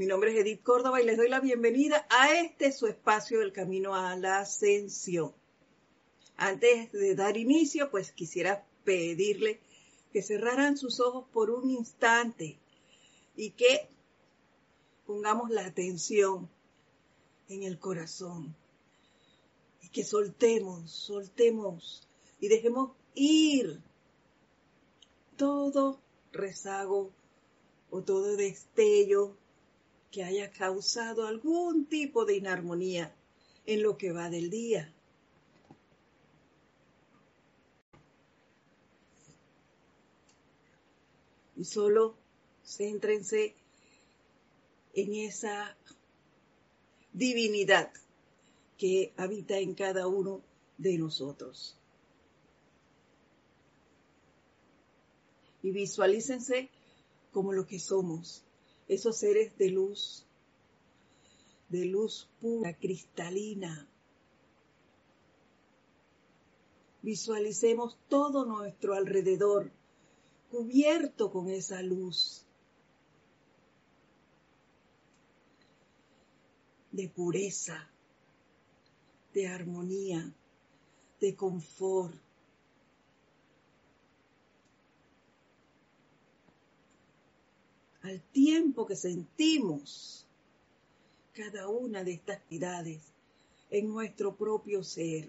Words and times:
Mi 0.00 0.06
nombre 0.06 0.32
es 0.32 0.38
Edith 0.38 0.62
Córdoba 0.62 1.02
y 1.02 1.04
les 1.04 1.18
doy 1.18 1.28
la 1.28 1.40
bienvenida 1.40 2.06
a 2.08 2.32
este 2.32 2.72
su 2.72 2.86
espacio 2.86 3.40
del 3.40 3.52
camino 3.52 3.94
a 3.94 4.16
la 4.16 4.38
ascensión. 4.38 5.34
Antes 6.38 6.90
de 6.90 7.14
dar 7.14 7.36
inicio, 7.36 7.90
pues 7.90 8.10
quisiera 8.10 8.64
pedirle 8.84 9.60
que 10.10 10.22
cerraran 10.22 10.78
sus 10.78 11.00
ojos 11.00 11.26
por 11.34 11.50
un 11.50 11.68
instante 11.68 12.56
y 13.36 13.50
que 13.50 13.90
pongamos 15.06 15.50
la 15.50 15.66
atención 15.66 16.48
en 17.50 17.64
el 17.64 17.78
corazón 17.78 18.56
y 19.82 19.90
que 19.90 20.02
soltemos, 20.02 20.90
soltemos 20.90 22.08
y 22.40 22.48
dejemos 22.48 22.92
ir 23.14 23.78
todo 25.36 26.00
rezago 26.32 27.10
o 27.90 28.00
todo 28.00 28.36
destello 28.36 29.36
que 30.10 30.24
haya 30.24 30.50
causado 30.50 31.26
algún 31.26 31.86
tipo 31.86 32.24
de 32.24 32.36
inarmonía 32.36 33.14
en 33.66 33.82
lo 33.82 33.96
que 33.96 34.12
va 34.12 34.28
del 34.28 34.50
día. 34.50 34.92
Y 41.56 41.64
solo 41.64 42.16
céntrense 42.64 43.54
en 44.94 45.14
esa 45.14 45.76
divinidad 47.12 47.92
que 48.78 49.12
habita 49.16 49.58
en 49.58 49.74
cada 49.74 50.06
uno 50.06 50.42
de 50.78 50.96
nosotros. 50.96 51.76
Y 55.62 55.70
visualícense 55.70 56.70
como 57.30 57.52
lo 57.52 57.66
que 57.66 57.78
somos, 57.78 58.42
esos 58.90 59.18
seres 59.18 59.56
de 59.56 59.70
luz, 59.70 60.26
de 61.68 61.84
luz 61.84 62.28
pura, 62.40 62.76
cristalina. 62.76 63.88
Visualicemos 67.00 67.96
todo 68.08 68.44
nuestro 68.44 68.94
alrededor 68.94 69.70
cubierto 70.50 71.30
con 71.30 71.48
esa 71.48 71.82
luz 71.82 72.44
de 76.90 77.08
pureza, 77.08 77.88
de 79.32 79.46
armonía, 79.46 80.34
de 81.20 81.36
confort. 81.36 82.29
Al 88.10 88.20
tiempo 88.32 88.86
que 88.86 88.96
sentimos 88.96 90.26
cada 91.32 91.68
una 91.68 92.02
de 92.02 92.14
estas 92.14 92.38
actividades 92.38 93.00
en 93.70 93.86
nuestro 93.86 94.34
propio 94.34 94.82
ser. 94.82 95.28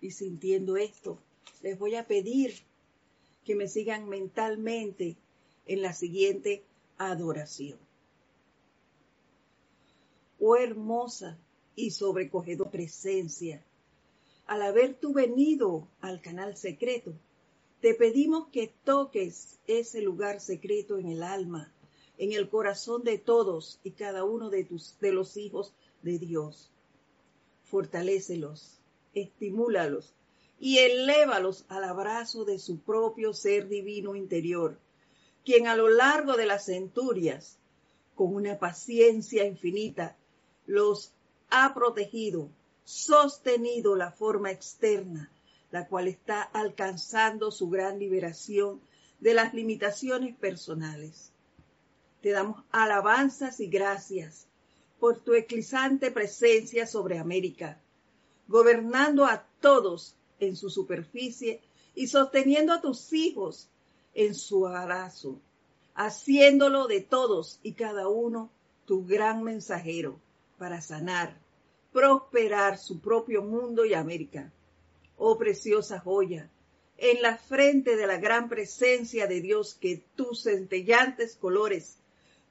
Y 0.00 0.10
sintiendo 0.10 0.78
esto, 0.78 1.18
les 1.60 1.78
voy 1.78 1.96
a 1.96 2.06
pedir 2.06 2.54
que 3.44 3.54
me 3.54 3.68
sigan 3.68 4.08
mentalmente 4.08 5.18
en 5.66 5.82
la 5.82 5.92
siguiente 5.92 6.64
adoración. 6.96 7.78
Oh 10.40 10.56
hermosa 10.56 11.36
y 11.76 11.90
sobrecogedora 11.90 12.70
presencia, 12.70 13.62
al 14.46 14.62
haber 14.62 14.94
tú 14.94 15.12
venido 15.14 15.88
al 16.00 16.20
canal 16.20 16.56
secreto, 16.56 17.14
te 17.80 17.94
pedimos 17.94 18.48
que 18.48 18.72
toques 18.84 19.58
ese 19.66 20.00
lugar 20.02 20.40
secreto 20.40 20.98
en 20.98 21.08
el 21.08 21.22
alma, 21.22 21.72
en 22.18 22.32
el 22.32 22.48
corazón 22.48 23.02
de 23.04 23.18
todos 23.18 23.80
y 23.82 23.92
cada 23.92 24.24
uno 24.24 24.50
de, 24.50 24.64
tus, 24.64 24.98
de 25.00 25.12
los 25.12 25.36
hijos 25.36 25.72
de 26.02 26.18
Dios. 26.18 26.70
Fortalécelos, 27.64 28.78
estimúlalos 29.14 30.14
y 30.60 30.78
elévalos 30.78 31.64
al 31.68 31.84
abrazo 31.84 32.44
de 32.44 32.58
su 32.58 32.78
propio 32.78 33.32
ser 33.32 33.68
divino 33.68 34.14
interior, 34.14 34.78
quien 35.44 35.66
a 35.66 35.76
lo 35.76 35.88
largo 35.88 36.36
de 36.36 36.46
las 36.46 36.66
centurias, 36.66 37.58
con 38.14 38.34
una 38.34 38.58
paciencia 38.58 39.44
infinita, 39.44 40.16
los 40.66 41.12
ha 41.56 41.72
protegido, 41.72 42.48
sostenido 42.84 43.94
la 43.94 44.10
forma 44.10 44.50
externa, 44.50 45.30
la 45.70 45.86
cual 45.86 46.08
está 46.08 46.42
alcanzando 46.42 47.52
su 47.52 47.70
gran 47.70 48.00
liberación 48.00 48.80
de 49.20 49.34
las 49.34 49.54
limitaciones 49.54 50.34
personales. 50.36 51.30
Te 52.22 52.30
damos 52.30 52.64
alabanzas 52.72 53.60
y 53.60 53.68
gracias 53.68 54.48
por 54.98 55.20
tu 55.20 55.34
eclizante 55.34 56.10
presencia 56.10 56.88
sobre 56.88 57.18
América, 57.18 57.78
gobernando 58.48 59.24
a 59.24 59.46
todos 59.60 60.16
en 60.40 60.56
su 60.56 60.70
superficie 60.70 61.60
y 61.94 62.08
sosteniendo 62.08 62.72
a 62.72 62.80
tus 62.80 63.12
hijos 63.12 63.68
en 64.12 64.34
su 64.34 64.66
abrazo, 64.66 65.38
haciéndolo 65.94 66.88
de 66.88 67.00
todos 67.00 67.60
y 67.62 67.74
cada 67.74 68.08
uno 68.08 68.50
tu 68.86 69.06
gran 69.06 69.44
mensajero 69.44 70.18
para 70.58 70.80
sanar, 70.80 71.43
prosperar 71.94 72.76
su 72.76 72.98
propio 72.98 73.40
mundo 73.40 73.84
y 73.84 73.94
América. 73.94 74.52
Oh 75.16 75.38
preciosa 75.38 76.00
joya, 76.00 76.50
en 76.96 77.22
la 77.22 77.38
frente 77.38 77.94
de 77.94 78.08
la 78.08 78.16
gran 78.16 78.48
presencia 78.48 79.28
de 79.28 79.40
Dios 79.40 79.76
que 79.80 80.02
tus 80.16 80.42
centellantes 80.42 81.36
colores 81.36 81.98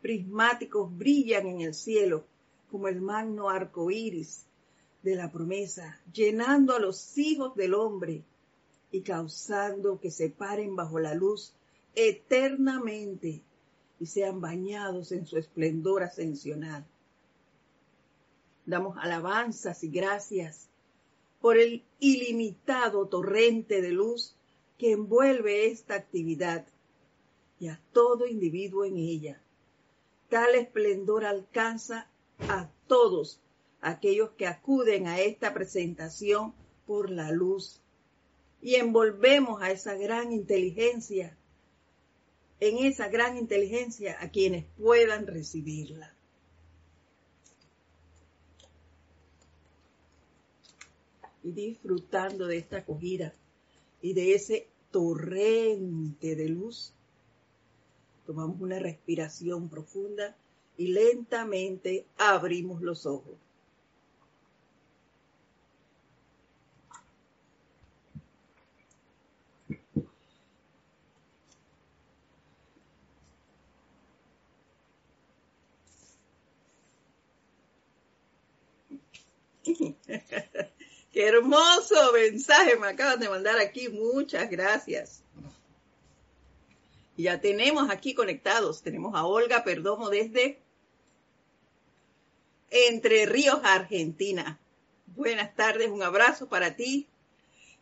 prismáticos 0.02 0.98
brillan 0.98 1.46
en 1.48 1.60
el 1.60 1.74
cielo 1.74 2.24
como 2.72 2.88
el 2.88 3.02
magno 3.02 3.50
arco 3.50 3.92
iris 3.92 4.46
de 5.02 5.16
la 5.16 5.30
promesa, 5.30 6.00
llenando 6.14 6.74
a 6.74 6.80
los 6.80 7.18
hijos 7.18 7.54
del 7.54 7.74
hombre 7.74 8.24
y 8.92 9.02
causando 9.02 10.00
que 10.00 10.10
se 10.10 10.30
paren 10.30 10.78
bajo 10.78 11.00
la 11.00 11.16
luz 11.16 11.52
eternamente 11.96 13.42
y 14.00 14.06
sean 14.06 14.40
bañados 14.40 15.12
en 15.12 15.26
su 15.26 15.38
esplendor 15.38 16.02
ascensional. 16.04 16.86
Damos 18.66 18.98
alabanzas 19.00 19.84
y 19.84 19.90
gracias 19.90 20.70
por 21.42 21.58
el 21.58 21.84
ilimitado 22.00 23.08
torrente 23.08 23.82
de 23.82 23.92
luz 23.92 24.36
que 24.78 24.92
envuelve 24.92 25.68
esta 25.68 25.96
actividad 25.96 26.66
y 27.60 27.68
a 27.68 27.80
todo 27.92 28.28
individuo 28.28 28.86
en 28.86 28.98
ella. 28.98 29.42
Tal 30.30 30.56
esplendor 30.56 31.26
alcanza 31.26 32.08
a 32.40 32.70
todos 32.88 33.40
aquellos 33.82 34.32
que 34.32 34.48
acuden 34.48 35.08
a 35.08 35.20
esta 35.20 35.54
presentación 35.54 36.54
por 36.86 37.10
la 37.10 37.32
luz 37.32 37.82
y 38.62 38.76
envolvemos 38.76 39.62
a 39.62 39.72
esa 39.72 39.96
gran 39.96 40.32
inteligencia, 40.32 41.38
en 42.62 42.78
esa 42.86 43.10
gran 43.10 43.38
inteligencia 43.38 44.18
a 44.22 44.30
quienes 44.30 44.66
puedan 44.78 45.28
recibirla. 45.28 46.16
Disfrutando 51.44 52.48
de 52.48 52.58
esta 52.58 52.78
acogida 52.78 53.34
y 54.02 54.14
de 54.14 54.34
ese 54.34 54.68
torrente 54.92 56.36
de 56.36 56.50
luz, 56.50 56.94
tomamos 58.26 58.60
una 58.62 58.80
respiración 58.80 59.70
profunda 59.70 60.36
y 60.78 60.88
lentamente 60.88 62.06
abrimos 62.18 62.82
los 62.82 63.06
ojos. 63.06 63.36
Qué 81.14 81.28
hermoso 81.28 82.12
mensaje 82.12 82.76
me 82.76 82.88
acaban 82.88 83.20
de 83.20 83.30
mandar 83.30 83.60
aquí. 83.60 83.88
Muchas 83.88 84.50
gracias. 84.50 85.22
Ya 87.16 87.40
tenemos 87.40 87.92
aquí 87.92 88.16
conectados. 88.16 88.82
Tenemos 88.82 89.14
a 89.14 89.24
Olga 89.24 89.64
Perdomo 89.64 90.10
desde 90.10 90.60
Entre 92.72 93.28
Ríos, 93.28 93.60
Argentina. 93.64 94.60
Buenas 95.06 95.56
tardes, 95.56 95.92
un 95.92 96.02
abrazo 96.02 96.50
para 96.50 96.76
ti. 96.76 97.08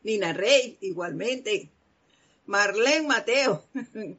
Nina 0.03 0.33
Rey, 0.33 0.77
igualmente. 0.81 1.69
Marlene 2.45 3.07
Mateo 3.07 3.63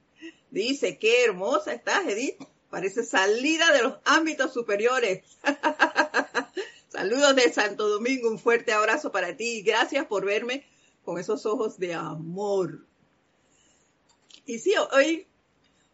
dice, 0.50 0.96
qué 0.96 1.24
hermosa 1.24 1.74
estás, 1.74 2.06
Edith. 2.06 2.42
Parece 2.70 3.04
salida 3.04 3.70
de 3.72 3.82
los 3.82 3.98
ámbitos 4.06 4.54
superiores. 4.54 5.22
Saludos 6.92 7.34
de 7.36 7.50
Santo 7.50 7.88
Domingo, 7.88 8.28
un 8.28 8.38
fuerte 8.38 8.70
abrazo 8.70 9.10
para 9.10 9.34
ti. 9.34 9.62
Gracias 9.62 10.04
por 10.04 10.26
verme 10.26 10.66
con 11.06 11.18
esos 11.18 11.46
ojos 11.46 11.78
de 11.78 11.94
amor. 11.94 12.84
Y 14.44 14.58
sí, 14.58 14.74
hoy, 14.92 15.26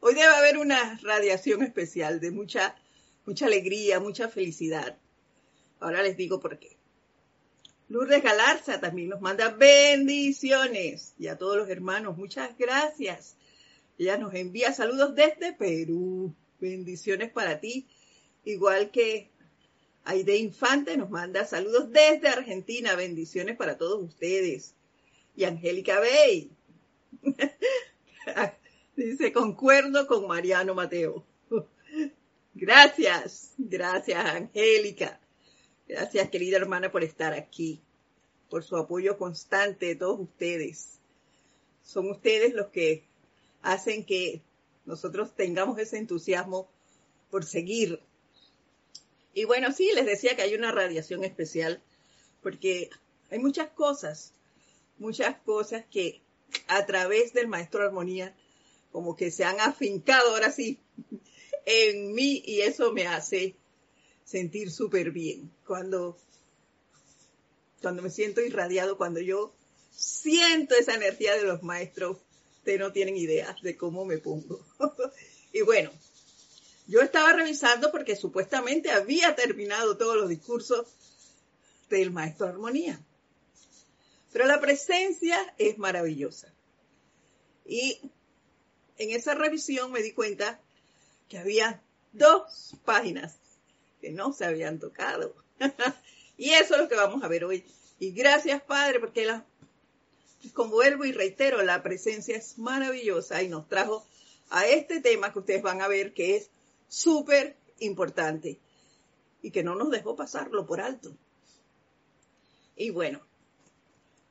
hoy 0.01 0.15
debe 0.15 0.27
haber 0.27 0.59
una 0.59 0.99
radiación 1.01 1.63
especial 1.63 2.19
de 2.19 2.33
mucha, 2.33 2.75
mucha 3.27 3.47
alegría, 3.47 4.01
mucha 4.01 4.29
felicidad. 4.29 4.99
Ahora 5.79 6.03
les 6.03 6.17
digo 6.17 6.41
por 6.41 6.59
qué. 6.59 6.77
Lourdes 7.89 8.25
Galarza 8.25 8.81
también 8.81 9.11
nos 9.11 9.21
manda 9.21 9.51
bendiciones. 9.51 11.15
Y 11.17 11.29
a 11.29 11.39
todos 11.39 11.59
los 11.59 11.69
hermanos, 11.69 12.17
muchas 12.17 12.59
gracias. 12.59 13.37
Ella 13.99 14.17
nos 14.17 14.35
envía 14.35 14.73
saludos 14.73 15.15
desde 15.15 15.53
Perú. 15.53 16.35
Bendiciones 16.59 17.31
para 17.31 17.61
ti. 17.61 17.87
Igual 18.45 18.91
que 18.91 19.31
Aide 20.11 20.39
Infante 20.39 20.97
nos 20.97 21.11
manda 21.11 21.45
saludos 21.45 21.93
desde 21.93 22.29
Argentina. 22.29 22.95
Bendiciones 22.97 23.59
para 23.59 23.77
todos 23.77 24.03
ustedes. 24.03 24.75
Y 25.37 25.45
Angélica 25.45 26.01
Bey. 26.01 26.51
Dice, 28.97 29.35
concuerdo 29.35 30.07
con 30.07 30.27
Mariano 30.27 30.75
Mateo. 30.75 31.27
Gracias, 32.55 33.53
gracias 33.59 34.25
Angélica. 34.25 35.21
Gracias, 35.87 36.31
querida 36.31 36.57
hermana, 36.57 36.91
por 36.91 37.05
estar 37.05 37.35
aquí, 37.35 37.83
por 38.49 38.65
su 38.65 38.79
apoyo 38.79 39.19
constante 39.19 39.85
de 39.85 39.97
todos 39.97 40.21
ustedes. 40.21 41.01
Son 41.83 42.11
ustedes 42.11 42.55
los 42.55 42.69
que 42.69 43.05
hacen 43.61 44.07
que 44.07 44.41
nosotros 44.87 45.35
tengamos 45.37 45.79
ese 45.79 45.99
entusiasmo 45.99 46.67
por 47.31 47.45
seguir. 47.45 48.01
Y 49.39 49.45
bueno, 49.45 49.73
sí, 49.73 49.89
les 49.95 50.05
decía 50.05 50.35
que 50.35 50.43
hay 50.43 50.57
una 50.57 50.73
radiación 50.73 51.23
especial, 51.23 51.81
porque 52.43 52.91
hay 53.31 53.39
muchas 53.39 53.71
cosas, 53.71 54.33
muchas 54.99 55.37
cosas 55.43 55.85
que 55.89 56.21
a 56.67 56.85
través 56.87 57.35
del 57.35 57.47
maestro 57.47 57.85
Armonía, 57.85 58.35
como 58.91 59.15
que 59.15 59.31
se 59.31 59.45
han 59.45 59.61
afincado 59.61 60.31
ahora 60.31 60.51
sí 60.51 60.81
en 61.67 62.15
mí 62.15 62.43
y 62.47 62.63
eso 62.63 62.93
me 62.93 63.07
hace 63.07 63.55
sentir 64.25 64.73
súper 64.73 65.13
bien. 65.13 65.53
Cuando, 65.65 66.19
cuando 67.81 68.03
me 68.03 68.11
siento 68.11 68.41
irradiado, 68.41 68.97
cuando 68.97 69.21
yo 69.21 69.55
siento 69.93 70.75
esa 70.75 70.95
energía 70.97 71.37
de 71.37 71.45
los 71.45 71.63
maestros, 71.63 72.17
ustedes 72.57 72.81
no 72.81 72.91
tienen 72.91 73.17
idea 73.17 73.57
de 73.63 73.77
cómo 73.77 74.05
me 74.05 74.19
pongo. 74.19 74.67
y 75.53 75.61
bueno, 75.61 75.93
yo 76.89 77.03
estaba 77.03 77.35
revisando 77.35 77.93
porque 77.93 78.17
supuestamente 78.17 78.91
había 78.91 79.37
terminado 79.37 79.99
todos 79.99 80.17
los 80.17 80.29
discursos 80.29 80.87
del 81.91 82.11
maestro 82.11 82.47
Armonía. 82.47 82.99
Pero 84.33 84.47
la 84.47 84.59
presencia 84.59 85.55
es 85.59 85.77
maravillosa. 85.77 86.49
Y 87.67 88.01
en 88.97 89.11
esa 89.11 89.35
revisión 89.35 89.93
me 89.93 90.03
di 90.03 90.13
cuenta 90.13 90.61
que 91.29 91.39
había 91.39 91.83
dos 92.13 92.75
páginas 92.87 93.37
que 94.01 94.11
no 94.11 94.33
se 94.33 94.47
habían 94.47 94.79
tocado. 94.79 95.35
y 96.39 96.51
eso 96.51 96.75
es 96.75 96.81
lo 96.81 96.89
que 96.89 96.97
vamos 96.97 97.23
a 97.23 97.29
ver 97.29 97.45
hoy. 97.45 97.67
Y 97.99 98.13
gracias, 98.13 98.63
Padre, 98.63 98.99
porque 98.99 99.27
la, 99.27 99.45
como 100.55 100.71
vuelvo 100.71 101.05
y 101.05 101.13
reitero, 101.13 101.63
la 101.63 101.83
presencia 101.83 102.35
es 102.37 102.57
maravillosa 102.57 103.43
y 103.43 103.49
nos 103.49 103.69
trajo 103.69 104.07
a 104.49 104.67
este 104.67 105.03
tema 105.03 105.35
que 105.35 105.41
ustedes 105.41 105.63
van 105.63 105.83
a 105.83 105.89
ver 105.89 106.15
que 106.15 106.37
es 106.37 106.51
súper 106.89 107.57
importante 107.79 108.59
y 109.43 109.51
que 109.51 109.63
no 109.63 109.75
nos 109.75 109.91
dejó 109.91 110.17
pasarlo 110.17 110.67
por 110.67 110.81
alto. 110.81 111.13
Y 112.77 112.91
bueno, 112.91 113.21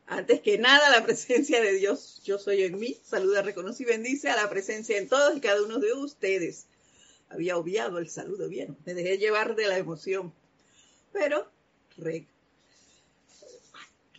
antes 0.05 0.41
que 0.41 0.57
nada, 0.57 0.89
la 0.89 1.03
presencia 1.05 1.61
de 1.61 1.73
Dios, 1.73 2.21
yo 2.23 2.39
soy 2.39 2.63
en 2.63 2.79
mí, 2.79 2.97
saluda, 3.03 3.41
reconoce 3.41 3.83
y 3.83 3.85
bendice 3.85 4.29
a 4.29 4.35
la 4.35 4.49
presencia 4.49 4.97
en 4.97 5.07
todos 5.09 5.35
y 5.35 5.41
cada 5.41 5.61
uno 5.61 5.79
de 5.79 5.93
ustedes 5.93 6.65
había 7.29 7.57
obviado 7.57 7.97
el 7.97 8.09
saludo 8.09 8.47
bien, 8.47 8.77
me 8.85 8.93
dejé 8.93 9.17
llevar 9.17 9.55
de 9.55 9.67
la 9.67 9.77
emoción, 9.77 10.33
pero 11.11 11.51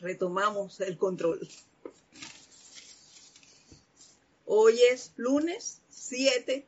retomamos 0.01 0.81
el 0.81 0.99
control. 0.99 1.49
Hoy 4.45 4.79
es 4.91 5.13
lunes 5.17 5.81
7 5.89 6.67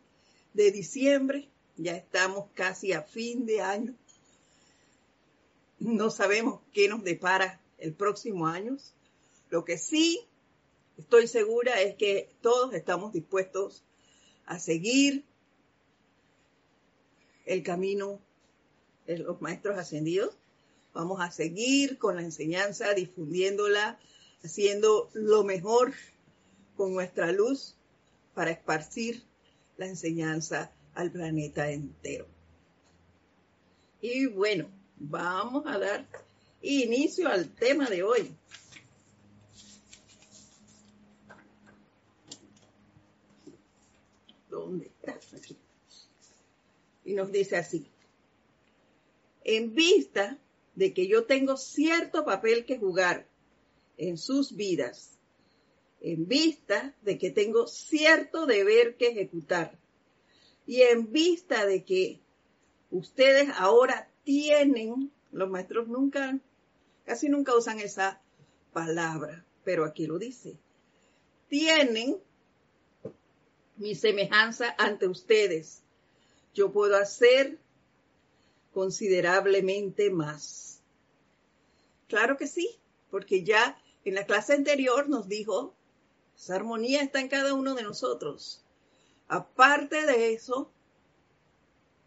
de 0.55 0.71
diciembre, 0.71 1.49
ya 1.81 1.97
estamos 1.97 2.51
casi 2.55 2.93
a 2.93 3.03
fin 3.03 3.47
de 3.47 3.63
año. 3.63 3.95
No 5.79 6.11
sabemos 6.11 6.61
qué 6.75 6.89
nos 6.89 7.03
depara 7.03 7.59
el 7.79 7.95
próximo 7.95 8.47
año. 8.47 8.77
Lo 9.49 9.65
que 9.65 9.79
sí 9.79 10.21
estoy 10.99 11.27
segura 11.27 11.81
es 11.81 11.97
que 11.97 12.31
todos 12.43 12.75
estamos 12.75 13.15
dispuestos 13.15 13.83
a 14.45 14.59
seguir 14.59 15.25
el 17.47 17.63
camino 17.63 18.21
de 19.07 19.19
los 19.19 19.41
maestros 19.41 19.79
ascendidos. 19.79 20.37
Vamos 20.93 21.21
a 21.21 21.31
seguir 21.31 21.99
con 21.99 22.17
la 22.17 22.23
enseñanza, 22.23 22.93
difundiéndola, 22.93 23.99
haciendo 24.45 25.09
lo 25.15 25.45
mejor 25.45 25.95
con 26.77 26.93
nuestra 26.93 27.33
luz 27.33 27.75
para 28.35 28.51
esparcir 28.51 29.23
la 29.79 29.87
enseñanza 29.87 30.71
al 30.95 31.11
planeta 31.11 31.71
entero. 31.71 32.27
Y 34.01 34.27
bueno, 34.27 34.69
vamos 34.97 35.67
a 35.67 35.79
dar 35.79 36.07
inicio 36.63 37.29
al 37.29 37.49
tema 37.49 37.89
de 37.89 38.03
hoy. 38.03 38.35
¿Dónde 44.49 44.87
está? 44.87 45.19
Aquí 45.37 45.57
y 47.11 47.15
nos 47.15 47.33
dice 47.33 47.57
así, 47.57 47.87
en 49.43 49.75
vista 49.75 50.39
de 50.77 50.95
que 50.95 51.09
yo 51.09 51.25
tengo 51.25 51.57
cierto 51.57 52.25
papel 52.25 52.65
que 52.65 52.79
jugar 52.79 53.27
en 53.97 54.17
sus 54.17 54.55
vidas, 54.55 55.19
en 56.01 56.29
vista 56.29 56.95
de 57.03 57.19
que 57.19 57.33
tengo 57.33 57.67
cierto 57.67 58.47
deber 58.47 58.97
que 58.97 59.09
ejecutar 59.09 59.77
y 60.67 60.83
en 60.83 61.13
vista 61.13 61.67
de 61.67 61.85
que 61.85 62.21
ustedes 62.91 63.49
ahora 63.57 64.09
tienen, 64.25 65.11
los 65.33 65.49
maestros 65.49 65.89
nunca, 65.89 66.39
casi 67.05 67.29
nunca 67.29 67.55
usan 67.57 67.81
esa 67.81 68.21
palabra, 68.73 69.45
pero 69.65 69.85
aquí 69.85 70.07
lo 70.07 70.19
dice, 70.19 70.57
tienen 71.49 72.19
mi 73.77 73.95
semejanza 73.95 74.75
ante 74.79 75.09
ustedes 75.09 75.83
yo 76.55 76.73
puedo 76.73 76.97
hacer 76.97 77.59
considerablemente 78.73 80.11
más. 80.11 80.81
Claro 82.09 82.37
que 82.37 82.47
sí, 82.47 82.79
porque 83.11 83.45
ya 83.45 83.81
en 84.05 84.15
la 84.15 84.27
clase 84.27 84.55
anterior 84.55 85.09
nos 85.09 85.29
dijo, 85.29 85.75
esa 86.37 86.57
armonía 86.57 87.03
está 87.03 87.21
en 87.21 87.29
cada 87.29 87.55
uno 87.55 87.75
de 87.75 87.83
nosotros. 87.83 88.63
Aparte 89.31 90.07
de 90.07 90.33
eso, 90.33 90.73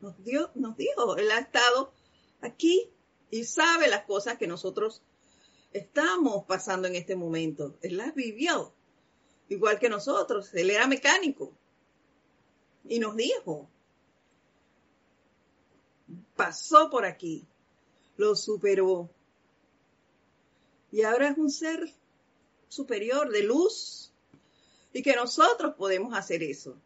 nos, 0.01 0.13
nos 0.55 0.75
dijo, 0.75 1.15
Él 1.15 1.31
ha 1.31 1.39
estado 1.39 1.93
aquí 2.41 2.89
y 3.31 3.45
sabe 3.45 3.87
las 3.87 4.03
cosas 4.03 4.37
que 4.37 4.45
nosotros 4.45 5.01
estamos 5.71 6.43
pasando 6.43 6.89
en 6.89 6.95
este 6.95 7.15
momento. 7.15 7.77
Él 7.81 7.95
las 7.95 8.13
vivió, 8.13 8.73
igual 9.47 9.79
que 9.79 9.87
nosotros. 9.87 10.53
Él 10.53 10.69
era 10.69 10.85
mecánico 10.85 11.53
y 12.83 12.99
nos 12.99 13.15
dijo, 13.15 13.69
pasó 16.35 16.89
por 16.89 17.05
aquí, 17.05 17.47
lo 18.17 18.35
superó. 18.35 19.09
Y 20.91 21.03
ahora 21.03 21.29
es 21.29 21.37
un 21.37 21.49
ser 21.49 21.89
superior 22.67 23.31
de 23.31 23.43
luz 23.43 24.11
y 24.91 25.01
que 25.01 25.15
nosotros 25.15 25.75
podemos 25.75 26.13
hacer 26.13 26.43
eso. 26.43 26.77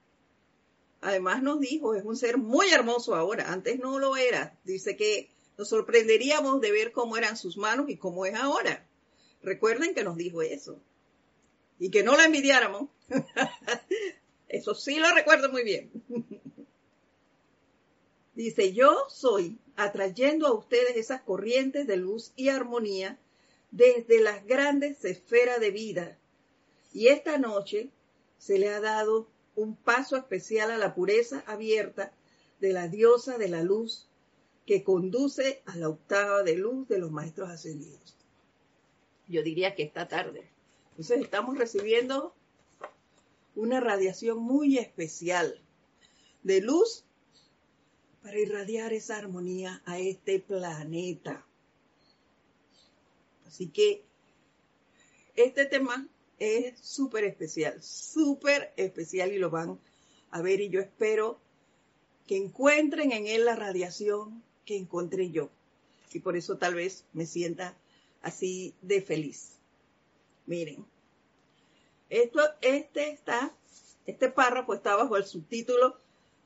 Además 1.01 1.43
nos 1.43 1.59
dijo, 1.59 1.93
es 1.95 2.03
un 2.03 2.17
ser 2.17 2.37
muy 2.37 2.69
hermoso 2.69 3.15
ahora, 3.15 3.51
antes 3.51 3.79
no 3.79 3.99
lo 3.99 4.17
era. 4.17 4.57
Dice 4.63 4.95
que 4.95 5.29
nos 5.57 5.69
sorprenderíamos 5.69 6.61
de 6.61 6.71
ver 6.71 6.91
cómo 6.91 7.17
eran 7.17 7.37
sus 7.37 7.57
manos 7.57 7.89
y 7.89 7.97
cómo 7.97 8.25
es 8.25 8.35
ahora. 8.35 8.87
Recuerden 9.41 9.93
que 9.93 10.03
nos 10.03 10.17
dijo 10.17 10.41
eso. 10.41 10.81
Y 11.79 11.91
que 11.91 12.03
no 12.03 12.15
la 12.15 12.25
envidiáramos. 12.25 12.89
eso 14.49 14.73
sí 14.75 14.99
lo 14.99 15.13
recuerdo 15.13 15.51
muy 15.51 15.63
bien. 15.63 15.91
Dice, 18.35 18.73
yo 18.73 19.05
soy 19.09 19.57
atrayendo 19.75 20.47
a 20.47 20.53
ustedes 20.53 20.95
esas 20.95 21.21
corrientes 21.21 21.87
de 21.87 21.97
luz 21.97 22.33
y 22.35 22.49
armonía 22.49 23.17
desde 23.71 24.21
las 24.21 24.45
grandes 24.45 25.03
esferas 25.05 25.59
de 25.59 25.71
vida. 25.71 26.17
Y 26.93 27.07
esta 27.07 27.37
noche 27.37 27.89
se 28.37 28.59
le 28.59 28.69
ha 28.69 28.79
dado 28.79 29.27
un 29.57 29.75
paso 29.75 30.15
especial 30.15 30.69
a 30.69 30.77
la 30.77 30.93
pureza 30.93 31.43
abierta 31.47 32.13
de 32.61 32.73
la 32.73 32.87
diosa 32.87 33.39
de 33.39 33.49
la 33.49 33.63
luz 33.63 34.07
que 34.67 34.83
conduce 34.83 35.63
a 35.65 35.75
la 35.77 35.89
octava 35.89 36.43
de 36.43 36.55
luz 36.55 36.87
de 36.87 36.99
los 36.99 37.09
maestros 37.09 37.49
ascendidos. 37.49 38.15
Yo 39.27 39.41
diría 39.41 39.73
que 39.73 39.83
esta 39.83 40.07
tarde. 40.07 40.47
Entonces 40.91 41.21
estamos 41.21 41.57
recibiendo 41.57 42.35
una 43.55 43.79
radiación 43.79 44.37
muy 44.37 44.77
especial 44.77 45.59
de 46.43 46.61
luz 46.61 47.03
para 48.21 48.39
irradiar 48.39 48.93
esa 48.93 49.17
armonía 49.17 49.81
a 49.85 49.97
este 49.97 50.39
planeta. 50.39 51.43
Así 53.47 53.69
que 53.69 54.05
este 55.35 55.65
tema 55.65 56.07
es 56.39 56.79
súper 56.79 57.23
especial, 57.23 57.81
súper 57.81 58.73
especial 58.77 59.31
y 59.31 59.39
lo 59.39 59.49
van 59.49 59.79
a 60.31 60.41
ver 60.41 60.61
y 60.61 60.69
yo 60.69 60.79
espero 60.79 61.39
que 62.27 62.37
encuentren 62.37 63.11
en 63.11 63.27
él 63.27 63.45
la 63.45 63.55
radiación 63.55 64.43
que 64.65 64.77
encontré 64.77 65.31
yo. 65.31 65.49
Y 66.13 66.19
por 66.19 66.37
eso 66.37 66.57
tal 66.57 66.75
vez 66.75 67.05
me 67.13 67.25
sienta 67.25 67.75
así 68.21 68.73
de 68.81 69.01
feliz. 69.01 69.53
Miren, 70.45 70.85
esto, 72.09 72.41
este 72.61 73.09
está, 73.09 73.53
este 74.05 74.29
párrafo 74.29 74.73
está 74.73 74.95
bajo 74.95 75.17
el 75.17 75.25
subtítulo 75.25 75.97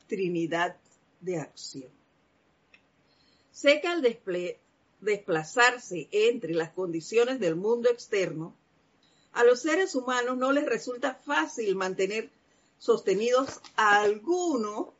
Trinidad 0.07 0.75
de 1.19 1.39
Acción. 1.39 1.91
Sé 3.51 3.81
que 3.81 3.87
al 3.87 4.01
desplazarse 5.01 6.07
entre 6.11 6.53
las 6.53 6.71
condiciones 6.71 7.39
del 7.39 7.55
mundo 7.55 7.89
externo, 7.89 8.55
a 9.33 9.43
los 9.43 9.61
seres 9.61 9.95
humanos 9.95 10.37
no 10.37 10.51
les 10.51 10.65
resulta 10.65 11.15
fácil 11.15 11.75
mantener 11.75 12.29
sostenidos 12.77 13.61
alguno 13.75 14.93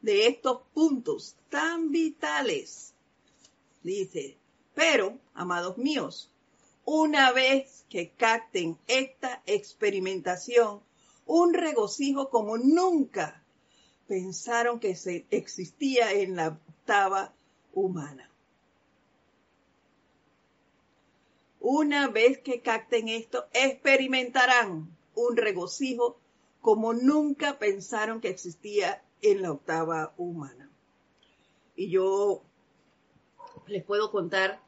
de 0.00 0.26
estos 0.28 0.60
puntos 0.74 1.36
tan 1.48 1.90
vitales. 1.90 2.94
Dice, 3.82 4.36
pero, 4.74 5.18
amados 5.34 5.78
míos, 5.78 6.30
una 6.84 7.32
vez 7.32 7.84
que 7.88 8.10
capten 8.10 8.78
esta 8.86 9.42
experimentación, 9.46 10.80
un 11.26 11.54
regocijo 11.54 12.30
como 12.30 12.56
nunca 12.58 13.42
pensaron 14.06 14.80
que 14.80 14.94
se 14.96 15.26
existía 15.30 16.12
en 16.12 16.36
la 16.36 16.48
octava 16.48 17.32
humana. 17.74 18.27
Una 21.70 22.08
vez 22.08 22.38
que 22.38 22.62
capten 22.62 23.10
esto, 23.10 23.46
experimentarán 23.52 24.96
un 25.14 25.36
regocijo 25.36 26.18
como 26.62 26.94
nunca 26.94 27.58
pensaron 27.58 28.22
que 28.22 28.30
existía 28.30 29.04
en 29.20 29.42
la 29.42 29.52
octava 29.52 30.14
humana. 30.16 30.70
Y 31.76 31.90
yo 31.90 32.42
les 33.66 33.84
puedo 33.84 34.10
contar 34.10 34.62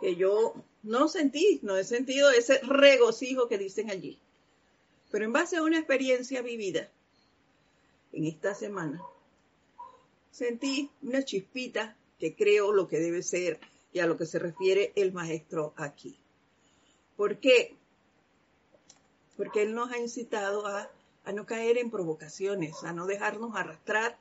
que 0.00 0.16
yo 0.16 0.54
no 0.82 1.08
sentí, 1.08 1.60
no 1.62 1.76
he 1.76 1.84
sentido 1.84 2.30
ese 2.30 2.60
regocijo 2.60 3.46
que 3.46 3.58
dicen 3.58 3.90
allí. 3.90 4.18
Pero 5.10 5.26
en 5.26 5.34
base 5.34 5.58
a 5.58 5.62
una 5.62 5.80
experiencia 5.80 6.40
vivida 6.40 6.88
en 8.10 8.24
esta 8.24 8.54
semana, 8.54 9.02
sentí 10.30 10.88
una 11.02 11.26
chispita 11.26 11.94
que 12.18 12.34
creo 12.34 12.72
lo 12.72 12.88
que 12.88 13.00
debe 13.00 13.22
ser 13.22 13.60
y 13.92 13.98
a 13.98 14.06
lo 14.06 14.16
que 14.16 14.24
se 14.24 14.38
refiere 14.38 14.94
el 14.96 15.12
maestro 15.12 15.74
aquí. 15.76 16.16
¿Por 17.22 17.38
qué? 17.38 17.76
Porque 19.36 19.62
él 19.62 19.76
nos 19.76 19.92
ha 19.92 19.98
incitado 19.98 20.66
a, 20.66 20.90
a 21.24 21.32
no 21.32 21.46
caer 21.46 21.78
en 21.78 21.88
provocaciones, 21.88 22.82
a 22.82 22.92
no 22.92 23.06
dejarnos 23.06 23.54
arrastrar 23.54 24.18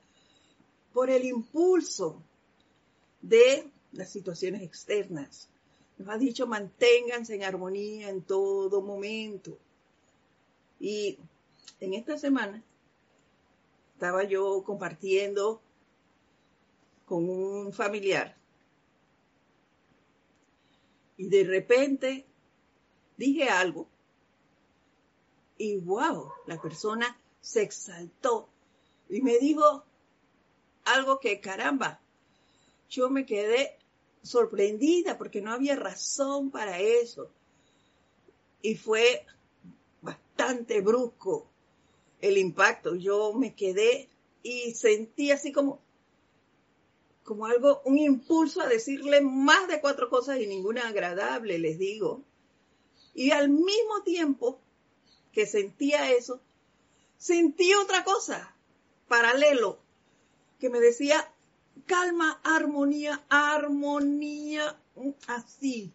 por 0.94 1.10
el 1.10 1.26
impulso 1.26 2.22
de 3.24 3.68
las 3.92 4.12
situaciones 4.12 4.62
externas. 4.62 5.50
Nos 5.98 6.10
ha 6.10 6.20
dicho 6.20 6.46
manténganse 6.46 7.34
en 7.34 7.44
armonía 7.44 8.08
en 8.08 8.22
todo 8.22 8.84
momento. 8.84 9.58
Y 10.80 11.18
en 11.80 11.96
esta 11.96 12.20
semana 12.20 12.62
estaba 13.96 14.26
yo 14.26 14.62
compartiendo 14.64 15.60
con 17.08 17.28
un 17.28 17.74
familiar 17.74 18.38
y 21.18 21.30
de 21.30 21.44
repente 21.46 22.28
dije 23.22 23.50
algo 23.50 23.88
y 25.60 25.78
wow, 25.78 26.32
la 26.48 26.60
persona 26.60 27.16
se 27.40 27.62
exaltó 27.62 28.50
y 29.10 29.22
me 29.22 29.38
dijo 29.38 29.84
algo 30.86 31.20
que 31.20 31.40
caramba, 31.40 32.00
yo 32.90 33.12
me 33.12 33.28
quedé 33.28 33.78
sorprendida 34.24 35.20
porque 35.20 35.40
no 35.40 35.52
había 35.52 35.76
razón 35.76 36.50
para 36.50 36.80
eso. 36.80 37.30
Y 38.64 38.76
fue 38.76 39.24
bastante 40.02 40.82
brusco 40.82 41.46
el 42.22 42.40
impacto. 42.40 42.96
Yo 42.96 43.34
me 43.34 43.54
quedé 43.54 44.10
y 44.42 44.74
sentí 44.74 45.30
así 45.30 45.52
como, 45.52 45.80
como 47.24 47.46
algo, 47.46 47.82
un 47.86 48.00
impulso 48.00 48.62
a 48.62 48.68
decirle 48.68 49.22
más 49.22 49.68
de 49.68 49.80
cuatro 49.80 50.10
cosas 50.10 50.40
y 50.40 50.48
ninguna 50.48 50.88
agradable, 50.88 51.60
les 51.60 51.78
digo. 51.78 52.24
Y 53.14 53.32
al 53.32 53.50
mismo 53.50 54.04
tiempo 54.04 54.60
que 55.32 55.46
sentía 55.46 56.12
eso, 56.12 56.42
sentí 57.18 57.74
otra 57.74 58.04
cosa, 58.04 58.56
paralelo, 59.08 59.80
que 60.60 60.70
me 60.70 60.80
decía, 60.80 61.32
calma, 61.86 62.40
armonía, 62.44 63.24
armonía, 63.30 64.78
así. 65.28 65.92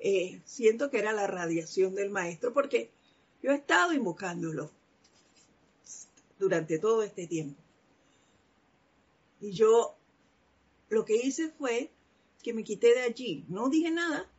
Eh, 0.00 0.40
siento 0.44 0.90
que 0.90 0.98
era 0.98 1.12
la 1.12 1.26
radiación 1.26 1.94
del 1.94 2.10
maestro 2.10 2.52
porque 2.52 2.90
yo 3.42 3.50
he 3.50 3.56
estado 3.56 3.92
invocándolo 3.92 4.70
durante 6.38 6.78
todo 6.78 7.02
este 7.02 7.26
tiempo. 7.26 7.60
Y 9.40 9.52
yo 9.52 9.96
lo 10.88 11.04
que 11.04 11.16
hice 11.16 11.50
fue 11.50 11.90
que 12.42 12.52
me 12.52 12.64
quité 12.64 12.94
de 12.94 13.02
allí, 13.02 13.44
no 13.48 13.68
dije 13.68 13.90
nada, 13.90 14.30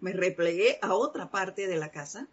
me 0.00 0.12
replegué 0.12 0.78
a 0.82 0.94
otra 0.94 1.30
parte 1.30 1.66
de 1.66 1.76
la 1.76 1.90
casa, 1.90 2.28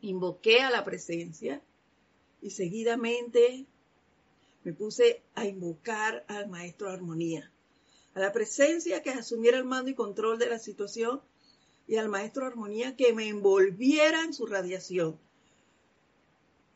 invoqué 0.00 0.60
a 0.60 0.70
la 0.70 0.84
presencia 0.84 1.62
y 2.40 2.50
seguidamente 2.50 3.66
me 4.64 4.72
puse 4.72 5.22
a 5.34 5.44
invocar 5.44 6.24
al 6.28 6.48
maestro 6.48 6.90
Armonía, 6.90 7.50
a 8.14 8.20
la 8.20 8.32
presencia 8.32 9.02
que 9.02 9.10
asumiera 9.10 9.58
el 9.58 9.64
mando 9.64 9.90
y 9.90 9.94
control 9.94 10.38
de 10.38 10.48
la 10.48 10.58
situación 10.58 11.20
y 11.86 11.96
al 11.96 12.08
maestro 12.08 12.46
Armonía 12.46 12.96
que 12.96 13.12
me 13.12 13.28
envolviera 13.28 14.22
en 14.22 14.34
su 14.34 14.46
radiación, 14.46 15.18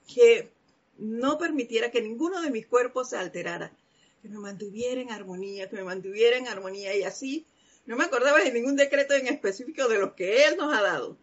que 0.07 0.51
no 0.99 1.39
permitiera 1.39 1.91
que 1.91 2.03
ninguno 2.03 2.41
de 2.41 2.51
mis 2.51 2.67
cuerpos 2.67 3.11
se 3.11 3.17
alterara, 3.17 3.73
que 4.23 4.29
me 4.29 4.39
mantuviera 4.39 5.01
en 5.01 5.11
armonía, 5.11 5.69
que 5.69 5.77
me 5.77 5.85
mantuviera 5.85 6.37
en 6.37 6.49
armonía 6.49 6.97
y 6.97 7.03
así. 7.03 7.47
No 7.87 7.97
me 7.97 8.05
acordaba 8.05 8.39
de 8.41 8.53
ningún 8.53 8.77
decreto 8.77 9.15
en 9.15 9.29
específico 9.29 9.89
de 9.89 9.99
los 9.99 10.13
que 10.13 10.45
Él 10.45 10.57
nos 10.57 10.77
ha 10.77 10.83
dado, 10.83 11.17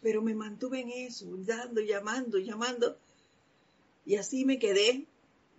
pero 0.00 0.22
me 0.22 0.34
mantuve 0.34 0.80
en 0.80 0.90
eso, 0.90 1.26
dando, 1.38 1.80
llamando, 1.80 2.38
llamando, 2.38 2.98
y 4.04 4.16
así 4.16 4.44
me 4.44 4.58
quedé 4.58 5.06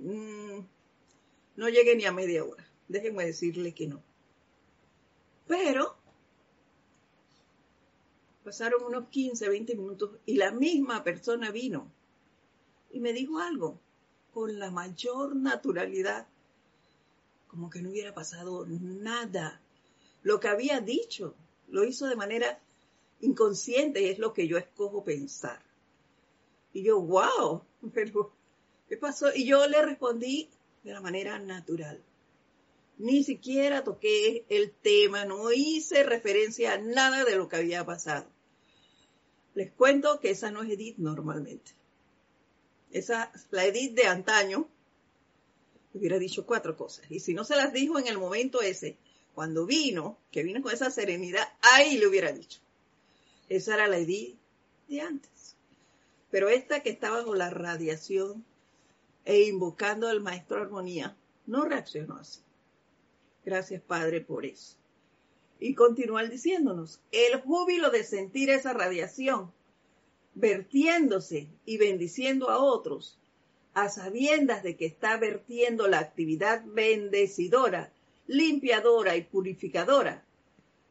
Mm, 0.03 0.60
no 1.56 1.70
llegué 1.70 1.96
ni 1.96 2.06
a 2.06 2.12
media 2.12 2.44
hora. 2.44 2.68
Déjenme 2.88 3.25
decirle 3.25 3.74
que 3.74 3.88
no. 3.88 4.03
Pero 5.48 5.96
pasaron 8.44 8.84
unos 8.84 9.08
15, 9.10 9.48
20 9.48 9.75
minutos 9.75 10.12
y 10.25 10.36
la 10.36 10.51
misma 10.51 11.03
persona 11.03 11.51
vino 11.51 11.89
y 12.92 13.00
me 13.00 13.13
dijo 13.13 13.39
algo 13.39 13.80
con 14.34 14.60
la 14.60 14.72
mayor 14.72 15.36
naturalidad, 15.36 16.27
como 17.48 17.70
que 17.70 17.82
no 17.82 17.89
hubiera 17.89 18.13
pasado 18.13 18.65
nada. 18.68 19.62
Lo 20.24 20.39
que 20.39 20.48
había 20.48 20.80
dicho 20.80 21.36
lo 21.70 21.84
hizo 21.84 22.08
de 22.08 22.15
manera 22.15 22.60
inconsciente 23.22 24.01
y 24.01 24.10
es 24.10 24.20
lo 24.20 24.34
que 24.34 24.48
yo 24.48 24.58
escojo 24.58 25.03
pensar. 25.03 25.62
Y 26.74 26.84
yo, 26.84 27.00
wow, 27.00 27.63
pero 27.94 28.34
¿Qué 28.94 28.98
pasó? 28.98 29.34
Y 29.34 29.46
yo 29.46 29.68
le 29.68 29.82
respondí 29.82 30.50
de 30.84 30.94
la 30.94 31.01
manera 31.01 31.39
natural. 31.39 32.03
Ni 32.98 33.24
siquiera 33.24 33.84
toqué 33.84 34.46
el 34.50 34.72
tema, 34.72 35.25
no 35.25 35.51
hice 35.51 36.03
referencia 36.03 36.74
a 36.74 36.77
nada 36.77 37.24
de 37.24 37.36
lo 37.36 37.48
que 37.48 37.56
había 37.56 37.86
pasado. 37.86 38.27
Les 39.56 39.72
cuento 39.72 40.20
que 40.20 40.32
esa 40.32 40.51
no 40.51 40.62
es 40.63 40.70
Edith 40.70 40.98
normalmente. 40.98 41.72
Esa, 42.92 43.32
la 43.50 43.65
Edith 43.65 43.96
de 43.96 44.06
antaño, 44.06 44.68
hubiera 45.94 46.20
dicho 46.20 46.46
cuatro 46.46 46.77
cosas. 46.77 47.10
Y 47.10 47.20
si 47.20 47.34
no 47.34 47.44
se 47.46 47.56
las 47.56 47.74
dijo 47.74 47.98
en 47.98 48.08
el 48.08 48.20
momento 48.20 48.62
ese, 48.62 48.98
cuando 49.34 49.66
vino, 49.66 50.18
que 50.32 50.44
vino 50.44 50.62
con 50.62 50.74
esa 50.74 50.92
serenidad, 50.92 51.48
ahí 51.62 51.98
le 51.98 52.08
hubiera 52.08 52.32
dicho. 52.32 52.60
Esa 53.50 53.75
era 53.75 53.88
la 53.88 53.98
Edith 53.98 54.38
de 54.88 55.02
antes. 55.02 55.56
Pero 56.32 56.50
esta 56.50 56.82
que 56.82 56.90
está 56.90 57.12
bajo 57.12 57.36
la 57.36 57.50
radiación 57.50 58.44
e 59.25 59.44
invocando 59.44 60.08
al 60.08 60.22
maestro 60.22 60.62
armonía, 60.62 61.16
no 61.46 61.66
reaccionó 61.66 62.18
así. 62.18 62.42
Gracias, 63.46 63.82
Padre, 63.82 64.22
por 64.22 64.46
eso. 64.46 64.75
Y 65.60 65.75
continuar 65.75 66.30
diciéndonos, 66.30 67.00
el 67.12 67.42
júbilo 67.42 67.90
de 67.90 68.04
sentir 68.04 68.50
esa 68.50 68.74
radiación 68.74 69.52
vertiéndose 70.36 71.48
y 71.66 71.78
bendiciendo 71.78 72.50
a 72.50 72.58
otros, 72.58 73.20
a 73.74 73.90
sabiendas 73.90 74.63
de 74.63 74.75
que 74.75 74.86
está 74.86 75.18
vertiendo 75.18 75.88
la 75.88 76.00
actividad 76.00 76.63
bendecidora, 76.66 77.92
limpiadora 78.27 79.15
y 79.15 79.24
purificadora, 79.24 80.25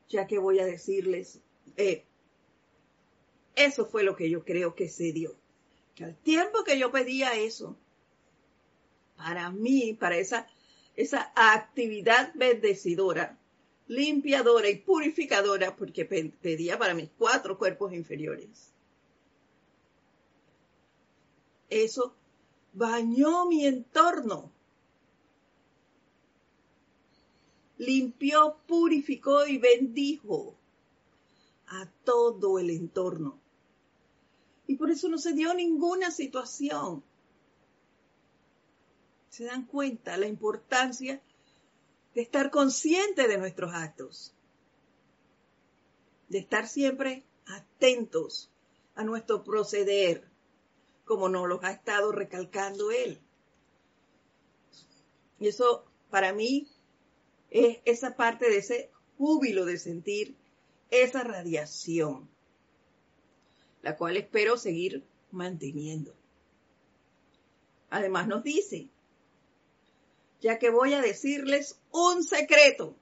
ya 0.08 0.26
que 0.26 0.38
voy 0.38 0.58
a 0.58 0.66
decirles, 0.66 1.40
eh, 1.76 2.04
eso 3.54 3.86
fue 3.86 4.02
lo 4.02 4.16
que 4.16 4.30
yo 4.30 4.44
creo 4.44 4.74
que 4.74 4.88
se 4.88 5.12
dio. 5.12 5.34
Que 5.94 6.04
al 6.04 6.16
tiempo 6.16 6.64
que 6.64 6.78
yo 6.78 6.90
pedía 6.90 7.34
eso, 7.34 7.76
para 9.16 9.50
mí, 9.50 9.96
para 9.98 10.16
esa, 10.16 10.46
esa 10.96 11.32
actividad 11.34 12.32
bendecidora, 12.34 13.38
limpiadora 13.88 14.68
y 14.68 14.76
purificadora, 14.76 15.76
porque 15.76 16.04
pedía 16.04 16.78
para 16.78 16.94
mis 16.94 17.10
cuatro 17.18 17.58
cuerpos 17.58 17.92
inferiores. 17.92 18.72
Eso 21.68 22.14
bañó 22.72 23.46
mi 23.46 23.66
entorno. 23.66 24.51
Limpió, 27.82 28.58
purificó 28.68 29.44
y 29.44 29.58
bendijo 29.58 30.54
a 31.66 31.88
todo 32.04 32.60
el 32.60 32.70
entorno. 32.70 33.40
Y 34.68 34.76
por 34.76 34.92
eso 34.92 35.08
no 35.08 35.18
se 35.18 35.32
dio 35.32 35.52
ninguna 35.52 36.12
situación. 36.12 37.02
Se 39.30 39.46
dan 39.46 39.66
cuenta 39.66 40.16
la 40.16 40.28
importancia 40.28 41.20
de 42.14 42.22
estar 42.22 42.52
consciente 42.52 43.26
de 43.26 43.38
nuestros 43.38 43.74
actos, 43.74 44.32
de 46.28 46.38
estar 46.38 46.68
siempre 46.68 47.24
atentos 47.46 48.48
a 48.94 49.02
nuestro 49.02 49.42
proceder, 49.42 50.30
como 51.04 51.28
nos 51.28 51.48
lo 51.48 51.58
ha 51.64 51.72
estado 51.72 52.12
recalcando 52.12 52.92
él. 52.92 53.18
Y 55.40 55.48
eso 55.48 55.84
para 56.10 56.32
mí 56.32 56.68
es 57.52 57.78
esa 57.84 58.16
parte 58.16 58.48
de 58.48 58.58
ese 58.58 58.90
júbilo 59.18 59.66
de 59.66 59.78
sentir 59.78 60.34
esa 60.90 61.22
radiación, 61.22 62.28
la 63.82 63.96
cual 63.96 64.16
espero 64.16 64.56
seguir 64.56 65.04
manteniendo. 65.30 66.14
Además 67.90 68.26
nos 68.26 68.42
dice, 68.42 68.88
ya 70.40 70.58
que 70.58 70.70
voy 70.70 70.94
a 70.94 71.02
decirles 71.02 71.78
un 71.90 72.24
secreto. 72.24 72.96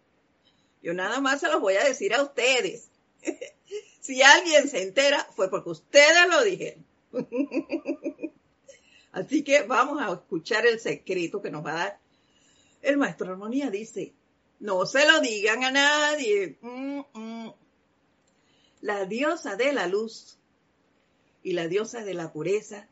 Yo 0.82 0.94
nada 0.94 1.20
más 1.20 1.40
se 1.40 1.48
los 1.48 1.60
voy 1.60 1.74
a 1.74 1.84
decir 1.84 2.12
a 2.12 2.22
ustedes. 2.22 2.90
si 4.00 4.20
alguien 4.22 4.68
se 4.68 4.82
entera, 4.82 5.28
fue 5.36 5.48
porque 5.48 5.70
ustedes 5.70 6.28
lo 6.28 6.42
dijeron. 6.42 6.84
Así 9.12 9.44
que 9.44 9.62
vamos 9.62 10.00
a 10.00 10.12
escuchar 10.12 10.66
el 10.66 10.80
secreto 10.80 11.40
que 11.40 11.50
nos 11.50 11.64
va 11.64 11.70
a 11.70 11.84
dar. 11.84 12.00
El 12.82 12.96
maestro 12.96 13.30
Armonía 13.30 13.70
dice, 13.70 14.12
no 14.60 14.86
se 14.86 15.06
lo 15.06 15.20
digan 15.20 15.64
a 15.64 15.70
nadie. 15.70 16.58
Mm, 16.60 17.00
mm. 17.12 17.52
La 18.82 19.04
diosa 19.04 19.56
de 19.56 19.72
la 19.72 19.86
luz 19.86 20.38
y 21.42 21.52
la 21.52 21.68
diosa 21.68 22.04
de 22.04 22.14
la 22.14 22.32
pureza 22.32 22.88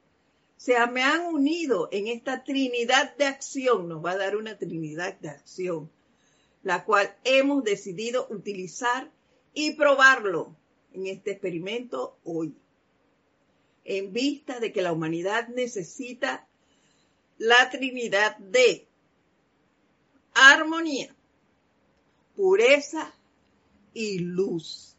se 0.57 0.75
me 0.89 1.03
han 1.03 1.27
unido 1.27 1.89
en 1.93 2.09
esta 2.09 2.43
trinidad 2.43 3.17
de 3.17 3.27
acción, 3.27 3.89
nos 3.89 4.05
va 4.05 4.13
a 4.13 4.17
dar 4.17 4.37
una 4.37 4.59
trinidad 4.59 5.15
de 5.21 5.29
acción, 5.29 5.89
la 6.65 6.85
cual 6.85 7.15
hemos 7.23 7.63
decidido 7.63 8.27
utilizar 8.31 9.09
y 9.55 9.75
probarlo 9.75 10.57
en 10.93 11.07
este 11.07 11.31
experimento 11.31 12.19
hoy 12.25 12.57
en 13.89 14.13
vista 14.13 14.61
de 14.61 14.71
que 14.71 14.83
la 14.83 14.93
humanidad 14.93 15.49
necesita 15.49 16.47
la 17.39 17.71
Trinidad 17.71 18.37
de 18.37 18.87
armonía, 20.35 21.15
pureza 22.39 23.13
y 23.93 24.21
luz. 24.21 24.95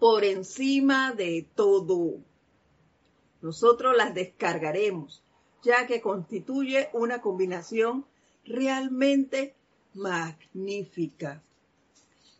Por 0.00 0.24
encima 0.24 1.12
de 1.12 1.46
todo, 1.54 2.14
nosotros 3.40 3.96
las 3.96 4.12
descargaremos, 4.12 5.22
ya 5.62 5.86
que 5.86 6.00
constituye 6.00 6.90
una 6.92 7.20
combinación 7.20 8.04
realmente 8.44 9.54
magnífica. 9.94 11.40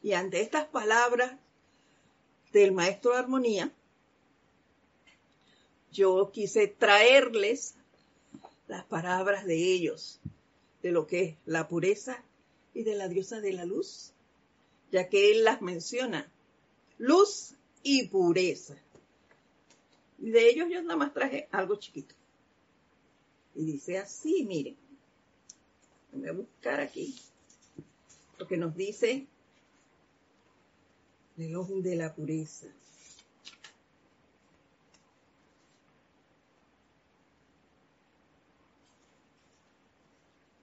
Y 0.03 0.15
ante 0.15 0.41
estas 0.41 0.67
palabras 0.67 1.39
del 2.53 2.73
maestro 2.73 3.13
de 3.13 3.19
armonía, 3.19 3.73
yo 5.93 6.33
quise 6.33 6.67
traerles 6.67 7.77
las 8.67 8.85
palabras 8.87 9.47
de 9.47 9.55
ellos, 9.55 10.19
de 10.83 10.91
lo 10.91 11.07
que 11.07 11.23
es 11.23 11.37
la 11.47 11.69
pureza 11.69 12.25
y 12.77 12.83
de 12.83 12.95
la 12.95 13.09
diosa 13.09 13.41
de 13.41 13.55
la 13.55 13.65
luz, 13.65 14.13
ya 14.93 15.09
que 15.09 15.31
él 15.31 15.45
las 15.45 15.63
menciona, 15.63 16.31
luz 16.99 17.55
y 17.83 18.07
pureza. 18.09 18.77
De 20.19 20.51
ellos 20.51 20.69
yo 20.71 20.83
nada 20.83 20.97
más 20.97 21.15
traje 21.15 21.49
algo 21.53 21.77
chiquito. 21.77 22.15
Y 23.55 23.65
dice 23.65 23.97
así, 23.97 24.45
miren, 24.45 24.77
voy 26.13 26.29
a 26.29 26.33
buscar 26.33 26.81
aquí, 26.81 27.19
lo 28.39 28.47
que 28.47 28.59
nos 28.59 28.77
dice 28.77 29.27
el 31.39 31.83
de 31.83 31.97
la 31.97 32.15
pureza. 32.15 32.67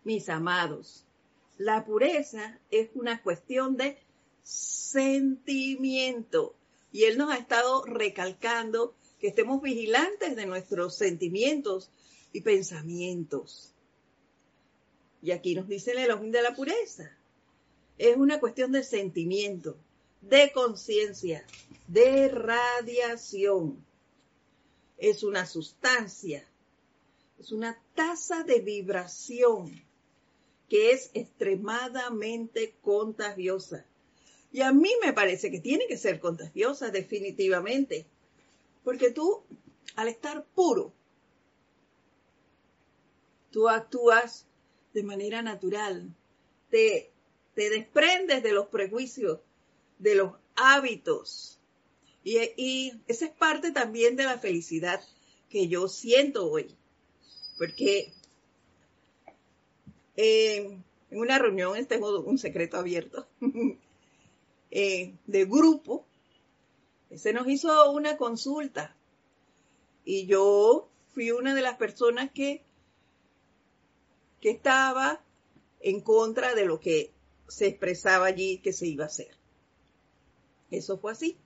mis 0.06 0.28
amados, 0.28 1.06
la 1.64 1.86
pureza 1.86 2.60
es 2.72 2.90
una 2.94 3.22
cuestión 3.22 3.78
de 3.78 3.98
sentimiento. 4.44 6.56
Y 6.92 7.06
Él 7.06 7.18
nos 7.18 7.32
ha 7.32 7.38
estado 7.38 7.86
recalcando 7.86 8.94
que 9.20 9.30
estemos 9.30 9.62
vigilantes 9.62 10.36
de 10.36 10.46
nuestros 10.46 10.98
sentimientos 10.98 11.90
y 12.34 12.42
pensamientos. 12.42 13.72
Y 15.22 15.32
aquí 15.32 15.56
nos 15.56 15.70
dice 15.70 15.92
el 15.92 16.00
elogio 16.00 16.32
de 16.32 16.42
la 16.42 16.54
pureza. 16.54 17.16
Es 17.98 18.18
una 18.18 18.42
cuestión 18.42 18.74
de 18.74 18.84
sentimiento, 18.84 19.78
de 20.22 20.52
conciencia, 20.52 21.46
de 21.88 22.28
radiación. 22.28 23.86
Es 24.98 25.24
una 25.24 25.46
sustancia, 25.46 26.46
es 27.40 27.54
una 27.54 27.82
tasa 27.96 28.44
de 28.44 28.60
vibración 28.60 29.93
que 30.70 30.92
es 30.92 31.12
extremadamente 31.14 32.76
contagiosa. 32.82 33.86
Y 34.52 34.62
a 34.62 34.72
mí 34.72 34.92
me 35.04 35.14
parece 35.14 35.50
que 35.50 35.60
tiene 35.60 35.88
que 35.88 35.98
ser 35.98 36.20
contagiosa 36.20 36.92
definitivamente, 36.92 38.06
porque 38.84 39.12
tú, 39.12 39.44
al 39.96 40.08
estar 40.08 40.46
puro, 40.54 40.94
tú 43.50 43.70
actúas 43.70 44.46
de 44.94 45.04
manera 45.04 45.42
natural, 45.42 46.14
te, 46.70 47.12
te 47.56 47.70
desprendes 47.70 48.44
de 48.44 48.52
los 48.52 48.68
prejuicios, 48.68 49.40
de 50.00 50.16
los 50.16 50.34
hábitos. 50.56 51.60
Y, 52.24 52.38
y 52.58 53.02
esa 53.08 53.26
es 53.26 53.32
parte 53.32 53.72
también 53.72 54.16
de 54.16 54.24
la 54.24 54.38
felicidad 54.38 55.02
que 55.50 55.68
yo 55.68 55.88
siento 55.88 56.50
hoy, 56.50 56.76
porque 57.58 58.14
eh, 60.16 60.78
en 61.10 61.20
una 61.20 61.38
reunión, 61.40 61.76
este 61.78 61.96
es 61.96 62.02
un 62.02 62.38
secreto 62.38 62.78
abierto, 62.78 63.28
eh, 64.72 65.14
de 65.26 65.46
grupo, 65.46 66.06
se 67.16 67.34
nos 67.34 67.48
hizo 67.48 67.92
una 67.92 68.18
consulta 68.18 68.96
y 70.04 70.26
yo 70.26 70.90
fui 71.14 71.32
una 71.32 71.54
de 71.54 71.62
las 71.62 71.78
personas 71.78 72.32
que, 72.32 72.64
que 74.42 74.50
estaba 74.50 75.22
en 75.80 76.02
contra 76.02 76.56
de 76.56 76.66
lo 76.66 76.80
que 76.80 77.12
se 77.48 77.68
expresaba 77.68 78.26
allí 78.26 78.58
que 78.58 78.74
se 78.74 78.88
iba 78.88 79.04
a 79.04 79.08
hacer. 79.08 79.38
Eso 80.72 80.98
fue 80.98 81.12
así. 81.12 81.38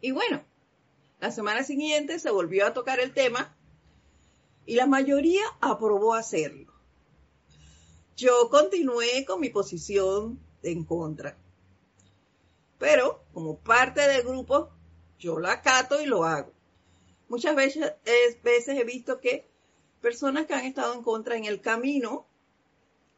Y 0.00 0.12
bueno, 0.12 0.42
la 1.20 1.30
semana 1.30 1.64
siguiente 1.64 2.18
se 2.18 2.30
volvió 2.30 2.66
a 2.66 2.72
tocar 2.72 3.00
el 3.00 3.12
tema 3.12 3.54
y 4.64 4.76
la 4.76 4.86
mayoría 4.86 5.42
aprobó 5.60 6.14
hacerlo 6.14 6.77
yo 8.18 8.50
continué 8.50 9.24
con 9.24 9.40
mi 9.40 9.48
posición 9.48 10.40
en 10.64 10.84
contra. 10.84 11.38
Pero 12.76 13.22
como 13.32 13.58
parte 13.58 14.00
del 14.00 14.22
grupo, 14.22 14.70
yo 15.20 15.38
la 15.38 15.52
acato 15.52 16.02
y 16.02 16.06
lo 16.06 16.24
hago. 16.24 16.52
Muchas 17.28 17.54
veces, 17.54 17.92
veces 18.42 18.76
he 18.76 18.84
visto 18.84 19.20
que 19.20 19.46
personas 20.00 20.46
que 20.46 20.54
han 20.54 20.64
estado 20.64 20.94
en 20.94 21.02
contra 21.02 21.36
en 21.36 21.44
el 21.44 21.60
camino 21.60 22.26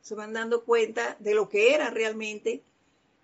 se 0.02 0.14
van 0.14 0.34
dando 0.34 0.64
cuenta 0.64 1.16
de 1.18 1.34
lo 1.34 1.48
que 1.48 1.74
era 1.74 1.88
realmente 1.90 2.62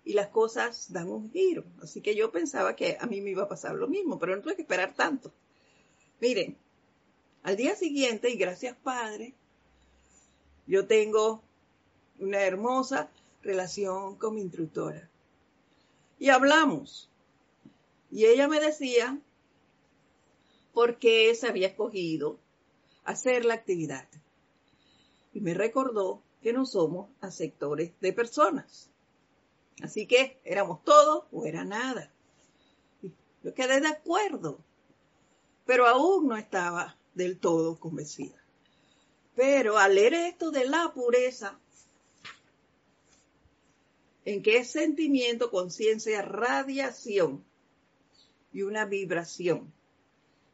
y 0.03 0.13
las 0.13 0.29
cosas 0.29 0.91
dan 0.91 1.09
un 1.09 1.29
giro. 1.31 1.63
Así 1.83 2.01
que 2.01 2.15
yo 2.15 2.31
pensaba 2.31 2.75
que 2.75 2.97
a 2.99 3.05
mí 3.05 3.21
me 3.21 3.31
iba 3.31 3.43
a 3.43 3.49
pasar 3.49 3.75
lo 3.75 3.87
mismo, 3.87 4.17
pero 4.17 4.35
no 4.35 4.41
tuve 4.41 4.55
que 4.55 4.63
esperar 4.63 4.95
tanto. 4.95 5.31
Miren, 6.19 6.57
al 7.43 7.55
día 7.55 7.75
siguiente, 7.75 8.31
y 8.31 8.37
gracias 8.37 8.75
Padre, 8.77 9.35
yo 10.65 10.87
tengo 10.87 11.43
una 12.19 12.41
hermosa 12.41 13.09
relación 13.41 14.15
con 14.15 14.35
mi 14.35 14.41
instructora. 14.41 15.09
Y 16.19 16.29
hablamos. 16.29 17.09
Y 18.11 18.25
ella 18.25 18.47
me 18.47 18.59
decía 18.59 19.19
por 20.73 20.97
qué 20.97 21.33
se 21.35 21.47
había 21.47 21.67
escogido 21.67 22.39
hacer 23.03 23.45
la 23.45 23.55
actividad. 23.55 24.07
Y 25.33 25.41
me 25.41 25.53
recordó 25.53 26.21
que 26.41 26.53
no 26.53 26.65
somos 26.65 27.09
a 27.21 27.31
sectores 27.31 27.91
de 27.99 28.13
personas. 28.13 28.89
Así 29.81 30.07
que 30.07 30.39
éramos 30.43 30.83
todo 30.83 31.27
o 31.31 31.45
era 31.45 31.63
nada. 31.63 32.11
Yo 33.43 33.53
quedé 33.53 33.79
de 33.79 33.87
acuerdo, 33.87 34.59
pero 35.65 35.87
aún 35.87 36.27
no 36.27 36.37
estaba 36.37 36.97
del 37.13 37.39
todo 37.39 37.79
convencida. 37.79 38.43
Pero 39.35 39.77
al 39.77 39.95
leer 39.95 40.13
esto 40.15 40.51
de 40.51 40.65
la 40.65 40.91
pureza, 40.93 41.59
en 44.27 44.43
que 44.43 44.57
es 44.57 44.71
sentimiento, 44.71 45.49
conciencia, 45.49 46.21
radiación 46.21 47.45
y 48.51 48.63
una 48.63 48.83
vibración 48.83 49.71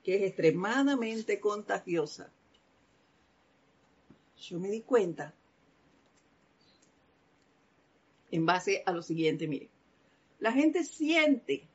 que 0.03 0.17
es 0.17 0.21
extremadamente 0.21 1.39
contagiosa, 1.39 2.31
yo 4.37 4.59
me 4.59 4.69
di 4.69 4.81
cuenta 4.81 5.33
en 8.29 8.45
base 8.45 8.83
a 8.85 8.91
lo 8.91 9.01
siguiente, 9.01 9.47
mire. 9.47 9.69
La 10.39 10.51
gente 10.51 10.83
siente 10.83 11.67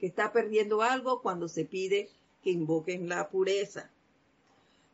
que 0.00 0.06
está 0.06 0.32
perdiendo 0.32 0.82
algo 0.82 1.22
cuando 1.22 1.46
se 1.46 1.64
pide 1.64 2.10
que 2.42 2.50
invoquen 2.50 3.08
la 3.08 3.30
pureza. 3.30 3.92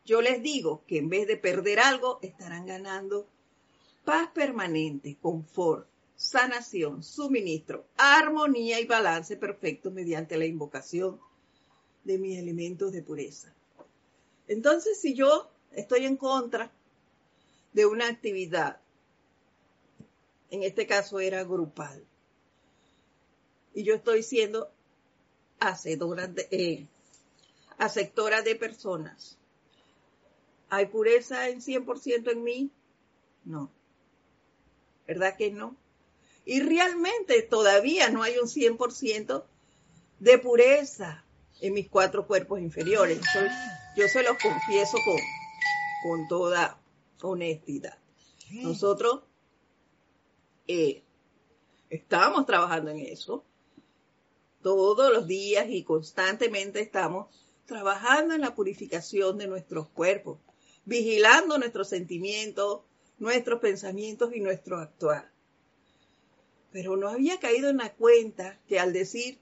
Yo 0.05 0.21
les 0.21 0.43
digo 0.43 0.83
que 0.85 0.99
en 0.99 1.09
vez 1.09 1.25
de 1.25 1.37
perder 1.37 1.79
algo, 1.79 2.19
estarán 2.21 2.67
ganando 2.67 3.25
paz 4.05 4.29
permanente, 4.31 5.17
confort, 5.19 5.90
sanación, 6.21 7.03
suministro, 7.03 7.85
armonía 7.97 8.79
y 8.79 8.85
balance 8.85 9.37
perfecto 9.37 9.91
mediante 9.91 10.37
la 10.37 10.45
invocación 10.45 11.19
de 12.03 12.17
mis 12.17 12.37
elementos 12.37 12.91
de 12.91 13.01
pureza. 13.01 13.53
Entonces, 14.47 14.99
si 14.99 15.13
yo 15.13 15.49
estoy 15.71 16.05
en 16.05 16.17
contra 16.17 16.71
de 17.73 17.85
una 17.85 18.07
actividad 18.07 18.81
en 20.51 20.63
este 20.63 20.85
caso 20.85 21.19
era 21.19 21.43
grupal. 21.43 22.05
Y 23.73 23.83
yo 23.83 23.95
estoy 23.95 24.21
siendo 24.21 24.69
hacedora 25.59 26.27
de, 26.27 26.47
eh, 26.51 26.87
aceptora 27.77 28.41
de 28.41 28.55
personas. 28.55 29.37
¿Hay 30.69 30.87
pureza 30.87 31.47
en 31.49 31.61
100% 31.61 32.31
en 32.31 32.43
mí? 32.43 32.71
No. 33.45 33.71
¿Verdad 35.07 35.37
que 35.37 35.51
no? 35.51 35.75
Y 36.45 36.61
realmente 36.61 37.41
todavía 37.43 38.09
no 38.09 38.23
hay 38.23 38.37
un 38.37 38.47
100% 38.47 39.43
de 40.19 40.37
pureza 40.39 41.23
en 41.61 41.73
mis 41.73 41.89
cuatro 41.89 42.27
cuerpos 42.27 42.59
inferiores. 42.59 43.19
yo 43.95 44.07
se 44.07 44.23
los 44.23 44.37
confieso 44.37 44.97
con, 45.05 45.17
con 46.03 46.27
toda 46.27 46.79
honestidad. 47.21 47.97
Nosotros 48.51 49.21
eh, 50.67 51.03
estamos 51.89 52.45
trabajando 52.45 52.91
en 52.91 52.99
eso. 52.99 53.45
Todos 54.61 55.11
los 55.11 55.27
días 55.27 55.67
y 55.69 55.83
constantemente 55.83 56.81
estamos 56.81 57.27
trabajando 57.65 58.35
en 58.35 58.41
la 58.41 58.53
purificación 58.53 59.37
de 59.37 59.47
nuestros 59.47 59.87
cuerpos, 59.87 60.39
vigilando 60.85 61.57
nuestros 61.57 61.89
sentimientos, 61.89 62.81
nuestros 63.17 63.59
pensamientos 63.59 64.35
y 64.35 64.39
nuestro 64.39 64.79
actuar. 64.79 65.31
Pero 66.71 66.95
no 66.97 67.09
había 67.09 67.39
caído 67.39 67.69
en 67.69 67.77
la 67.77 67.93
cuenta 67.93 68.59
que 68.67 68.79
al 68.79 68.93
decir 68.93 69.39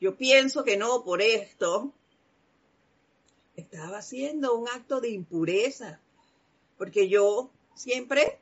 yo 0.00 0.16
pienso 0.16 0.64
que 0.64 0.76
no 0.76 1.04
por 1.04 1.22
esto, 1.22 1.92
estaba 3.54 3.98
haciendo 3.98 4.56
un 4.56 4.68
acto 4.68 5.00
de 5.00 5.10
impureza, 5.10 6.00
porque 6.76 7.08
yo 7.08 7.50
siempre 7.76 8.40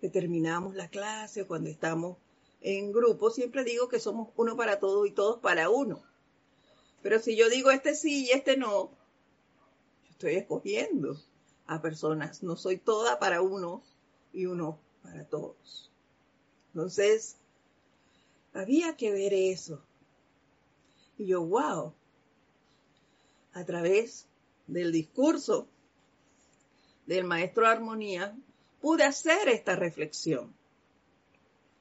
que 0.00 0.08
terminamos 0.08 0.74
la 0.74 0.88
clase 0.88 1.46
cuando 1.46 1.68
estamos 1.68 2.16
en 2.62 2.92
grupo, 2.92 3.30
siempre 3.30 3.64
digo 3.64 3.88
que 3.88 4.00
somos 4.00 4.28
uno 4.36 4.56
para 4.56 4.78
todos 4.78 5.06
y 5.06 5.10
todos 5.10 5.38
para 5.40 5.68
uno. 5.68 6.02
Pero 7.02 7.18
si 7.18 7.36
yo 7.36 7.48
digo 7.48 7.70
este 7.70 7.94
sí 7.94 8.26
y 8.26 8.30
este 8.30 8.56
no, 8.56 8.90
yo 10.04 10.10
estoy 10.10 10.36
escogiendo 10.36 11.18
a 11.66 11.80
personas. 11.82 12.42
No 12.42 12.56
soy 12.56 12.78
toda 12.78 13.18
para 13.18 13.42
uno 13.42 13.82
y 14.32 14.46
uno 14.46 14.78
para 15.02 15.24
todos. 15.26 15.89
Entonces, 16.74 17.36
había 18.52 18.96
que 18.96 19.10
ver 19.10 19.34
eso. 19.34 19.82
Y 21.18 21.26
yo, 21.26 21.44
wow, 21.44 21.92
a 23.52 23.64
través 23.64 24.26
del 24.66 24.92
discurso 24.92 25.68
del 27.06 27.24
maestro 27.24 27.66
Armonía, 27.66 28.36
pude 28.80 29.04
hacer 29.04 29.48
esta 29.48 29.76
reflexión 29.76 30.54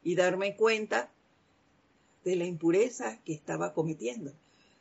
y 0.04 0.16
darme 0.16 0.56
cuenta 0.56 1.12
de 2.24 2.36
la 2.36 2.46
impureza 2.46 3.22
que 3.24 3.34
estaba 3.34 3.74
cometiendo 3.74 4.34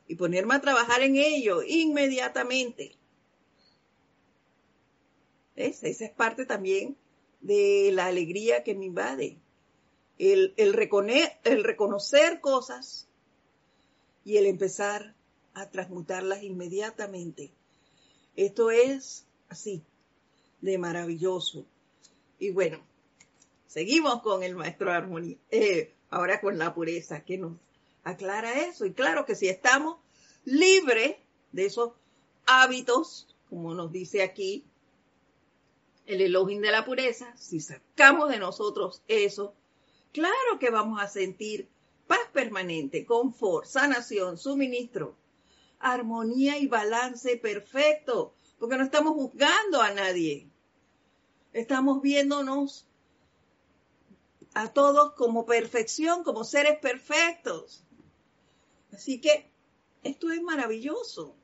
y 0.06 0.16
ponerme 0.16 0.54
a 0.54 0.60
trabajar 0.60 1.02
en 1.02 1.16
ello 1.16 1.62
inmediatamente. 1.62 2.96
Esa 5.54 5.88
es 5.88 6.10
parte 6.12 6.46
también 6.46 6.96
de 7.40 7.90
la 7.92 8.06
alegría 8.06 8.62
que 8.62 8.74
me 8.74 8.86
invade. 8.86 9.36
El, 10.18 10.54
el 10.56 10.72
reconocer 10.72 12.40
cosas 12.40 13.08
y 14.24 14.36
el 14.36 14.46
empezar 14.46 15.14
a 15.54 15.70
transmutarlas 15.70 16.42
inmediatamente. 16.42 17.52
Esto 18.36 18.70
es 18.70 19.26
así, 19.48 19.82
de 20.60 20.78
maravilloso. 20.78 21.66
Y 22.38 22.50
bueno, 22.50 22.78
seguimos 23.66 24.22
con 24.22 24.42
el 24.42 24.54
maestro 24.54 24.92
armonía, 24.92 25.36
eh, 25.50 25.94
ahora 26.10 26.40
con 26.40 26.58
la 26.58 26.74
pureza, 26.74 27.24
que 27.24 27.38
nos 27.38 27.54
aclara 28.04 28.66
eso. 28.66 28.86
Y 28.86 28.92
claro 28.92 29.24
que 29.24 29.34
si 29.34 29.48
estamos 29.48 29.98
libres 30.44 31.16
de 31.52 31.66
esos 31.66 31.92
hábitos, 32.46 33.34
como 33.48 33.74
nos 33.74 33.92
dice 33.92 34.22
aquí 34.22 34.64
el 36.06 36.20
elogio 36.20 36.60
de 36.60 36.70
la 36.70 36.84
pureza, 36.84 37.36
si 37.36 37.60
sacamos 37.60 38.30
de 38.30 38.38
nosotros 38.38 39.02
eso, 39.08 39.54
claro 40.12 40.58
que 40.58 40.70
vamos 40.70 41.00
a 41.00 41.08
sentir 41.08 41.68
paz 42.06 42.26
permanente, 42.32 43.04
confort, 43.04 43.66
sanación, 43.66 44.38
suministro, 44.38 45.16
armonía 45.78 46.58
y 46.58 46.66
balance 46.66 47.36
perfecto, 47.36 48.34
porque 48.58 48.76
no 48.76 48.84
estamos 48.84 49.14
juzgando 49.14 49.80
a 49.80 49.92
nadie. 49.92 50.48
Estamos 51.52 52.02
viéndonos 52.02 52.86
a 54.54 54.72
todos 54.72 55.12
como 55.12 55.46
perfección, 55.46 56.24
como 56.24 56.44
seres 56.44 56.78
perfectos. 56.78 57.84
Así 58.92 59.20
que 59.20 59.50
esto 60.02 60.30
es 60.30 60.42
maravilloso. 60.42 61.34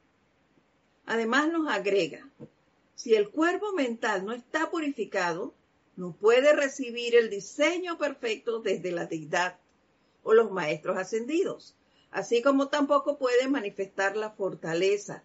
Además 1.07 1.49
nos 1.49 1.69
agrega, 1.71 2.29
si 2.95 3.15
el 3.15 3.31
cuerpo 3.31 3.73
mental 3.73 4.25
no 4.25 4.33
está 4.33 4.71
purificado, 4.71 5.55
no 5.97 6.13
puede 6.13 6.53
recibir 6.53 7.15
el 7.15 7.31
diseño 7.31 7.99
perfecto 7.99 8.61
desde 8.61 8.91
la 8.91 9.07
deidad 9.07 9.59
o 10.23 10.35
los 10.35 10.51
maestros 10.51 10.97
ascendidos, 10.97 11.77
así 12.11 12.43
como 12.43 12.69
tampoco 12.69 13.19
puede 13.19 13.49
manifestar 13.49 14.17
la 14.17 14.31
fortaleza 14.31 15.23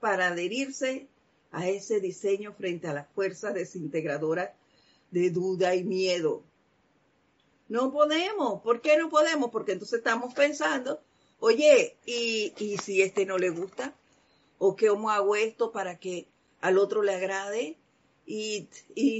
para 0.00 0.28
adherirse 0.28 1.08
a 1.50 1.68
ese 1.68 2.00
diseño 2.00 2.52
frente 2.52 2.88
a 2.88 2.94
las 2.94 3.08
fuerzas 3.14 3.54
desintegradoras 3.54 4.50
de 5.10 5.30
duda 5.30 5.74
y 5.74 5.84
miedo. 5.84 6.42
No 7.68 7.92
podemos. 7.92 8.62
¿Por 8.62 8.80
qué 8.80 8.96
no 8.96 9.10
podemos? 9.10 9.50
Porque 9.50 9.72
entonces 9.72 9.98
estamos 9.98 10.34
pensando, 10.34 11.00
oye, 11.40 11.96
¿y, 12.06 12.52
y 12.58 12.78
si 12.78 13.02
este 13.02 13.26
no 13.26 13.38
le 13.38 13.50
gusta? 13.50 13.92
¿O 14.58 14.76
cómo 14.76 15.10
hago 15.10 15.36
esto 15.36 15.72
para 15.72 15.98
que 15.98 16.26
al 16.60 16.78
otro 16.78 17.02
le 17.02 17.14
agrade? 17.14 17.76
Y, 18.26 18.68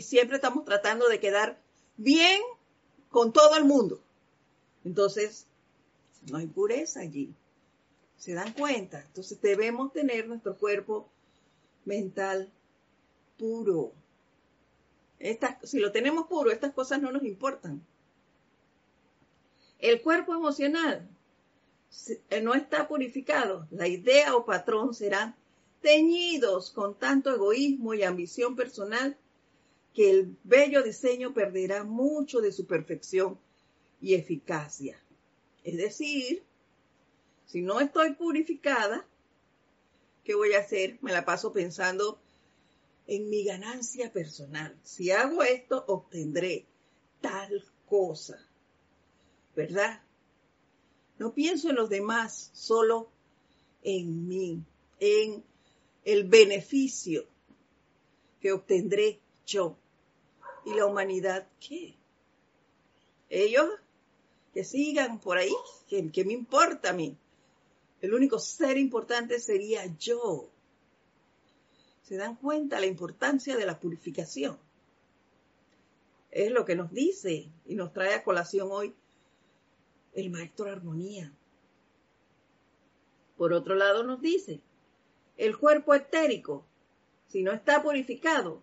siempre 0.03 0.37
estamos 0.37 0.65
tratando 0.65 1.09
de 1.09 1.21
quedar 1.21 1.61
bien 1.97 2.41
con 3.11 3.33
todo 3.33 3.57
el 3.57 3.65
mundo. 3.65 4.01
Entonces, 4.85 5.47
no 6.31 6.39
hay 6.39 6.47
pureza 6.47 7.01
allí. 7.01 7.33
¿Se 8.19 8.35
dan 8.35 8.53
cuenta? 8.53 9.01
Entonces 9.01 9.41
debemos 9.41 9.93
tener 9.93 10.27
nuestro 10.27 10.57
cuerpo 10.57 11.09
mental 11.85 12.51
puro. 13.39 13.93
si 15.63 15.79
lo 15.79 15.93
tenemos 15.93 16.27
puro, 16.27 16.51
estas 16.51 16.73
cosas 16.73 17.01
no 17.01 17.13
nos 17.13 17.23
importan. 17.23 17.81
El 19.79 20.03
cuerpo 20.03 20.35
emocional 20.35 21.07
eh, 22.31 22.41
no 22.41 22.55
está 22.55 22.89
purificado. 22.89 23.67
La 23.71 23.87
idea 23.87 24.35
o 24.35 24.45
patrón 24.45 24.95
serán 24.95 25.37
teñidos 25.87 26.73
con 26.73 26.99
tanto 26.99 27.33
egoísmo 27.33 27.95
y 27.95 28.03
ambición 28.03 28.57
personal 28.57 29.17
que 29.95 30.11
el 30.11 30.37
bello 30.43 30.83
diseño 30.83 31.33
perderá 31.33 31.85
mucho 31.85 32.41
de 32.41 32.51
su 32.51 32.67
perfección 32.67 33.39
y 34.01 34.15
eficacia. 34.15 35.01
Es 35.63 35.77
decir, 35.77 36.43
si 37.45 37.63
no 37.63 37.79
estoy 37.79 38.15
purificada, 38.15 39.07
¿qué 40.25 40.35
voy 40.35 40.55
a 40.55 40.59
hacer? 40.59 40.99
Me 41.03 41.13
la 41.13 41.25
paso 41.25 41.53
pensando 41.53 42.19
en 43.07 43.31
mi 43.31 43.45
ganancia 43.45 44.13
personal. 44.13 44.77
Si 44.83 45.13
hago 45.13 45.45
esto, 45.45 45.85
obtendré 45.87 46.67
tal 47.21 47.65
cosa. 47.89 48.45
¿Verdad? 49.55 50.03
No 51.21 51.33
pienso 51.33 51.71
en 51.71 51.77
los 51.77 51.89
demás, 51.89 52.51
solo 52.55 53.09
en 53.85 54.27
mí, 54.27 54.65
en 54.99 55.45
el 56.07 56.23
beneficio 56.23 57.27
que 58.41 58.53
obtendré 58.53 59.21
yo. 59.45 59.77
¿Y 60.65 60.73
la 60.73 60.87
humanidad 60.87 61.49
qué? 61.61 61.97
Ellos 63.29 63.69
que 64.55 64.63
sigan 64.65 65.21
por 65.21 65.37
ahí, 65.37 65.53
¿qué, 65.89 66.25
me 66.25 66.33
importa 66.33 66.91
a 66.91 66.93
mí? 66.93 67.17
El 68.01 68.15
único 68.15 68.39
ser 68.39 68.79
importante 68.79 69.41
sería 69.41 69.85
yo. 69.99 70.49
¿Se 72.03 72.17
dan 72.17 72.37
cuenta 72.37 72.79
la 72.79 72.87
importancia 72.87 73.57
de 73.57 73.67
la 73.67 73.81
purificación? 73.81 74.59
Es 76.31 76.53
lo 76.53 76.65
que 76.65 76.77
nos 76.77 76.93
dice 76.93 77.51
y 77.67 77.75
nos 77.75 77.93
trae 77.93 78.15
a 78.15 78.23
colación 78.23 78.69
hoy 78.71 78.95
el 80.15 80.31
maestro 80.31 80.71
Armonía. 80.71 81.33
Por 83.37 83.53
otro 83.53 83.75
lado 83.75 84.05
nos 84.05 84.21
dice, 84.21 84.61
el 85.37 85.59
cuerpo 85.59 85.95
etérico, 85.95 86.67
si 87.29 87.43
no 87.43 87.53
está 87.53 87.83
purificado, 87.83 88.63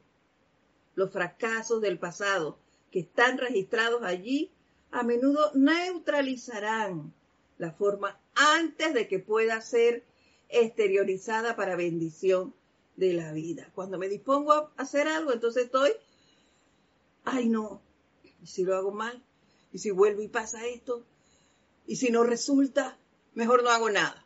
los 0.95 1.12
fracasos 1.12 1.81
del 1.81 1.99
pasado 1.99 2.59
que 2.91 2.99
están 2.99 3.38
registrados 3.38 4.03
allí 4.03 4.51
a 4.91 5.03
menudo 5.03 5.51
neutralizarán 5.55 7.13
la 7.57 7.71
forma 7.71 8.19
antes 8.36 8.93
de 8.93 9.07
que 9.07 9.19
pueda 9.19 9.59
ser 9.62 10.03
exteriorizada 10.49 11.55
para 11.55 11.75
bendición 11.75 12.53
de 12.95 13.13
la 13.13 13.31
vida. 13.31 13.71
Cuando 13.73 13.97
me 13.97 14.07
dispongo 14.07 14.53
a 14.53 14.71
hacer 14.77 15.07
algo, 15.07 15.33
entonces 15.33 15.65
estoy, 15.65 15.91
ay 17.23 17.49
no, 17.49 17.81
¿y 18.41 18.47
si 18.47 18.63
lo 18.63 18.75
hago 18.75 18.91
mal? 18.91 19.23
¿Y 19.71 19.79
si 19.79 19.89
vuelvo 19.89 20.21
y 20.21 20.27
pasa 20.27 20.67
esto? 20.67 21.03
¿Y 21.88 21.95
si 21.95 22.12
no 22.12 22.23
resulta? 22.23 22.97
Mejor 23.33 23.63
no 23.63 23.69
hago 23.69 23.89
nada. 23.89 24.22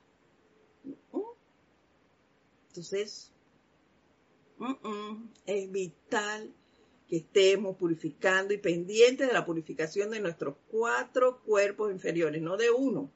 Entonces, 2.77 3.31
es 5.47 5.71
vital 5.71 6.53
que 7.09 7.17
estemos 7.17 7.75
purificando 7.75 8.53
y 8.53 8.59
pendientes 8.59 9.27
de 9.27 9.33
la 9.33 9.47
purificación 9.47 10.11
de 10.11 10.19
nuestros 10.19 10.57
cuatro 10.69 11.39
cuerpos 11.39 11.91
inferiores, 11.91 12.39
no 12.39 12.55
de 12.55 12.69
uno, 12.69 13.09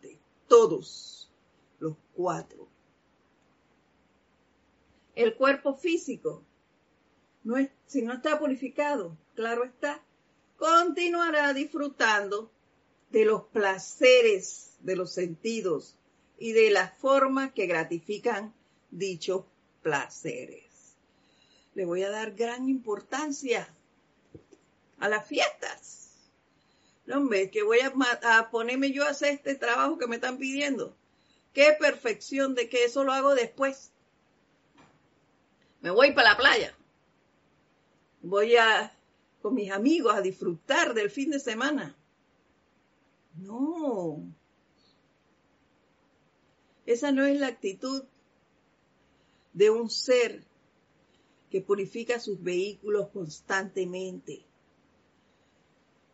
de 0.00 0.18
todos 0.48 1.30
los 1.80 1.94
cuatro. 2.14 2.66
El 5.14 5.34
cuerpo 5.34 5.74
físico, 5.74 6.42
si 7.84 8.00
no 8.00 8.14
está 8.14 8.38
purificado, 8.38 9.18
claro 9.34 9.64
está, 9.64 10.02
continuará 10.56 11.52
disfrutando 11.52 12.50
de 13.10 13.26
los 13.26 13.42
placeres 13.48 14.78
de 14.80 14.96
los 14.96 15.12
sentidos 15.12 15.98
y 16.42 16.50
de 16.50 16.70
las 16.70 16.92
formas 16.98 17.52
que 17.52 17.66
gratifican 17.66 18.52
dichos 18.90 19.44
placeres. 19.80 20.96
Le 21.74 21.84
voy 21.84 22.02
a 22.02 22.10
dar 22.10 22.32
gran 22.32 22.68
importancia 22.68 23.72
a 24.98 25.08
las 25.08 25.24
fiestas. 25.24 26.10
No, 27.06 27.18
hombre, 27.18 27.48
que 27.48 27.62
voy 27.62 27.78
a, 27.78 28.50
ponerme 28.50 28.90
yo 28.90 29.04
a 29.04 29.10
hacer 29.10 29.34
este 29.34 29.54
trabajo 29.54 29.98
que 29.98 30.08
me 30.08 30.16
están 30.16 30.36
pidiendo. 30.36 30.96
Qué 31.52 31.76
perfección 31.78 32.56
de 32.56 32.68
que 32.68 32.86
eso 32.86 33.04
lo 33.04 33.12
hago 33.12 33.36
después. 33.36 33.92
Me 35.80 35.92
voy 35.92 36.10
para 36.10 36.30
la 36.30 36.36
playa. 36.36 36.76
Voy 38.20 38.56
a 38.56 38.92
con 39.42 39.54
mis 39.54 39.70
amigos 39.70 40.12
a 40.12 40.20
disfrutar 40.20 40.92
del 40.92 41.08
fin 41.08 41.30
de 41.30 41.38
semana. 41.38 41.94
No, 43.36 44.24
esa 46.92 47.10
no 47.12 47.24
es 47.24 47.38
la 47.38 47.48
actitud 47.48 48.04
de 49.52 49.70
un 49.70 49.90
ser 49.90 50.44
que 51.50 51.60
purifica 51.60 52.18
sus 52.20 52.42
vehículos 52.42 53.08
constantemente. 53.08 54.42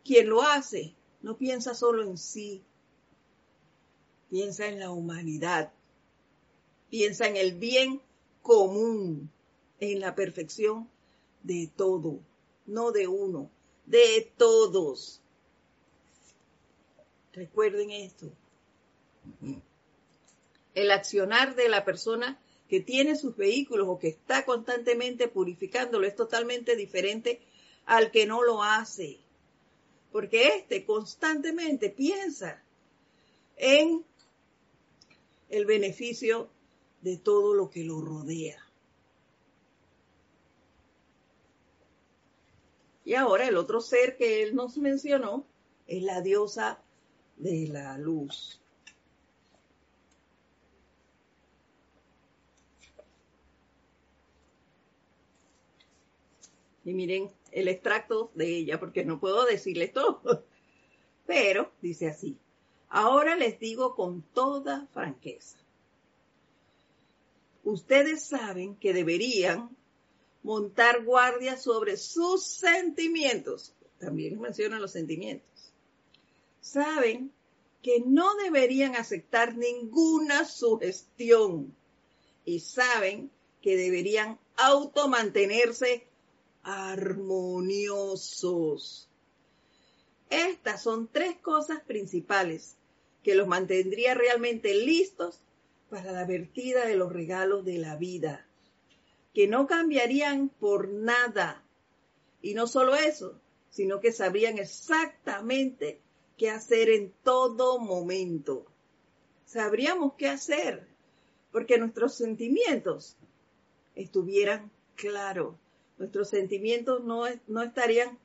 Quien 0.04 0.28
lo 0.28 0.42
hace 0.42 0.94
no 1.22 1.36
piensa 1.36 1.74
solo 1.74 2.02
en 2.02 2.18
sí, 2.18 2.62
piensa 4.30 4.66
en 4.66 4.80
la 4.80 4.90
humanidad, 4.90 5.72
piensa 6.90 7.28
en 7.28 7.36
el 7.36 7.54
bien 7.54 8.00
común, 8.42 9.30
en 9.80 10.00
la 10.00 10.14
perfección 10.14 10.88
de 11.42 11.70
todo, 11.76 12.18
no 12.66 12.90
de 12.90 13.06
uno, 13.06 13.50
de 13.86 14.32
todos. 14.36 15.20
Recuerden 17.32 17.90
esto 17.90 18.32
el 20.82 20.90
accionar 20.92 21.56
de 21.56 21.68
la 21.68 21.84
persona 21.84 22.38
que 22.68 22.80
tiene 22.80 23.16
sus 23.16 23.36
vehículos 23.36 23.88
o 23.88 23.98
que 23.98 24.08
está 24.08 24.44
constantemente 24.44 25.26
purificándolo 25.28 26.06
es 26.06 26.14
totalmente 26.14 26.76
diferente 26.76 27.40
al 27.86 28.10
que 28.10 28.26
no 28.26 28.42
lo 28.42 28.62
hace. 28.62 29.18
Porque 30.12 30.48
éste 30.56 30.84
constantemente 30.84 31.90
piensa 31.90 32.62
en 33.56 34.04
el 35.48 35.66
beneficio 35.66 36.48
de 37.00 37.16
todo 37.16 37.54
lo 37.54 37.70
que 37.70 37.84
lo 37.84 38.00
rodea. 38.00 38.62
Y 43.04 43.14
ahora 43.14 43.48
el 43.48 43.56
otro 43.56 43.80
ser 43.80 44.16
que 44.16 44.42
él 44.42 44.54
nos 44.54 44.76
mencionó 44.76 45.46
es 45.86 46.02
la 46.02 46.20
diosa 46.20 46.78
de 47.36 47.66
la 47.68 47.96
luz. 47.96 48.60
Y 56.88 56.94
miren 56.94 57.30
el 57.52 57.68
extracto 57.68 58.30
de 58.34 58.56
ella, 58.56 58.80
porque 58.80 59.04
no 59.04 59.20
puedo 59.20 59.44
decirles 59.44 59.92
todo. 59.92 60.46
Pero 61.26 61.70
dice 61.82 62.08
así, 62.08 62.38
ahora 62.88 63.36
les 63.36 63.60
digo 63.60 63.94
con 63.94 64.22
toda 64.22 64.86
franqueza. 64.94 65.58
Ustedes 67.62 68.24
saben 68.24 68.74
que 68.76 68.94
deberían 68.94 69.76
montar 70.42 71.04
guardia 71.04 71.58
sobre 71.58 71.98
sus 71.98 72.46
sentimientos. 72.46 73.74
También 73.98 74.40
mencionan 74.40 74.80
los 74.80 74.92
sentimientos. 74.92 75.74
Saben 76.62 77.30
que 77.82 78.00
no 78.00 78.34
deberían 78.36 78.96
aceptar 78.96 79.58
ninguna 79.58 80.46
sugestión 80.46 81.76
y 82.46 82.60
saben 82.60 83.30
que 83.60 83.76
deberían 83.76 84.38
automantenerse 84.56 86.07
armoniosos. 86.68 89.08
Estas 90.28 90.82
son 90.82 91.08
tres 91.08 91.36
cosas 91.36 91.80
principales 91.80 92.76
que 93.22 93.34
los 93.34 93.48
mantendría 93.48 94.12
realmente 94.14 94.74
listos 94.74 95.40
para 95.88 96.12
la 96.12 96.26
vertida 96.26 96.84
de 96.84 96.96
los 96.96 97.10
regalos 97.10 97.64
de 97.64 97.78
la 97.78 97.96
vida, 97.96 98.46
que 99.32 99.48
no 99.48 99.66
cambiarían 99.66 100.50
por 100.50 100.90
nada. 100.90 101.64
Y 102.42 102.52
no 102.52 102.66
solo 102.66 102.94
eso, 102.94 103.40
sino 103.70 104.00
que 104.00 104.12
sabrían 104.12 104.58
exactamente 104.58 106.02
qué 106.36 106.50
hacer 106.50 106.90
en 106.90 107.14
todo 107.22 107.78
momento. 107.78 108.66
Sabríamos 109.46 110.12
qué 110.18 110.28
hacer, 110.28 110.86
porque 111.50 111.78
nuestros 111.78 112.14
sentimientos 112.14 113.16
estuvieran 113.94 114.70
claros 114.96 115.54
Nuestros 115.98 116.28
sentimientos 116.28 117.02
no, 117.04 117.24
no 117.46 117.62
estarían 117.62 118.18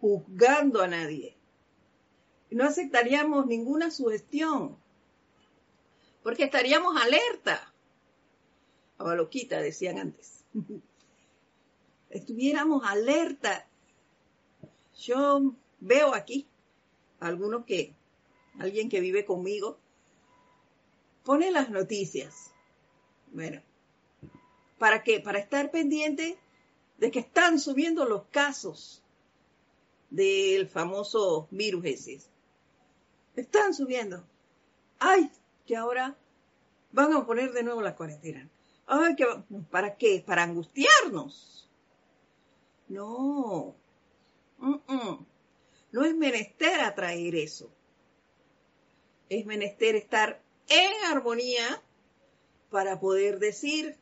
juzgando 0.00 0.82
a 0.82 0.88
nadie. 0.88 1.36
No 2.50 2.64
aceptaríamos 2.64 3.46
ninguna 3.46 3.90
sugestión, 3.90 4.76
porque 6.22 6.44
estaríamos 6.44 7.00
alerta. 7.00 7.72
A 8.98 9.14
loquita, 9.14 9.60
decían 9.60 9.98
antes. 9.98 10.44
estuviéramos 12.12 12.84
alerta. 12.84 13.66
Yo 15.00 15.54
veo 15.80 16.14
aquí 16.14 16.46
algunos 17.18 17.64
que, 17.64 17.94
alguien 18.58 18.88
que 18.88 19.00
vive 19.00 19.24
conmigo, 19.24 19.78
pone 21.24 21.50
las 21.50 21.70
noticias. 21.70 22.52
Bueno, 23.32 23.62
¿para 24.78 25.02
qué? 25.02 25.20
Para 25.20 25.38
estar 25.38 25.70
pendiente 25.70 26.36
de 27.02 27.10
que 27.10 27.18
están 27.18 27.58
subiendo 27.58 28.04
los 28.04 28.26
casos 28.26 29.02
del 30.08 30.68
famoso 30.68 31.48
virus 31.50 31.84
ese. 31.84 32.20
Están 33.34 33.74
subiendo. 33.74 34.22
Ay, 35.00 35.28
que 35.66 35.76
ahora 35.76 36.16
van 36.92 37.12
a 37.12 37.26
poner 37.26 37.50
de 37.50 37.64
nuevo 37.64 37.82
la 37.82 37.96
cuarentena. 37.96 38.48
Ay, 38.86 39.16
que 39.16 39.26
¿para 39.68 39.96
qué? 39.96 40.22
Para 40.24 40.44
angustiarnos. 40.44 41.68
No. 42.86 43.74
No 44.58 46.04
es 46.04 46.14
menester 46.14 46.82
atraer 46.82 47.34
eso. 47.34 47.68
Es 49.28 49.44
menester 49.44 49.96
estar 49.96 50.40
en 50.68 51.04
armonía 51.12 51.82
para 52.70 53.00
poder 53.00 53.40
decir, 53.40 53.98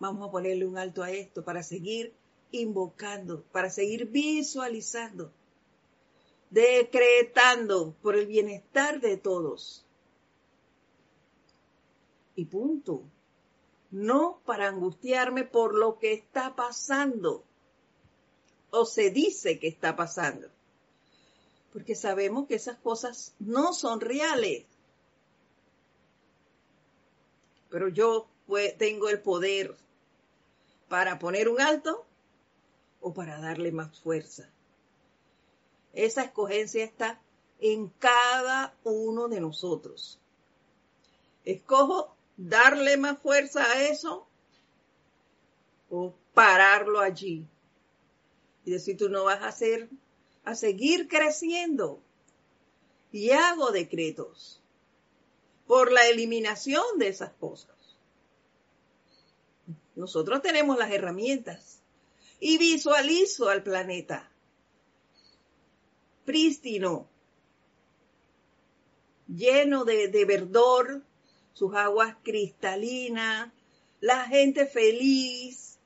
vamos 0.00 0.26
a 0.26 0.32
ponerle 0.32 0.66
un 0.66 0.78
alto 0.78 1.02
a 1.02 1.12
esto, 1.12 1.44
para 1.44 1.62
seguir 1.62 2.12
invocando, 2.50 3.44
para 3.52 3.70
seguir 3.70 4.06
visualizando, 4.06 5.30
decretando 6.48 7.94
por 8.02 8.16
el 8.16 8.26
bienestar 8.26 9.00
de 9.00 9.16
todos. 9.16 9.86
Y 12.34 12.46
punto. 12.46 13.04
No 13.92 14.40
para 14.46 14.68
angustiarme 14.68 15.44
por 15.44 15.74
lo 15.74 15.98
que 15.98 16.12
está 16.12 16.54
pasando 16.54 17.44
o 18.70 18.86
se 18.86 19.10
dice 19.10 19.58
que 19.58 19.66
está 19.66 19.96
pasando. 19.96 20.48
Porque 21.72 21.96
sabemos 21.96 22.46
que 22.46 22.54
esas 22.54 22.78
cosas 22.78 23.34
no 23.40 23.72
son 23.72 24.00
reales. 24.00 24.64
Pero 27.68 27.88
yo 27.88 28.28
tengo 28.78 29.08
el 29.08 29.20
poder 29.20 29.76
para 30.90 31.20
poner 31.20 31.48
un 31.48 31.60
alto 31.60 32.04
o 33.00 33.14
para 33.14 33.38
darle 33.38 33.70
más 33.70 34.00
fuerza. 34.00 34.50
Esa 35.92 36.24
escogencia 36.24 36.84
está 36.84 37.22
en 37.60 37.90
cada 37.90 38.76
uno 38.82 39.28
de 39.28 39.40
nosotros. 39.40 40.20
Escojo 41.44 42.16
darle 42.36 42.96
más 42.96 43.20
fuerza 43.20 43.62
a 43.62 43.84
eso 43.84 44.26
o 45.90 46.12
pararlo 46.34 46.98
allí 46.98 47.46
y 48.64 48.72
decir 48.72 48.96
tú 48.96 49.08
no 49.08 49.22
vas 49.22 49.42
a 49.42 49.48
hacer, 49.48 49.88
a 50.44 50.56
seguir 50.56 51.06
creciendo. 51.06 52.02
Y 53.12 53.30
hago 53.30 53.70
decretos 53.70 54.60
por 55.68 55.92
la 55.92 56.08
eliminación 56.08 56.98
de 56.98 57.06
esas 57.06 57.32
cosas. 57.34 57.79
Nosotros 60.00 60.40
tenemos 60.40 60.78
las 60.78 60.90
herramientas. 60.90 61.82
Y 62.40 62.56
visualizo 62.56 63.50
al 63.50 63.62
planeta. 63.62 64.30
Prístino, 66.24 67.06
lleno 69.28 69.84
de, 69.84 70.08
de 70.08 70.24
verdor, 70.24 71.02
sus 71.52 71.74
aguas 71.74 72.16
cristalinas, 72.22 73.52
la 74.00 74.24
gente 74.24 74.64
feliz, 74.64 75.78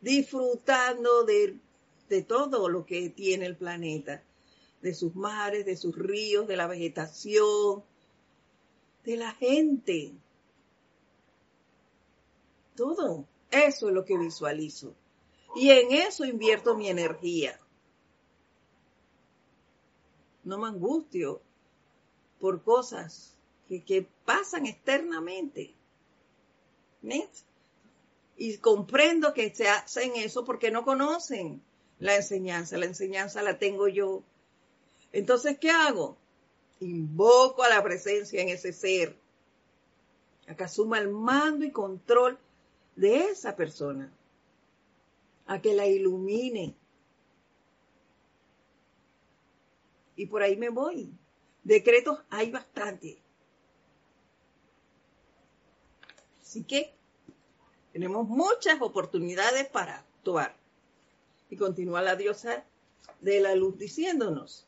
disfrutando 0.00 1.24
de, 1.24 1.58
de 2.08 2.22
todo 2.22 2.70
lo 2.70 2.86
que 2.86 3.10
tiene 3.10 3.44
el 3.44 3.56
planeta, 3.56 4.22
de 4.80 4.94
sus 4.94 5.14
mares, 5.14 5.66
de 5.66 5.76
sus 5.76 5.94
ríos, 5.94 6.48
de 6.48 6.56
la 6.56 6.66
vegetación, 6.66 7.84
de 9.04 9.16
la 9.16 9.32
gente. 9.32 10.14
Todo 12.74 13.26
eso 13.50 13.88
es 13.88 13.94
lo 13.94 14.04
que 14.04 14.18
visualizo. 14.18 14.94
Y 15.54 15.70
en 15.70 15.92
eso 15.92 16.24
invierto 16.24 16.76
mi 16.76 16.88
energía. 16.88 17.58
No 20.44 20.58
me 20.58 20.68
angustio 20.68 21.40
por 22.40 22.62
cosas 22.62 23.34
que, 23.68 24.06
pasan 24.24 24.66
externamente. 24.66 25.74
Y 28.36 28.56
comprendo 28.58 29.34
que 29.34 29.54
se 29.54 29.68
hacen 29.68 30.12
eso 30.16 30.44
porque 30.44 30.70
no 30.70 30.84
conocen 30.84 31.62
la 31.98 32.16
enseñanza. 32.16 32.78
La 32.78 32.86
enseñanza 32.86 33.42
la 33.42 33.58
tengo 33.58 33.88
yo. 33.88 34.22
Entonces, 35.12 35.58
¿qué 35.58 35.70
hago? 35.70 36.16
Invoco 36.80 37.62
a 37.62 37.68
la 37.68 37.82
presencia 37.82 38.40
en 38.40 38.50
ese 38.50 38.72
ser. 38.72 39.16
Acá 40.46 40.66
asuma 40.66 40.98
el 40.98 41.08
mando 41.08 41.64
y 41.64 41.72
control 41.72 42.38
de 42.98 43.30
esa 43.30 43.54
persona. 43.54 44.12
A 45.46 45.62
que 45.62 45.72
la 45.72 45.86
ilumine. 45.86 46.76
Y 50.16 50.26
por 50.26 50.42
ahí 50.42 50.56
me 50.56 50.68
voy. 50.68 51.10
Decretos 51.62 52.18
hay 52.28 52.50
bastante. 52.50 53.22
Así 56.42 56.64
que 56.64 56.92
tenemos 57.92 58.28
muchas 58.28 58.80
oportunidades 58.82 59.68
para 59.68 59.98
actuar. 59.98 60.56
Y 61.50 61.56
continúa 61.56 62.02
la 62.02 62.16
diosa 62.16 62.64
de 63.20 63.40
la 63.40 63.54
luz 63.54 63.78
diciéndonos, 63.78 64.66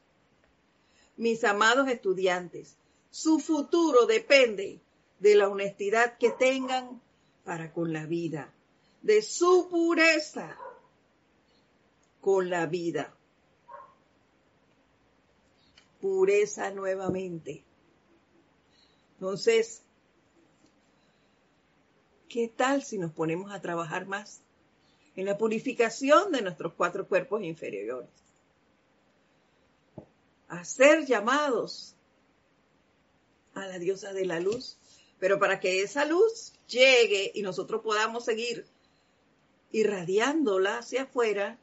mis 1.16 1.44
amados 1.44 1.88
estudiantes, 1.88 2.76
su 3.10 3.40
futuro 3.40 4.06
depende 4.06 4.80
de 5.18 5.34
la 5.34 5.48
honestidad 5.48 6.16
que 6.16 6.30
tengan 6.30 7.02
para 7.50 7.72
con 7.72 7.92
la 7.92 8.06
vida, 8.06 8.54
de 9.02 9.22
su 9.22 9.66
pureza 9.68 10.56
con 12.20 12.48
la 12.48 12.66
vida. 12.66 13.12
Pureza 16.00 16.70
nuevamente. 16.70 17.64
Entonces, 19.14 19.82
¿qué 22.28 22.46
tal 22.46 22.84
si 22.84 22.98
nos 22.98 23.10
ponemos 23.10 23.50
a 23.50 23.60
trabajar 23.60 24.06
más 24.06 24.42
en 25.16 25.26
la 25.26 25.36
purificación 25.36 26.30
de 26.30 26.42
nuestros 26.42 26.74
cuatro 26.74 27.08
cuerpos 27.08 27.42
inferiores. 27.42 28.10
A 30.46 30.62
ser 30.64 31.04
llamados 31.04 31.96
a 33.54 33.66
la 33.66 33.80
diosa 33.80 34.12
de 34.12 34.24
la 34.24 34.38
luz, 34.38 34.79
pero 35.20 35.38
para 35.38 35.60
que 35.60 35.82
esa 35.82 36.04
luz 36.06 36.54
llegue 36.66 37.30
y 37.34 37.42
nosotros 37.42 37.82
podamos 37.82 38.24
seguir 38.24 38.66
irradiándola 39.70 40.78
hacia 40.78 41.02
afuera, 41.02 41.58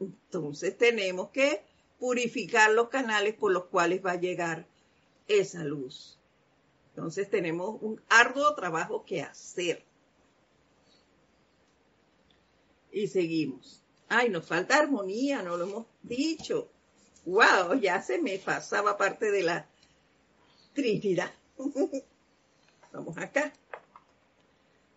entonces 0.00 0.76
tenemos 0.76 1.30
que 1.30 1.62
purificar 1.98 2.72
los 2.72 2.88
canales 2.88 3.34
por 3.34 3.52
los 3.52 3.66
cuales 3.66 4.04
va 4.04 4.12
a 4.12 4.20
llegar 4.20 4.66
esa 5.28 5.64
luz. 5.64 6.18
Entonces 6.90 7.30
tenemos 7.30 7.80
un 7.80 8.00
arduo 8.08 8.54
trabajo 8.54 9.04
que 9.04 9.22
hacer. 9.22 9.84
Y 12.90 13.06
seguimos. 13.06 13.82
Ay, 14.08 14.30
nos 14.30 14.46
falta 14.46 14.78
armonía, 14.78 15.42
no 15.42 15.56
lo 15.56 15.64
hemos 15.64 15.86
dicho. 16.02 16.68
Wow, 17.24 17.74
ya 17.80 18.02
se 18.02 18.18
me 18.18 18.38
pasaba 18.38 18.96
parte 18.96 19.30
de 19.30 19.42
la 19.42 19.68
Trinidad. 20.72 21.32
Vamos 22.92 23.16
acá. 23.18 23.52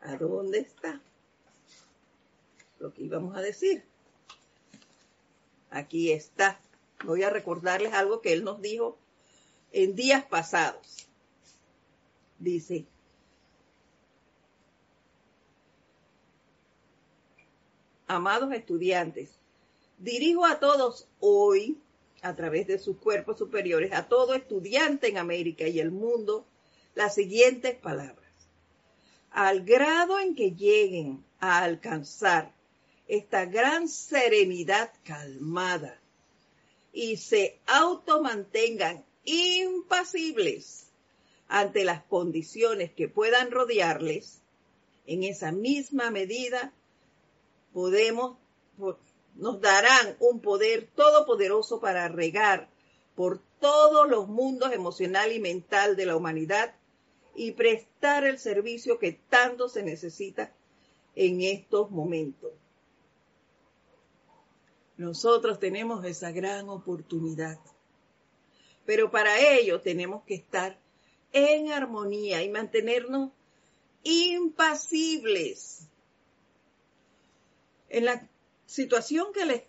¿A 0.02 0.16
dónde 0.18 0.60
está? 0.60 1.02
Lo 2.80 2.94
que 2.94 3.04
íbamos 3.04 3.36
a 3.36 3.42
decir. 3.42 3.84
Aquí 5.70 6.12
está. 6.12 6.60
Voy 7.06 7.24
a 7.24 7.30
recordarles 7.30 7.94
algo 7.94 8.22
que 8.22 8.34
él 8.34 8.44
nos 8.44 8.62
dijo 8.62 8.98
en 9.72 9.96
días 9.96 10.26
pasados. 10.26 11.08
Dice, 12.40 12.86
amados 18.08 18.52
estudiantes, 18.52 19.38
dirijo 20.00 20.46
a 20.46 20.60
todos 20.60 21.08
hoy, 21.20 21.80
a 22.22 22.36
través 22.36 22.68
de 22.68 22.80
sus 22.80 22.98
cuerpos 22.98 23.38
superiores, 23.38 23.94
a 23.94 24.08
todo 24.08 24.34
estudiante 24.34 25.08
en 25.08 25.18
América 25.18 25.68
y 25.68 25.80
el 25.80 25.92
mundo, 25.92 26.46
las 26.96 27.16
siguientes 27.16 27.76
palabras. 27.76 28.18
Al 29.32 29.64
grado 29.64 30.20
en 30.20 30.36
que 30.36 30.52
lleguen 30.52 31.24
a 31.40 31.64
alcanzar 31.64 32.54
esta 33.08 33.46
gran 33.46 33.88
serenidad 33.88 34.92
calmada 35.04 36.00
y 36.94 37.18
se 37.18 37.60
automantengan 37.66 39.06
impasibles 39.24 40.88
ante 41.48 41.84
las 41.84 42.04
condiciones 42.04 42.92
que 42.92 43.08
puedan 43.08 43.52
rodearles, 43.52 44.42
en 45.06 45.24
esa 45.24 45.52
misma 45.52 46.12
medida 46.12 46.74
podemos, 47.74 48.38
nos 49.36 49.60
darán 49.60 50.16
un 50.20 50.40
poder 50.40 50.88
todopoderoso 50.96 51.80
para 51.80 52.08
regar 52.08 52.70
por 53.16 53.42
todos 53.60 54.10
los 54.10 54.28
mundos 54.28 54.72
emocional 54.72 55.32
y 55.32 55.40
mental 55.40 55.96
de 55.96 56.06
la 56.06 56.16
humanidad 56.16 56.74
y 57.36 57.52
prestar 57.52 58.26
el 58.26 58.40
servicio 58.40 59.00
que 59.00 59.14
tanto 59.30 59.70
se 59.70 59.84
necesita 59.84 60.54
en 61.16 61.42
estos 61.42 61.92
momentos. 61.92 62.52
Nosotros 64.98 65.60
tenemos 65.60 66.06
esa 66.06 66.32
gran 66.32 66.70
oportunidad, 66.70 67.60
pero 68.86 69.10
para 69.10 69.40
ello 69.40 69.82
tenemos 69.82 70.24
que 70.24 70.36
estar 70.36 70.78
en 71.34 71.72
armonía 71.72 72.44
y 72.44 72.50
mantenernos 72.50 73.32
impasibles. 74.04 75.88
En 77.90 78.06
la 78.06 78.30
situación 78.66 79.34
que 79.34 79.46
les 79.46 79.64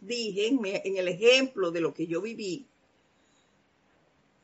dije, 0.00 0.46
en, 0.48 0.96
el 0.96 1.08
ejemplo 1.08 1.70
de 1.70 1.80
lo 1.80 1.94
que 1.94 2.06
yo 2.06 2.20
viví, 2.20 2.66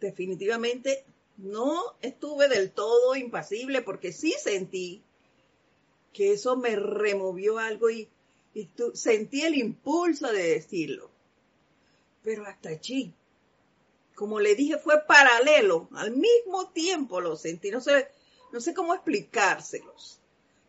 definitivamente 0.01 1.05
no 1.37 1.97
estuve 2.01 2.49
del 2.49 2.71
todo 2.71 3.15
impasible 3.15 3.83
porque 3.83 4.13
sí 4.13 4.35
sentí 4.43 5.03
que 6.13 6.33
eso 6.33 6.57
me 6.57 6.77
removió 6.77 7.59
algo 7.59 7.91
y, 7.91 8.09
sentí 8.95 9.43
el 9.43 9.55
impulso 9.55 10.33
de 10.33 10.55
decirlo. 10.55 11.11
Pero 12.23 12.47
hasta 12.47 12.71
allí, 12.71 13.13
como 14.15 14.41
le 14.41 14.55
dije, 14.55 14.79
fue 14.79 15.05
paralelo, 15.07 15.89
al 15.93 16.17
mismo 16.17 16.71
tiempo 16.71 17.21
lo 17.21 17.37
sentí, 17.37 17.71
no 17.71 17.83
sé, 17.83 18.09
no 18.51 18.63
sé 18.63 18.73
cómo 18.73 18.95
explicárselos, 18.95 20.19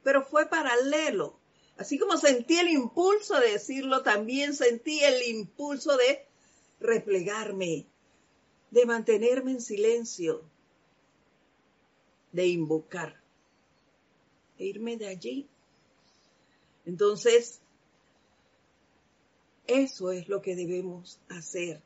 pero 0.03 0.21
fue 0.21 0.47
paralelo. 0.47 1.39
Así 1.77 1.97
como 1.97 2.17
sentí 2.17 2.57
el 2.57 2.67
impulso 2.67 3.39
de 3.39 3.51
decirlo, 3.51 4.03
también 4.03 4.53
sentí 4.53 5.01
el 5.03 5.23
impulso 5.29 5.95
de 5.95 6.25
replegarme, 6.81 7.85
de 8.71 8.85
mantenerme 8.85 9.51
en 9.51 9.61
silencio, 9.61 10.43
de 12.37 12.45
invocar, 12.45 13.19
e 14.59 14.65
irme 14.65 14.95
de 14.95 15.07
allí. 15.07 15.47
Entonces, 16.85 17.59
eso 19.65 20.11
es 20.11 20.29
lo 20.29 20.39
que 20.43 20.55
debemos 20.55 21.19
hacer. 21.29 21.81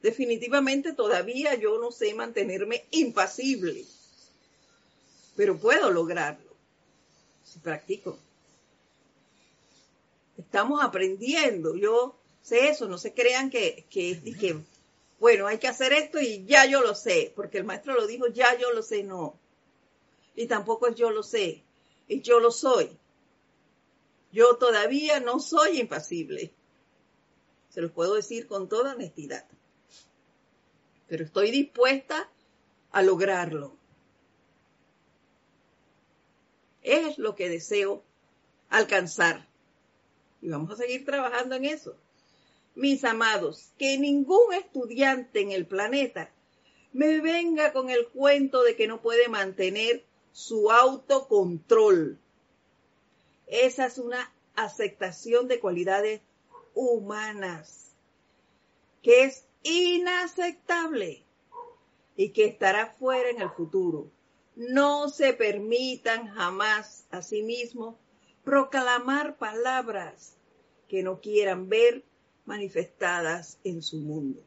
Definitivamente 0.00 0.94
todavía 0.94 1.56
yo 1.56 1.78
no 1.78 1.92
sé 1.92 2.14
mantenerme 2.14 2.86
impasible, 2.90 3.84
pero 5.36 5.58
puedo 5.58 5.90
lograrlo 5.90 6.52
si 7.44 7.58
practico. 7.58 8.18
Estamos 10.38 10.82
aprendiendo, 10.82 11.76
yo 11.76 12.16
sé 12.40 12.70
eso, 12.70 12.88
no 12.88 12.96
se 12.96 13.12
crean 13.12 13.50
que, 13.50 13.84
que, 13.90 14.18
que, 14.40 14.56
bueno, 15.20 15.46
hay 15.48 15.58
que 15.58 15.68
hacer 15.68 15.92
esto 15.92 16.18
y 16.18 16.46
ya 16.46 16.64
yo 16.64 16.80
lo 16.80 16.94
sé, 16.94 17.30
porque 17.36 17.58
el 17.58 17.64
maestro 17.64 17.92
lo 17.92 18.06
dijo, 18.06 18.28
ya 18.28 18.58
yo 18.58 18.72
lo 18.72 18.82
sé, 18.82 19.02
no. 19.02 19.41
Y 20.34 20.46
tampoco 20.46 20.86
es 20.86 20.94
yo 20.94 21.10
lo 21.10 21.22
sé, 21.22 21.62
es 22.08 22.22
yo 22.22 22.40
lo 22.40 22.50
soy. 22.50 22.98
Yo 24.32 24.56
todavía 24.56 25.20
no 25.20 25.40
soy 25.40 25.80
impasible. 25.80 26.54
Se 27.68 27.82
los 27.82 27.92
puedo 27.92 28.14
decir 28.14 28.46
con 28.46 28.68
toda 28.68 28.94
honestidad. 28.94 29.46
Pero 31.06 31.24
estoy 31.24 31.50
dispuesta 31.50 32.30
a 32.90 33.02
lograrlo. 33.02 33.76
Es 36.82 37.18
lo 37.18 37.34
que 37.34 37.48
deseo 37.48 38.02
alcanzar. 38.70 39.46
Y 40.40 40.48
vamos 40.48 40.70
a 40.70 40.76
seguir 40.76 41.04
trabajando 41.04 41.54
en 41.54 41.66
eso. 41.66 41.96
Mis 42.74 43.04
amados, 43.04 43.70
que 43.78 43.98
ningún 43.98 44.54
estudiante 44.54 45.40
en 45.40 45.52
el 45.52 45.66
planeta 45.66 46.32
me 46.92 47.20
venga 47.20 47.72
con 47.72 47.90
el 47.90 48.08
cuento 48.08 48.62
de 48.62 48.76
que 48.76 48.86
no 48.86 49.02
puede 49.02 49.28
mantener 49.28 50.04
su 50.32 50.70
autocontrol. 50.70 52.18
Esa 53.46 53.86
es 53.86 53.98
una 53.98 54.32
aceptación 54.54 55.48
de 55.48 55.60
cualidades 55.60 56.20
humanas 56.74 57.94
que 59.02 59.24
es 59.24 59.46
inaceptable 59.62 61.24
y 62.16 62.30
que 62.30 62.46
estará 62.46 62.94
fuera 62.98 63.30
en 63.30 63.40
el 63.40 63.50
futuro. 63.50 64.10
No 64.54 65.08
se 65.08 65.32
permitan 65.32 66.28
jamás 66.28 67.06
a 67.10 67.22
sí 67.22 67.42
mismos 67.42 67.96
proclamar 68.44 69.36
palabras 69.38 70.36
que 70.88 71.02
no 71.02 71.20
quieran 71.20 71.68
ver 71.68 72.04
manifestadas 72.44 73.58
en 73.64 73.82
su 73.82 73.98
mundo. 73.98 74.42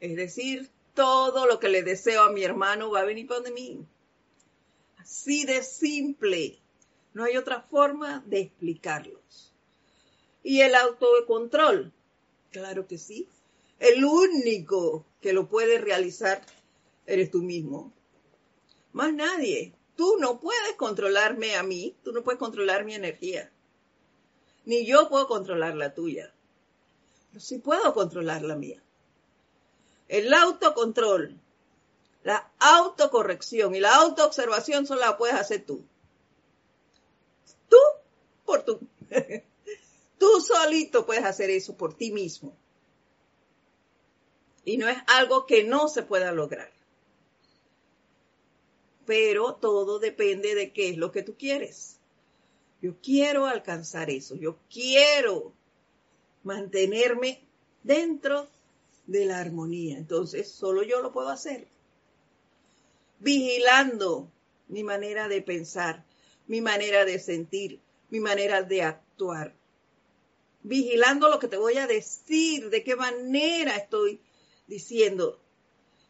Es 0.00 0.16
decir, 0.16 0.68
todo 0.94 1.46
lo 1.46 1.58
que 1.58 1.68
le 1.68 1.82
deseo 1.82 2.22
a 2.22 2.32
mi 2.32 2.44
hermano 2.44 2.90
va 2.90 3.00
a 3.00 3.04
venir 3.04 3.26
para 3.26 3.50
mí. 3.50 3.84
Así 4.98 5.44
de 5.44 5.62
simple. 5.62 6.58
No 7.14 7.24
hay 7.24 7.36
otra 7.36 7.60
forma 7.62 8.22
de 8.26 8.40
explicarlos. 8.40 9.52
Y 10.42 10.60
el 10.60 10.74
autocontrol, 10.74 11.92
claro 12.50 12.86
que 12.86 12.98
sí. 12.98 13.28
El 13.78 14.04
único 14.04 15.04
que 15.20 15.32
lo 15.32 15.48
puede 15.48 15.78
realizar 15.78 16.42
eres 17.06 17.30
tú 17.30 17.42
mismo. 17.42 17.92
Más 18.92 19.12
nadie. 19.12 19.72
Tú 19.96 20.16
no 20.18 20.40
puedes 20.40 20.74
controlarme 20.76 21.56
a 21.56 21.62
mí, 21.62 21.94
tú 22.02 22.12
no 22.12 22.22
puedes 22.22 22.38
controlar 22.38 22.84
mi 22.84 22.94
energía. 22.94 23.50
Ni 24.64 24.86
yo 24.86 25.08
puedo 25.08 25.26
controlar 25.26 25.74
la 25.74 25.94
tuya. 25.94 26.32
Pero 27.28 27.40
sí 27.40 27.58
puedo 27.58 27.92
controlar 27.92 28.42
la 28.42 28.56
mía. 28.56 28.82
El 30.12 30.34
autocontrol, 30.34 31.40
la 32.22 32.52
autocorrección 32.58 33.74
y 33.74 33.80
la 33.80 33.94
autoobservación 33.94 34.86
solo 34.86 35.00
la 35.00 35.16
puedes 35.16 35.36
hacer 35.36 35.64
tú. 35.64 35.86
Tú 37.70 37.78
por 38.44 38.62
tú. 38.62 38.78
tú 40.18 40.40
solito 40.42 41.06
puedes 41.06 41.24
hacer 41.24 41.48
eso 41.48 41.78
por 41.78 41.94
ti 41.94 42.12
mismo. 42.12 42.54
Y 44.66 44.76
no 44.76 44.86
es 44.86 44.98
algo 45.06 45.46
que 45.46 45.64
no 45.64 45.88
se 45.88 46.02
pueda 46.02 46.30
lograr. 46.30 46.70
Pero 49.06 49.54
todo 49.54 49.98
depende 49.98 50.54
de 50.54 50.74
qué 50.74 50.90
es 50.90 50.98
lo 50.98 51.10
que 51.10 51.22
tú 51.22 51.38
quieres. 51.38 51.96
Yo 52.82 52.96
quiero 53.02 53.46
alcanzar 53.46 54.10
eso. 54.10 54.34
Yo 54.34 54.58
quiero 54.68 55.54
mantenerme 56.42 57.42
dentro 57.82 58.46
de 59.06 59.24
la 59.24 59.38
armonía. 59.38 59.98
Entonces, 59.98 60.50
solo 60.50 60.82
yo 60.82 61.00
lo 61.00 61.12
puedo 61.12 61.28
hacer. 61.28 61.66
Vigilando 63.18 64.30
mi 64.68 64.82
manera 64.84 65.28
de 65.28 65.42
pensar, 65.42 66.04
mi 66.46 66.60
manera 66.60 67.04
de 67.04 67.18
sentir, 67.18 67.80
mi 68.10 68.20
manera 68.20 68.62
de 68.62 68.82
actuar. 68.82 69.54
Vigilando 70.62 71.28
lo 71.28 71.38
que 71.38 71.48
te 71.48 71.56
voy 71.56 71.78
a 71.78 71.86
decir, 71.86 72.70
de 72.70 72.84
qué 72.84 72.96
manera 72.96 73.76
estoy 73.76 74.20
diciendo, 74.66 75.38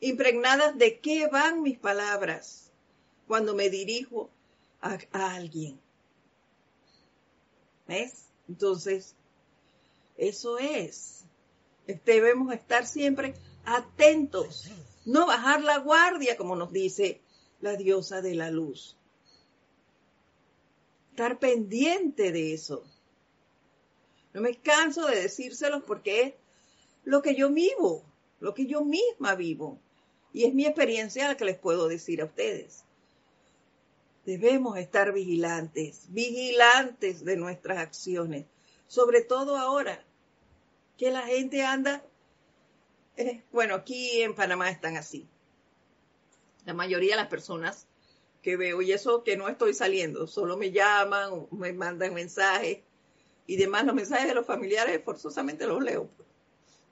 impregnadas 0.01 0.76
de 0.78 0.99
qué 0.99 1.26
van 1.28 1.62
mis 1.62 1.78
palabras 1.78 2.70
cuando 3.26 3.55
me 3.55 3.70
dirijo 3.70 4.30
a, 4.80 4.99
alguien. 5.12 5.80
¿Ves? 7.86 8.26
Entonces, 8.49 9.14
eso 10.16 10.59
es 10.59 11.24
debemos 11.86 12.52
estar 12.52 12.86
siempre 12.86 13.34
atentos, 13.64 14.70
no 15.04 15.26
bajar 15.26 15.62
la 15.62 15.78
guardia, 15.78 16.36
como 16.36 16.56
nos 16.56 16.72
dice 16.72 17.20
la 17.60 17.76
diosa 17.76 18.22
de 18.22 18.34
la 18.34 18.50
luz. 18.50 18.96
Estar 21.10 21.38
pendiente 21.38 22.32
de 22.32 22.54
eso. 22.54 22.84
No 24.32 24.40
me 24.40 24.56
canso 24.56 25.06
de 25.06 25.22
decírselos 25.22 25.82
porque 25.82 26.22
es 26.22 26.34
lo 27.04 27.20
que 27.20 27.34
yo 27.34 27.50
vivo, 27.50 28.04
lo 28.40 28.54
que 28.54 28.66
yo 28.66 28.84
misma 28.84 29.34
vivo. 29.34 29.78
Y 30.32 30.44
es 30.44 30.54
mi 30.54 30.64
experiencia 30.64 31.28
la 31.28 31.36
que 31.36 31.44
les 31.44 31.58
puedo 31.58 31.88
decir 31.88 32.22
a 32.22 32.24
ustedes. 32.24 32.84
Debemos 34.24 34.78
estar 34.78 35.12
vigilantes, 35.12 36.06
vigilantes 36.08 37.24
de 37.24 37.36
nuestras 37.36 37.78
acciones, 37.78 38.46
sobre 38.86 39.22
todo 39.22 39.56
ahora 39.56 40.02
que 41.03 41.11
la 41.11 41.22
gente 41.22 41.64
anda, 41.64 42.00
eh, 43.16 43.42
bueno, 43.50 43.74
aquí 43.74 44.22
en 44.22 44.36
Panamá 44.36 44.70
están 44.70 44.96
así. 44.96 45.26
La 46.64 46.74
mayoría 46.74 47.16
de 47.16 47.22
las 47.22 47.26
personas 47.26 47.88
que 48.40 48.57
veo, 48.57 48.80
y 48.82 48.92
eso 48.92 49.24
que 49.24 49.36
no 49.36 49.48
estoy 49.48 49.74
saliendo, 49.74 50.28
solo 50.28 50.57
me 50.57 50.70
llaman, 50.70 51.48
me 51.50 51.72
mandan 51.72 52.14
mensajes 52.14 52.82
y 53.48 53.57
demás, 53.57 53.84
los 53.84 53.96
mensajes 53.96 54.28
de 54.28 54.34
los 54.36 54.46
familiares 54.46 55.03
forzosamente 55.05 55.66
los 55.66 55.82
leo. 55.82 56.07
Pues. 56.07 56.28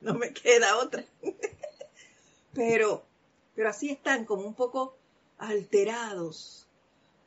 No 0.00 0.14
me 0.14 0.32
queda 0.32 0.78
otra. 0.78 1.04
pero, 2.52 3.04
pero 3.54 3.68
así 3.68 3.90
están 3.90 4.24
como 4.24 4.42
un 4.42 4.54
poco 4.54 4.96
alterados 5.38 6.66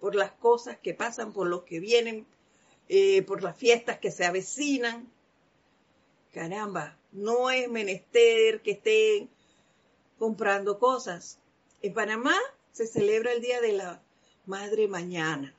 por 0.01 0.15
las 0.15 0.33
cosas 0.33 0.77
que 0.79 0.93
pasan, 0.93 1.31
por 1.31 1.47
los 1.47 1.63
que 1.63 1.79
vienen, 1.79 2.27
eh, 2.89 3.21
por 3.21 3.41
las 3.41 3.55
fiestas 3.55 3.99
que 3.99 4.11
se 4.11 4.25
avecinan. 4.25 5.12
Caramba, 6.33 6.97
no 7.11 7.51
es 7.51 7.69
menester 7.69 8.63
que 8.63 8.71
estén 8.71 9.29
comprando 10.17 10.79
cosas. 10.79 11.37
En 11.83 11.93
Panamá 11.93 12.35
se 12.71 12.87
celebra 12.87 13.33
el 13.33 13.41
Día 13.41 13.61
de 13.61 13.73
la 13.73 14.01
Madre 14.47 14.87
mañana. 14.87 15.55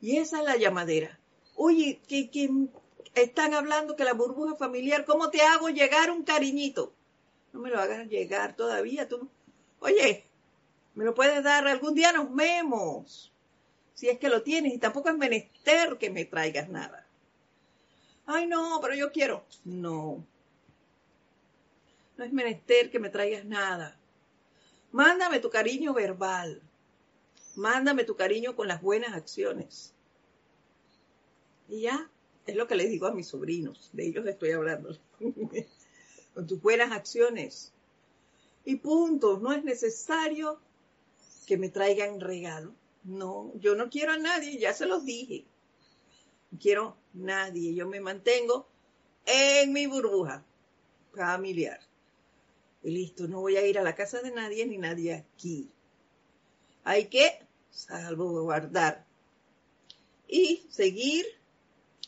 Y 0.00 0.16
esa 0.16 0.38
es 0.38 0.44
la 0.44 0.56
llamadera. 0.56 1.20
Oye, 1.56 2.00
que, 2.08 2.50
están 3.14 3.52
hablando 3.52 3.96
que 3.96 4.04
la 4.04 4.14
burbuja 4.14 4.56
familiar, 4.56 5.04
¿cómo 5.04 5.28
te 5.28 5.42
hago 5.42 5.68
llegar 5.68 6.10
un 6.10 6.24
cariñito? 6.24 6.94
No 7.52 7.60
me 7.60 7.68
lo 7.68 7.78
hagas 7.78 8.08
llegar 8.08 8.56
todavía. 8.56 9.08
Tú, 9.08 9.28
oye, 9.80 10.24
me 10.94 11.04
lo 11.04 11.14
puedes 11.14 11.44
dar 11.44 11.68
algún 11.68 11.94
día, 11.94 12.12
nos 12.12 12.34
vemos. 12.34 13.30
Si 13.92 14.08
es 14.08 14.18
que 14.18 14.30
lo 14.30 14.42
tienes, 14.42 14.72
y 14.72 14.78
tampoco 14.78 15.10
es 15.10 15.16
menester 15.16 15.98
que 15.98 16.08
me 16.08 16.24
traigas 16.24 16.70
nada. 16.70 17.01
Ay, 18.34 18.46
no, 18.46 18.78
pero 18.80 18.94
yo 18.94 19.12
quiero. 19.12 19.44
No. 19.64 20.24
No 22.16 22.24
es 22.24 22.32
menester 22.32 22.90
que 22.90 22.98
me 22.98 23.10
traigas 23.10 23.44
nada. 23.44 23.94
Mándame 24.90 25.38
tu 25.38 25.50
cariño 25.50 25.92
verbal. 25.92 26.62
Mándame 27.56 28.04
tu 28.04 28.16
cariño 28.16 28.56
con 28.56 28.68
las 28.68 28.80
buenas 28.80 29.12
acciones. 29.14 29.92
Y 31.68 31.82
ya, 31.82 32.10
es 32.46 32.56
lo 32.56 32.66
que 32.66 32.74
les 32.74 32.88
digo 32.88 33.06
a 33.06 33.12
mis 33.12 33.28
sobrinos, 33.28 33.90
de 33.92 34.06
ellos 34.06 34.26
estoy 34.26 34.52
hablando. 34.52 34.96
con 36.34 36.46
tus 36.46 36.60
buenas 36.62 36.90
acciones. 36.90 37.70
Y 38.64 38.76
punto, 38.76 39.38
no 39.40 39.52
es 39.52 39.62
necesario 39.62 40.58
que 41.46 41.58
me 41.58 41.68
traigan 41.68 42.18
regalo. 42.18 42.72
No, 43.04 43.52
yo 43.56 43.74
no 43.74 43.90
quiero 43.90 44.12
a 44.12 44.16
nadie, 44.16 44.58
ya 44.58 44.72
se 44.72 44.86
los 44.86 45.04
dije. 45.04 45.44
Quiero 46.58 46.96
nadie, 47.14 47.74
yo 47.74 47.86
me 47.86 48.00
mantengo 48.00 48.66
en 49.26 49.72
mi 49.72 49.86
burbuja 49.86 50.44
familiar. 51.14 51.80
Y 52.82 52.90
listo, 52.90 53.28
no 53.28 53.40
voy 53.40 53.56
a 53.56 53.66
ir 53.66 53.78
a 53.78 53.82
la 53.82 53.94
casa 53.94 54.20
de 54.20 54.30
nadie 54.30 54.66
ni 54.66 54.78
nadie 54.78 55.14
aquí. 55.14 55.70
Hay 56.84 57.06
que 57.06 57.46
salvaguardar 57.70 59.06
y 60.26 60.66
seguir 60.68 61.24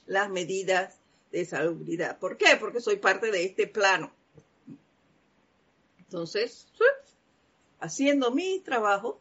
las 0.07 0.31
medidas 0.31 0.99
de 1.31 1.45
salubridad. 1.45 2.19
¿Por 2.19 2.37
qué? 2.37 2.57
Porque 2.59 2.81
soy 2.81 2.97
parte 2.97 3.31
de 3.31 3.45
este 3.45 3.67
plano. 3.67 4.13
Entonces, 5.99 6.67
haciendo 7.81 8.31
mi 8.31 8.61
trabajo, 8.61 9.21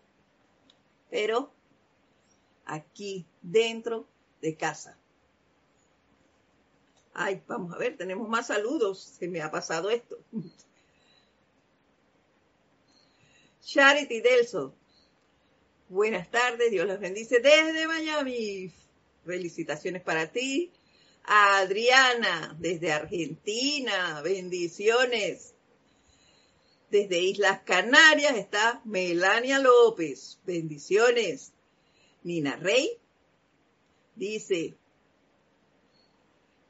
pero 1.10 1.52
aquí 2.66 3.26
dentro 3.42 4.08
de 4.42 4.56
casa. 4.56 4.98
Ay, 7.14 7.44
vamos 7.48 7.74
a 7.74 7.78
ver, 7.78 7.96
tenemos 7.98 8.28
más 8.28 8.48
saludos. 8.48 9.02
Se 9.02 9.28
me 9.28 9.42
ha 9.42 9.52
pasado 9.52 9.90
esto. 9.90 10.18
Charity 13.62 14.22
Delso. 14.22 14.76
Buenas 15.90 16.30
tardes, 16.32 16.72
Dios 16.72 16.88
los 16.88 17.00
bendice 17.00 17.40
desde 17.40 17.88
Miami. 17.88 18.74
Felicitaciones 19.26 20.02
para 20.02 20.32
ti. 20.32 20.72
Adriana, 21.26 22.56
desde 22.60 22.92
Argentina, 22.92 24.22
bendiciones. 24.22 25.54
Desde 26.90 27.20
Islas 27.20 27.62
Canarias 27.62 28.36
está 28.36 28.82
Melania 28.86 29.60
López, 29.60 30.40
bendiciones. 30.46 31.54
Nina 32.24 32.56
Rey 32.56 33.00
dice, 34.16 34.76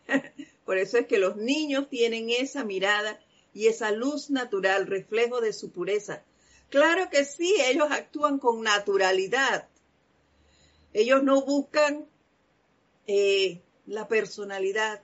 por 0.66 0.78
eso 0.78 0.98
es 0.98 1.08
que 1.08 1.18
los 1.18 1.36
niños 1.36 1.90
tienen 1.90 2.30
esa 2.30 2.64
mirada 2.64 3.20
y 3.54 3.68
esa 3.68 3.92
luz 3.92 4.30
natural, 4.30 4.88
reflejo 4.88 5.42
de 5.42 5.54
su 5.54 5.72
pureza. 5.72 6.24
Claro 6.70 7.10
que 7.10 7.24
sí, 7.24 7.56
ellos 7.60 7.88
actúan 7.92 8.40
con 8.40 8.64
naturalidad. 8.64 9.68
Ellos 10.92 11.24
no 11.24 11.44
buscan 11.44 12.08
eh, 13.06 13.62
la 13.86 14.08
personalidad. 14.08 15.04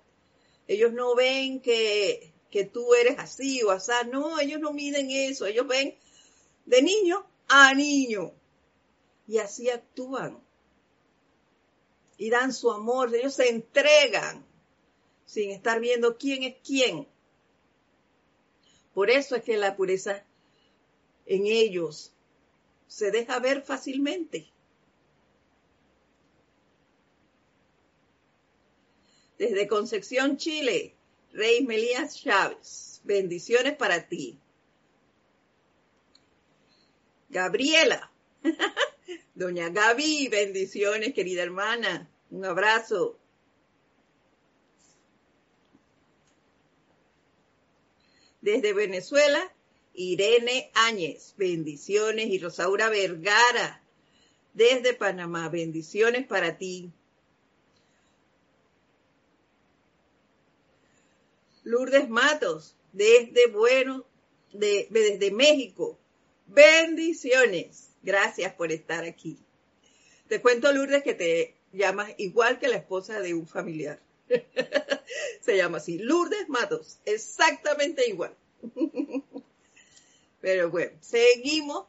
Ellos 0.67 0.93
no 0.93 1.15
ven 1.15 1.61
que, 1.61 2.33
que 2.49 2.65
tú 2.65 2.93
eres 2.95 3.19
así 3.19 3.61
o 3.63 3.71
así. 3.71 3.91
No, 4.11 4.39
ellos 4.39 4.59
no 4.59 4.73
miden 4.73 5.11
eso. 5.11 5.45
Ellos 5.45 5.67
ven 5.67 5.95
de 6.65 6.81
niño 6.81 7.25
a 7.47 7.73
niño. 7.73 8.33
Y 9.27 9.37
así 9.37 9.69
actúan. 9.69 10.39
Y 12.17 12.29
dan 12.31 12.51
su 12.51 12.71
amor. 12.71 13.13
Ellos 13.15 13.35
se 13.35 13.49
entregan 13.49 14.48
sin 15.29 15.51
estar 15.51 15.79
viendo 15.79 16.17
quién 16.17 16.41
es 16.41 16.55
quién. 16.65 17.07
Por 18.95 19.11
eso 19.11 19.35
es 19.35 19.43
que 19.43 19.57
la 19.57 19.75
pureza 19.75 20.25
en 21.27 21.45
ellos 21.45 22.11
se 22.87 23.11
deja 23.11 23.37
ver 23.37 23.61
fácilmente. 23.61 24.51
Desde 29.37 29.67
Concepción, 29.67 30.37
Chile, 30.37 30.95
Rey 31.31 31.63
Melías 31.63 32.19
Chávez, 32.19 32.99
bendiciones 33.03 33.75
para 33.75 34.07
ti. 34.07 34.39
Gabriela, 37.29 38.11
doña 39.35 39.69
Gaby, 39.69 40.27
bendiciones, 40.29 41.13
querida 41.13 41.43
hermana, 41.43 42.09
un 42.31 42.45
abrazo. 42.45 43.18
Desde 48.41 48.73
Venezuela, 48.73 49.53
Irene 49.93 50.71
Áñez, 50.73 51.33
bendiciones, 51.37 52.27
y 52.27 52.39
Rosaura 52.39 52.89
Vergara, 52.89 53.81
desde 54.53 54.93
Panamá, 54.93 55.49
bendiciones 55.49 56.25
para 56.25 56.57
ti. 56.57 56.91
Lourdes 61.63 62.09
Matos, 62.09 62.75
desde 62.93 63.47
Bueno, 63.47 64.05
de, 64.53 64.87
desde 64.89 65.31
México. 65.31 65.99
Bendiciones. 66.47 67.91
Gracias 68.01 68.53
por 68.53 68.71
estar 68.71 69.03
aquí. 69.03 69.37
Te 70.27 70.41
cuento, 70.41 70.71
Lourdes, 70.71 71.03
que 71.03 71.13
te 71.13 71.55
llamas 71.71 72.11
igual 72.17 72.59
que 72.59 72.67
la 72.67 72.77
esposa 72.77 73.19
de 73.19 73.33
un 73.33 73.47
familiar. 73.47 73.99
Se 75.41 75.57
llama 75.57 75.77
así, 75.77 75.97
Lourdes 75.97 76.47
Matos, 76.49 76.99
exactamente 77.05 78.07
igual. 78.07 78.35
Pero 80.41 80.69
bueno, 80.69 80.97
seguimos 81.01 81.87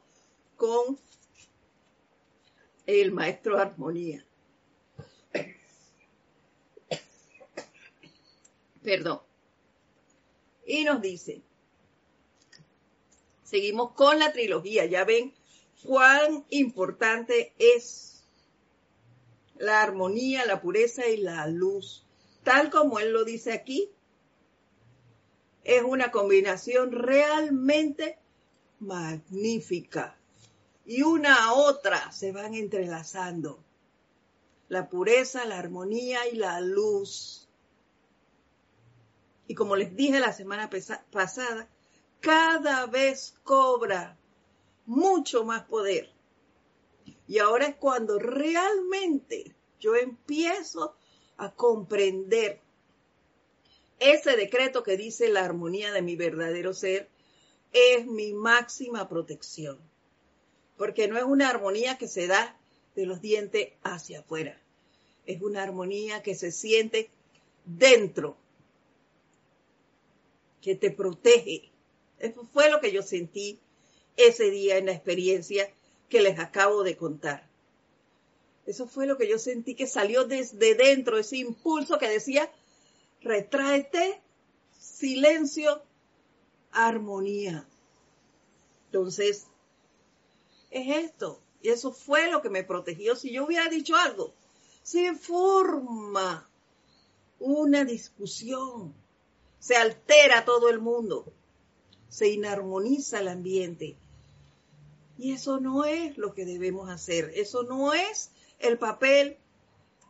con 0.56 0.98
el 2.86 3.12
maestro 3.12 3.58
Armonía. 3.58 4.24
Perdón 8.82 9.20
y 10.70 10.84
nos 10.84 11.02
dice, 11.02 11.42
seguimos 13.42 13.92
con 13.92 14.20
la 14.20 14.32
trilogía, 14.32 14.86
ya 14.86 15.04
ven 15.04 15.34
cuán 15.82 16.44
importante 16.50 17.52
es 17.58 18.22
la 19.56 19.82
armonía, 19.82 20.46
la 20.46 20.60
pureza 20.60 21.08
y 21.08 21.16
la 21.16 21.48
luz, 21.48 22.06
tal 22.42 22.70
como 22.70 22.98
él 22.98 23.12
lo 23.12 23.24
dice 23.24 23.52
aquí. 23.52 23.90
Es 25.64 25.82
una 25.82 26.10
combinación 26.10 26.92
realmente 26.92 28.18
magnífica. 28.80 30.16
Y 30.84 31.02
una 31.02 31.44
a 31.44 31.52
otra 31.52 32.10
se 32.12 32.32
van 32.32 32.54
entrelazando. 32.54 33.62
La 34.68 34.88
pureza, 34.88 35.44
la 35.44 35.58
armonía 35.58 36.28
y 36.28 36.36
la 36.36 36.60
luz. 36.60 37.48
Y 39.46 39.54
como 39.54 39.76
les 39.76 39.94
dije 39.94 40.20
la 40.20 40.32
semana 40.32 40.70
pasada, 41.10 41.68
cada 42.20 42.86
vez 42.86 43.34
cobra 43.42 44.16
mucho 44.86 45.44
más 45.44 45.64
poder. 45.64 46.10
Y 47.26 47.38
ahora 47.38 47.66
es 47.66 47.76
cuando 47.76 48.18
realmente 48.18 49.54
yo 49.78 49.94
empiezo 49.94 50.96
a 51.40 51.50
comprender 51.50 52.60
ese 53.98 54.36
decreto 54.36 54.82
que 54.82 54.98
dice 54.98 55.30
la 55.30 55.42
armonía 55.42 55.90
de 55.90 56.02
mi 56.02 56.14
verdadero 56.14 56.74
ser 56.74 57.08
es 57.72 58.06
mi 58.06 58.34
máxima 58.34 59.08
protección. 59.08 59.78
Porque 60.76 61.08
no 61.08 61.16
es 61.16 61.24
una 61.24 61.48
armonía 61.48 61.96
que 61.96 62.08
se 62.08 62.26
da 62.26 62.58
de 62.94 63.06
los 63.06 63.22
dientes 63.22 63.70
hacia 63.82 64.20
afuera. 64.20 64.60
Es 65.24 65.40
una 65.40 65.62
armonía 65.62 66.22
que 66.22 66.34
se 66.34 66.52
siente 66.52 67.10
dentro 67.64 68.36
que 70.60 70.74
te 70.74 70.90
protege. 70.90 71.70
Eso 72.18 72.44
fue 72.52 72.70
lo 72.70 72.80
que 72.80 72.92
yo 72.92 73.02
sentí 73.02 73.58
ese 74.16 74.50
día 74.50 74.76
en 74.76 74.86
la 74.86 74.92
experiencia 74.92 75.70
que 76.10 76.20
les 76.20 76.38
acabo 76.38 76.82
de 76.82 76.98
contar. 76.98 77.49
Eso 78.70 78.86
fue 78.86 79.04
lo 79.04 79.18
que 79.18 79.28
yo 79.28 79.36
sentí 79.36 79.74
que 79.74 79.88
salió 79.88 80.26
desde 80.26 80.76
dentro, 80.76 81.18
ese 81.18 81.38
impulso 81.38 81.98
que 81.98 82.08
decía, 82.08 82.48
retráete, 83.20 84.22
silencio, 84.78 85.82
armonía. 86.70 87.66
Entonces, 88.86 89.48
es 90.70 91.04
esto. 91.04 91.40
Y 91.62 91.70
eso 91.70 91.90
fue 91.90 92.30
lo 92.30 92.42
que 92.42 92.48
me 92.48 92.62
protegió. 92.62 93.16
Si 93.16 93.32
yo 93.32 93.44
hubiera 93.44 93.68
dicho 93.68 93.96
algo, 93.96 94.34
se 94.84 95.16
forma 95.16 96.48
una 97.40 97.84
discusión, 97.84 98.94
se 99.58 99.74
altera 99.74 100.44
todo 100.44 100.70
el 100.70 100.78
mundo, 100.78 101.32
se 102.08 102.28
inarmoniza 102.28 103.18
el 103.18 103.26
ambiente. 103.26 103.96
Y 105.18 105.32
eso 105.32 105.58
no 105.58 105.84
es 105.86 106.16
lo 106.18 106.34
que 106.34 106.44
debemos 106.44 106.88
hacer, 106.88 107.32
eso 107.34 107.64
no 107.64 107.94
es 107.94 108.30
el 108.60 108.78
papel 108.78 109.38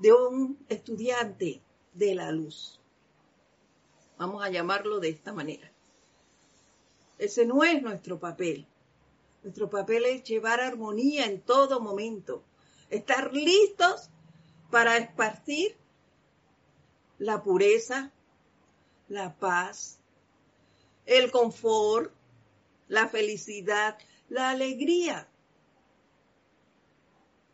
de 0.01 0.13
un 0.13 0.59
estudiante 0.69 1.63
de 1.95 2.15
la 2.15 2.31
luz. 2.33 2.81
Vamos 4.19 4.45
a 4.45 4.51
llamarlo 4.51 5.01
de 5.01 5.09
esta 5.09 5.33
manera. 5.33 5.73
Ese 7.19 7.47
no 7.47 7.65
es 7.65 7.83
nuestro 7.83 8.19
papel. 8.19 8.67
Nuestro 9.43 9.71
papel 9.71 10.05
es 10.05 10.25
llevar 10.25 10.61
armonía 10.61 11.25
en 11.27 11.41
todo 11.41 11.81
momento, 11.81 12.43
estar 12.91 13.33
listos 13.33 14.11
para 14.71 14.99
esparcir 14.99 15.77
la 17.19 17.43
pureza, 17.43 18.13
la 19.09 19.35
paz, 19.37 20.01
el 21.07 21.31
confort, 21.31 22.13
la 22.89 23.09
felicidad, 23.09 23.99
la 24.29 24.51
alegría. 24.51 25.29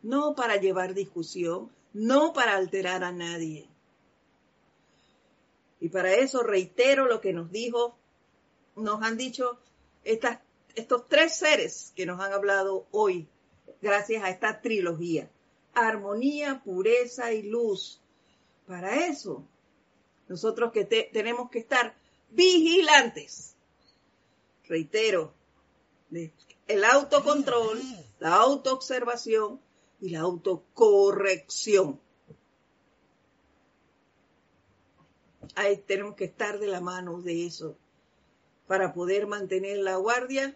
No 0.07 0.35
para 0.35 0.55
llevar 0.55 0.93
discusión, 0.93 1.69
no 1.91 2.31
para 2.31 2.55
alterar 2.55 3.03
a 3.03 3.11
nadie. 3.11 3.67
Y 5.81 5.89
para 5.89 6.13
eso 6.13 6.43
reitero 6.43 7.07
lo 7.07 7.19
que 7.19 7.33
nos 7.33 7.51
dijo, 7.51 7.97
nos 8.77 9.03
han 9.03 9.17
dicho 9.17 9.59
estas 10.05 10.39
estos 10.75 11.09
tres 11.09 11.35
seres 11.35 11.91
que 11.93 12.05
nos 12.05 12.21
han 12.21 12.31
hablado 12.31 12.87
hoy, 12.91 13.27
gracias 13.81 14.23
a 14.23 14.29
esta 14.29 14.61
trilogía. 14.61 15.29
Armonía, 15.73 16.61
pureza 16.63 17.33
y 17.33 17.43
luz. 17.43 17.99
Para 18.65 19.07
eso, 19.07 19.43
nosotros 20.29 20.71
que 20.71 20.85
tenemos 20.85 21.49
que 21.49 21.59
estar 21.59 21.95
vigilantes. 22.29 23.55
Reitero, 24.69 25.33
el 26.67 26.83
autocontrol, 26.85 27.81
la 28.19 28.35
autoobservación 28.35 29.59
y 29.99 30.09
la 30.09 30.21
autocorrección. 30.21 31.99
Ahí 35.55 35.77
tenemos 35.77 36.15
que 36.15 36.25
estar 36.25 36.59
de 36.59 36.67
la 36.67 36.81
mano 36.81 37.21
de 37.21 37.45
eso 37.45 37.77
para 38.67 38.93
poder 38.93 39.27
mantener 39.27 39.79
la 39.79 39.95
guardia 39.95 40.55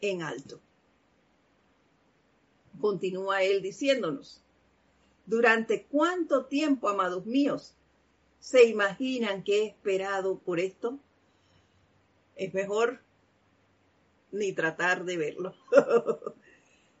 en 0.00 0.22
alto. 0.22 0.60
Continúa 2.80 3.42
él 3.42 3.62
diciéndonos, 3.62 4.42
¿durante 5.26 5.84
cuánto 5.84 6.46
tiempo, 6.46 6.88
amados 6.88 7.26
míos, 7.26 7.74
se 8.38 8.64
imaginan 8.64 9.42
que 9.42 9.62
he 9.62 9.66
esperado 9.66 10.38
por 10.38 10.60
esto? 10.60 10.98
Es 12.36 12.52
mejor 12.54 13.00
ni 14.30 14.52
tratar 14.52 15.04
de 15.04 15.16
verlo. 15.16 15.54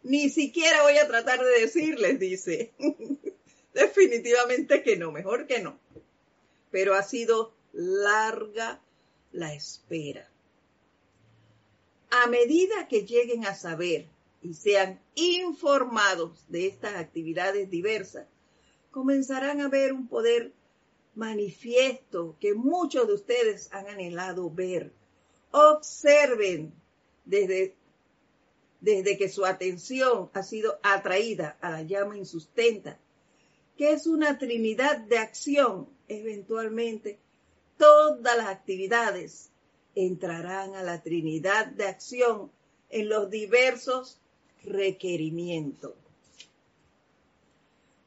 ni 0.06 0.30
siquiera 0.30 0.82
voy 0.82 0.98
a 0.98 1.06
tratar 1.06 1.38
de 1.42 1.60
decirles, 1.60 2.18
dice. 2.18 2.72
Definitivamente 3.74 4.82
que 4.82 4.96
no, 4.96 5.12
mejor 5.12 5.46
que 5.46 5.60
no. 5.60 5.78
Pero 6.70 6.94
ha 6.94 7.02
sido 7.02 7.52
larga 7.72 8.80
la 9.32 9.54
espera 9.54 10.30
a 12.10 12.26
medida 12.28 12.88
que 12.88 13.04
lleguen 13.04 13.46
a 13.46 13.54
saber 13.54 14.06
y 14.42 14.54
sean 14.54 15.00
informados 15.14 16.44
de 16.48 16.66
estas 16.66 16.96
actividades 16.96 17.70
diversas, 17.70 18.26
comenzarán 18.90 19.60
a 19.60 19.68
ver 19.68 19.92
un 19.92 20.08
poder 20.08 20.52
manifiesto 21.14 22.36
que 22.40 22.54
muchos 22.54 23.06
de 23.06 23.14
ustedes 23.14 23.72
han 23.72 23.88
anhelado 23.88 24.50
ver. 24.50 24.92
Observen 25.50 26.72
desde, 27.24 27.74
desde 28.86 29.18
que 29.18 29.28
su 29.28 29.44
atención 29.44 30.30
ha 30.32 30.44
sido 30.44 30.78
atraída 30.80 31.58
a 31.60 31.70
la 31.70 31.82
llama 31.82 32.16
insustenta, 32.16 32.96
que 33.76 33.90
es 33.90 34.06
una 34.06 34.38
trinidad 34.38 34.98
de 34.98 35.18
acción, 35.18 35.88
eventualmente 36.06 37.18
todas 37.76 38.36
las 38.36 38.46
actividades 38.46 39.50
entrarán 39.96 40.76
a 40.76 40.84
la 40.84 41.02
Trinidad 41.02 41.66
de 41.66 41.86
acción 41.86 42.52
en 42.88 43.08
los 43.08 43.28
diversos 43.28 44.20
requerimientos. 44.62 45.94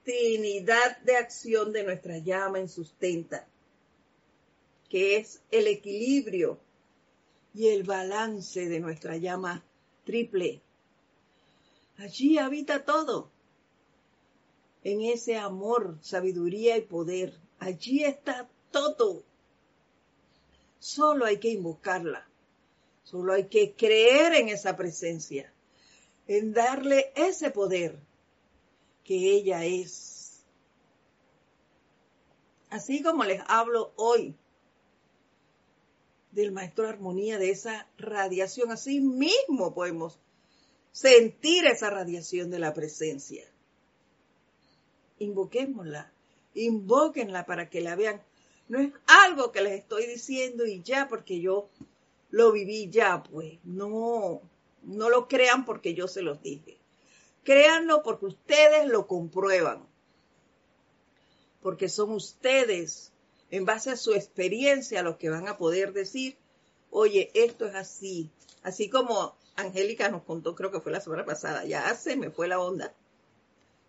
Trinidad 0.05 0.97
de 0.99 1.17
acción 1.17 1.73
de 1.73 1.83
nuestra 1.83 2.19
llama 2.19 2.59
en 2.61 2.69
sustenta, 2.69 3.45
que 4.87 5.17
es 5.17 5.41
el 5.51 5.67
equilibrio 5.67 6.57
y 7.53 7.67
el 7.67 7.83
balance 7.83 8.69
de 8.69 8.79
nuestra 8.79 9.17
llama 9.17 9.65
triple. 10.05 10.61
Allí 11.99 12.37
habita 12.37 12.85
todo. 12.85 13.29
En 14.83 15.01
ese 15.01 15.37
amor, 15.37 15.97
sabiduría 16.01 16.77
y 16.77 16.81
poder. 16.81 17.37
Allí 17.59 18.05
está 18.05 18.49
todo. 18.71 19.23
Solo 20.79 21.25
hay 21.25 21.39
que 21.39 21.49
invocarla. 21.49 22.25
Solo 23.03 23.33
hay 23.33 23.47
que 23.47 23.73
creer 23.73 24.33
en 24.35 24.49
esa 24.49 24.77
presencia, 24.77 25.51
en 26.27 26.53
darle 26.53 27.11
ese 27.15 27.49
poder 27.49 27.99
que 29.03 29.33
ella 29.33 29.65
es. 29.65 30.45
Así 32.69 33.01
como 33.01 33.25
les 33.25 33.41
hablo 33.47 33.91
hoy 33.95 34.35
del 36.31 36.51
maestro 36.51 36.87
armonía, 36.87 37.39
de 37.39 37.49
esa 37.49 37.87
radiación, 37.97 38.71
así 38.71 39.01
mismo 39.01 39.73
podemos 39.73 40.19
sentir 40.91 41.65
esa 41.65 41.89
radiación 41.89 42.49
de 42.49 42.59
la 42.59 42.73
presencia. 42.73 43.45
Invoquémosla, 45.19 46.11
invóquenla 46.53 47.45
para 47.45 47.69
que 47.69 47.81
la 47.81 47.95
vean 47.95 48.21
no 48.69 48.79
es 48.79 48.93
algo 49.07 49.51
que 49.51 49.61
les 49.61 49.79
estoy 49.79 50.05
diciendo 50.05 50.65
y 50.65 50.83
ya 50.83 51.07
porque 51.09 51.41
yo 51.41 51.69
lo 52.29 52.51
viví 52.51 52.89
ya, 52.89 53.23
pues. 53.23 53.57
No, 53.63 54.41
no 54.83 55.09
lo 55.09 55.27
crean 55.27 55.65
porque 55.65 55.95
yo 55.95 56.07
se 56.07 56.21
los 56.21 56.41
dije. 56.43 56.77
Créanlo 57.43 58.03
porque 58.03 58.27
ustedes 58.27 58.85
lo 58.85 59.07
comprueban. 59.07 59.87
Porque 61.63 61.89
son 61.89 62.11
ustedes, 62.11 63.11
en 63.49 63.65
base 63.65 63.89
a 63.89 63.97
su 63.97 64.13
experiencia, 64.13 65.01
los 65.01 65.17
que 65.17 65.31
van 65.31 65.47
a 65.47 65.57
poder 65.57 65.91
decir, 65.91 66.37
oye, 66.91 67.31
esto 67.33 67.65
es 67.65 67.73
así. 67.73 68.29
Así 68.61 68.87
como 68.87 69.35
Angélica 69.59 70.09
nos 70.09 70.23
contó, 70.23 70.55
creo 70.55 70.71
que 70.71 70.79
fue 70.79 70.91
la 70.91 71.01
semana 71.01 71.25
pasada, 71.25 71.65
ya 71.65 71.93
se 71.95 72.15
me 72.15 72.31
fue 72.31 72.47
la 72.47 72.59
onda. 72.59 72.93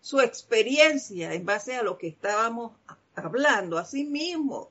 Su 0.01 0.19
experiencia 0.19 1.33
en 1.33 1.45
base 1.45 1.75
a 1.75 1.83
lo 1.83 1.97
que 1.97 2.07
estábamos 2.07 2.73
hablando, 3.15 3.77
así 3.77 4.03
mismo. 4.03 4.69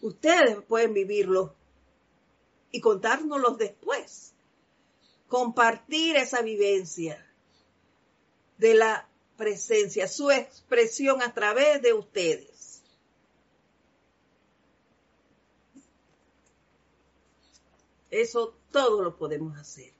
Ustedes 0.00 0.58
pueden 0.68 0.94
vivirlo 0.94 1.54
y 2.70 2.80
contárnoslo 2.80 3.52
después. 3.52 4.32
Compartir 5.28 6.16
esa 6.16 6.42
vivencia 6.42 7.24
de 8.58 8.74
la 8.74 9.08
presencia, 9.36 10.06
su 10.08 10.30
expresión 10.30 11.22
a 11.22 11.32
través 11.32 11.80
de 11.80 11.94
ustedes. 11.94 12.82
Eso 18.10 18.54
todo 18.70 19.02
lo 19.02 19.16
podemos 19.16 19.58
hacer. 19.58 19.92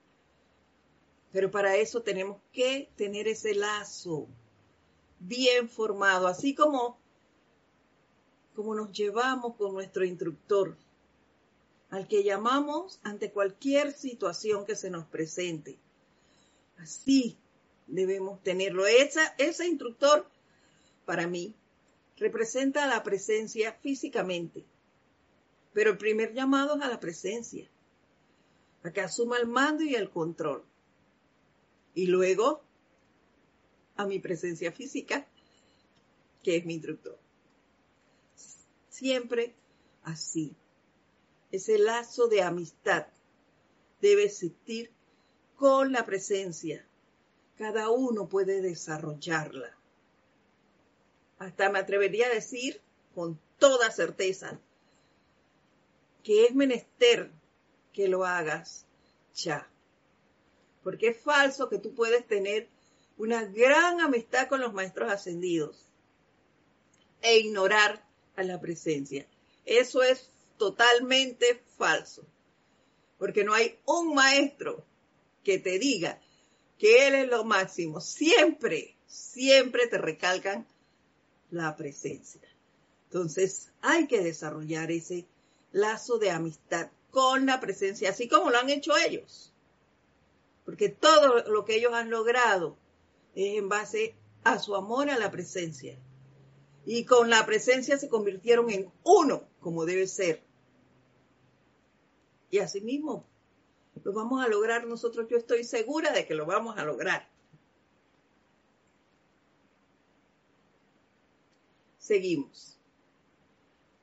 Pero 1.32 1.50
para 1.50 1.76
eso 1.76 2.02
tenemos 2.02 2.40
que 2.52 2.90
tener 2.96 3.28
ese 3.28 3.54
lazo 3.54 4.26
bien 5.20 5.68
formado, 5.68 6.26
así 6.26 6.54
como 6.54 6.98
como 8.54 8.74
nos 8.74 8.92
llevamos 8.92 9.56
con 9.56 9.72
nuestro 9.72 10.04
instructor, 10.04 10.76
al 11.88 12.06
que 12.06 12.22
llamamos 12.22 13.00
ante 13.02 13.30
cualquier 13.30 13.92
situación 13.92 14.66
que 14.66 14.76
se 14.76 14.90
nos 14.90 15.06
presente. 15.06 15.78
Así 16.76 17.38
debemos 17.86 18.42
tenerlo. 18.42 18.84
ese 18.86 19.66
instructor, 19.66 20.28
para 21.06 21.26
mí, 21.26 21.54
representa 22.16 22.86
la 22.86 23.02
presencia 23.02 23.72
físicamente, 23.72 24.64
pero 25.72 25.90
el 25.92 25.98
primer 25.98 26.34
llamado 26.34 26.76
es 26.76 26.82
a 26.82 26.88
la 26.88 27.00
presencia, 27.00 27.66
a 28.82 28.92
que 28.92 29.00
asuma 29.00 29.38
el 29.38 29.46
mando 29.46 29.82
y 29.82 29.94
el 29.94 30.10
control. 30.10 30.64
Y 31.94 32.06
luego, 32.06 32.62
a 33.96 34.06
mi 34.06 34.18
presencia 34.18 34.72
física, 34.72 35.26
que 36.42 36.56
es 36.56 36.64
mi 36.64 36.74
instructor. 36.74 37.18
Siempre 38.88 39.54
así. 40.02 40.54
Ese 41.52 41.78
lazo 41.78 42.28
de 42.28 42.42
amistad 42.42 43.06
debe 44.00 44.24
existir 44.24 44.90
con 45.56 45.92
la 45.92 46.06
presencia. 46.06 46.86
Cada 47.58 47.90
uno 47.90 48.28
puede 48.28 48.62
desarrollarla. 48.62 49.76
Hasta 51.38 51.70
me 51.70 51.78
atrevería 51.78 52.26
a 52.28 52.34
decir 52.34 52.80
con 53.14 53.38
toda 53.58 53.90
certeza 53.90 54.58
que 56.22 56.44
es 56.44 56.54
menester 56.54 57.30
que 57.92 58.08
lo 58.08 58.24
hagas 58.24 58.86
ya. 59.34 59.68
Porque 60.82 61.08
es 61.08 61.20
falso 61.20 61.68
que 61.68 61.78
tú 61.78 61.94
puedes 61.94 62.26
tener 62.26 62.68
una 63.16 63.44
gran 63.44 64.00
amistad 64.00 64.48
con 64.48 64.60
los 64.60 64.72
maestros 64.72 65.10
ascendidos 65.12 65.86
e 67.20 67.38
ignorar 67.38 68.04
a 68.36 68.42
la 68.42 68.60
presencia. 68.60 69.26
Eso 69.66 70.02
es 70.02 70.30
totalmente 70.56 71.62
falso. 71.76 72.24
Porque 73.18 73.44
no 73.44 73.52
hay 73.52 73.78
un 73.84 74.14
maestro 74.14 74.84
que 75.44 75.58
te 75.58 75.78
diga 75.78 76.20
que 76.78 77.06
él 77.06 77.14
es 77.14 77.28
lo 77.28 77.44
máximo. 77.44 78.00
Siempre, 78.00 78.96
siempre 79.06 79.86
te 79.86 79.98
recalcan 79.98 80.66
la 81.50 81.76
presencia. 81.76 82.40
Entonces 83.04 83.70
hay 83.82 84.06
que 84.06 84.22
desarrollar 84.22 84.90
ese 84.90 85.26
lazo 85.72 86.18
de 86.18 86.30
amistad 86.30 86.90
con 87.10 87.46
la 87.46 87.60
presencia, 87.60 88.10
así 88.10 88.28
como 88.28 88.50
lo 88.50 88.58
han 88.58 88.70
hecho 88.70 88.96
ellos. 88.96 89.52
Porque 90.64 90.88
todo 90.88 91.42
lo 91.50 91.64
que 91.64 91.76
ellos 91.76 91.92
han 91.92 92.10
logrado 92.10 92.76
es 93.34 93.58
en 93.58 93.68
base 93.68 94.14
a 94.44 94.58
su 94.58 94.74
amor 94.74 95.10
a 95.10 95.18
la 95.18 95.30
presencia. 95.30 95.98
Y 96.84 97.04
con 97.04 97.30
la 97.30 97.44
presencia 97.46 97.98
se 97.98 98.08
convirtieron 98.08 98.70
en 98.70 98.90
uno, 99.04 99.44
como 99.60 99.84
debe 99.84 100.06
ser. 100.06 100.42
Y 102.50 102.58
asimismo, 102.58 103.24
lo 104.02 104.12
vamos 104.12 104.44
a 104.44 104.48
lograr 104.48 104.86
nosotros. 104.86 105.28
Yo 105.28 105.36
estoy 105.36 105.64
segura 105.64 106.12
de 106.12 106.26
que 106.26 106.34
lo 106.34 106.46
vamos 106.46 106.78
a 106.78 106.84
lograr. 106.84 107.28
Seguimos. 111.98 112.78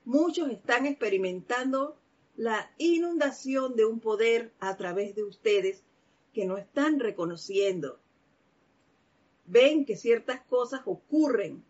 Muchos 0.06 0.50
están 0.50 0.86
experimentando 0.86 1.98
la 2.38 2.72
inundación 2.78 3.76
de 3.76 3.86
un 3.86 4.00
poder 4.00 4.54
a 4.60 4.78
través 4.78 5.16
de 5.16 5.24
ustedes 5.24 5.82
que 6.34 6.46
no 6.46 6.58
están 6.58 7.00
reconociendo. 7.00 8.00
Ven 9.48 9.86
que 9.86 9.98
ciertas 9.98 10.42
cosas 10.46 10.82
ocurren, 10.86 11.64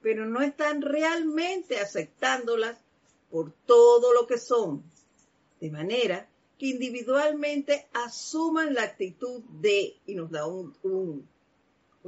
pero 0.00 0.24
no 0.24 0.40
están 0.42 0.80
realmente 0.80 1.80
aceptándolas 1.80 2.78
por 3.30 3.52
todo 3.66 4.14
lo 4.14 4.28
que 4.28 4.38
son. 4.38 4.84
De 5.60 5.70
manera 5.70 6.28
que 6.58 6.66
individualmente 6.66 7.88
asuman 7.92 8.74
la 8.74 8.84
actitud 8.84 9.42
de, 9.60 9.96
y 10.06 10.14
nos 10.14 10.30
da 10.30 10.46
un, 10.46 10.72
un, 10.84 11.28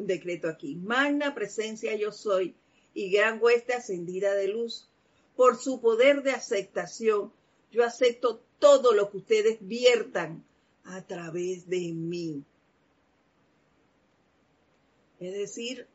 decreto 0.06 0.48
aquí, 0.48 0.76
magna 0.76 1.34
presencia 1.34 1.96
yo 1.96 2.12
soy 2.12 2.54
y 2.94 3.10
gran 3.10 3.42
hueste 3.42 3.74
ascendida 3.74 4.34
de 4.34 4.48
luz, 4.48 4.88
por 5.34 5.56
su 5.56 5.80
poder 5.80 6.22
de 6.22 6.30
aceptación, 6.30 7.32
yo 7.70 7.84
acepto 7.84 8.42
todo 8.58 8.92
lo 8.92 9.10
que 9.10 9.18
ustedes 9.18 9.58
viertan 9.60 10.44
a 10.84 11.02
través 11.02 11.68
de 11.68 11.92
mí. 11.92 12.44
Es 15.20 15.34
decir, 15.34 15.86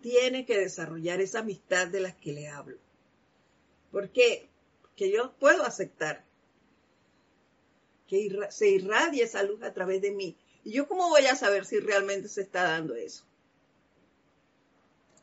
tiene 0.00 0.46
que 0.46 0.58
desarrollar 0.58 1.20
esa 1.20 1.40
amistad 1.40 1.88
de 1.88 2.00
la 2.00 2.18
que 2.18 2.32
le 2.32 2.48
hablo. 2.48 2.78
¿Por 3.90 4.10
qué? 4.10 4.48
Porque 4.80 5.10
yo 5.10 5.32
puedo 5.38 5.64
aceptar 5.64 6.24
que 8.06 8.30
se 8.50 8.68
irradie 8.68 9.24
esa 9.24 9.42
luz 9.42 9.62
a 9.62 9.72
través 9.72 10.02
de 10.02 10.10
mí. 10.10 10.36
¿Y 10.64 10.72
yo 10.72 10.86
cómo 10.86 11.08
voy 11.08 11.26
a 11.26 11.36
saber 11.36 11.64
si 11.64 11.78
realmente 11.80 12.28
se 12.28 12.42
está 12.42 12.62
dando 12.64 12.94
eso? 12.94 13.24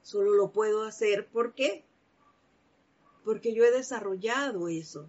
Solo 0.02 0.34
lo 0.34 0.52
puedo 0.52 0.84
hacer. 0.84 1.28
¿Por 1.28 1.54
qué? 1.54 1.84
Porque 3.30 3.54
yo 3.54 3.64
he 3.64 3.70
desarrollado 3.70 4.70
eso. 4.70 5.08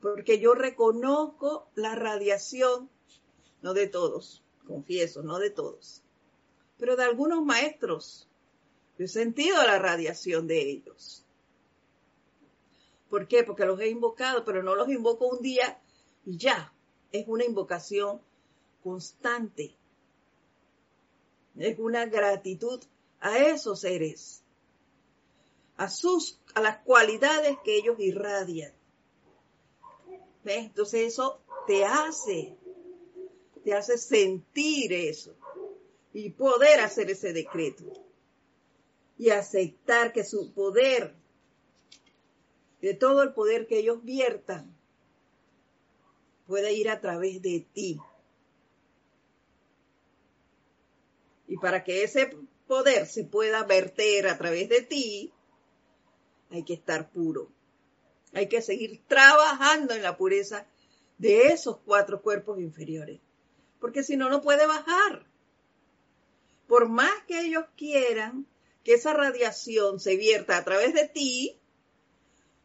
Porque 0.00 0.38
yo 0.38 0.54
reconozco 0.54 1.68
la 1.74 1.96
radiación, 1.96 2.88
no 3.62 3.74
de 3.74 3.88
todos, 3.88 4.44
confieso, 4.64 5.24
no 5.24 5.40
de 5.40 5.50
todos, 5.50 6.04
pero 6.78 6.94
de 6.94 7.02
algunos 7.02 7.44
maestros. 7.44 8.28
Yo 8.96 9.06
he 9.06 9.08
sentido 9.08 9.60
la 9.64 9.80
radiación 9.80 10.46
de 10.46 10.70
ellos. 10.70 11.24
¿Por 13.10 13.26
qué? 13.26 13.42
Porque 13.42 13.66
los 13.66 13.80
he 13.80 13.88
invocado, 13.88 14.44
pero 14.44 14.62
no 14.62 14.76
los 14.76 14.88
invoco 14.88 15.26
un 15.26 15.42
día 15.42 15.80
y 16.24 16.36
ya 16.36 16.72
es 17.10 17.26
una 17.26 17.44
invocación 17.44 18.20
constante. 18.84 19.74
Es 21.56 21.76
una 21.80 22.06
gratitud 22.06 22.80
a 23.18 23.36
esos 23.38 23.80
seres, 23.80 24.44
a 25.76 25.88
sus, 25.88 26.40
a 26.54 26.60
las 26.60 26.78
cualidades 26.78 27.56
que 27.64 27.76
ellos 27.76 27.96
irradian. 27.98 28.72
Entonces 30.44 31.12
eso 31.12 31.40
te 31.66 31.84
hace, 31.84 32.56
te 33.64 33.74
hace 33.74 33.98
sentir 33.98 34.92
eso 34.92 35.34
y 36.12 36.30
poder 36.30 36.80
hacer 36.80 37.10
ese 37.10 37.32
decreto 37.32 37.84
y 39.18 39.30
aceptar 39.30 40.12
que 40.12 40.24
su 40.24 40.52
poder, 40.52 41.14
de 42.80 42.94
todo 42.94 43.22
el 43.22 43.32
poder 43.32 43.66
que 43.66 43.78
ellos 43.78 44.04
viertan, 44.04 44.74
puede 46.46 46.72
ir 46.74 46.90
a 46.90 47.00
través 47.00 47.42
de 47.42 47.66
ti. 47.72 47.98
Y 51.48 51.56
para 51.58 51.82
que 51.82 52.04
ese 52.04 52.36
poder 52.66 53.06
se 53.06 53.24
pueda 53.24 53.64
verter 53.64 54.28
a 54.28 54.38
través 54.38 54.68
de 54.68 54.82
ti, 54.82 55.32
hay 56.50 56.64
que 56.64 56.74
estar 56.74 57.10
puro. 57.10 57.50
Hay 58.32 58.48
que 58.48 58.62
seguir 58.62 59.02
trabajando 59.06 59.94
en 59.94 60.02
la 60.02 60.16
pureza 60.16 60.66
de 61.18 61.48
esos 61.48 61.78
cuatro 61.78 62.22
cuerpos 62.22 62.58
inferiores. 62.60 63.20
Porque 63.80 64.02
si 64.02 64.16
no, 64.16 64.28
no 64.28 64.42
puede 64.42 64.66
bajar. 64.66 65.26
Por 66.66 66.88
más 66.88 67.12
que 67.26 67.40
ellos 67.40 67.64
quieran 67.76 68.46
que 68.84 68.94
esa 68.94 69.14
radiación 69.14 70.00
se 70.00 70.16
vierta 70.16 70.56
a 70.56 70.64
través 70.64 70.94
de 70.94 71.08
ti, 71.08 71.58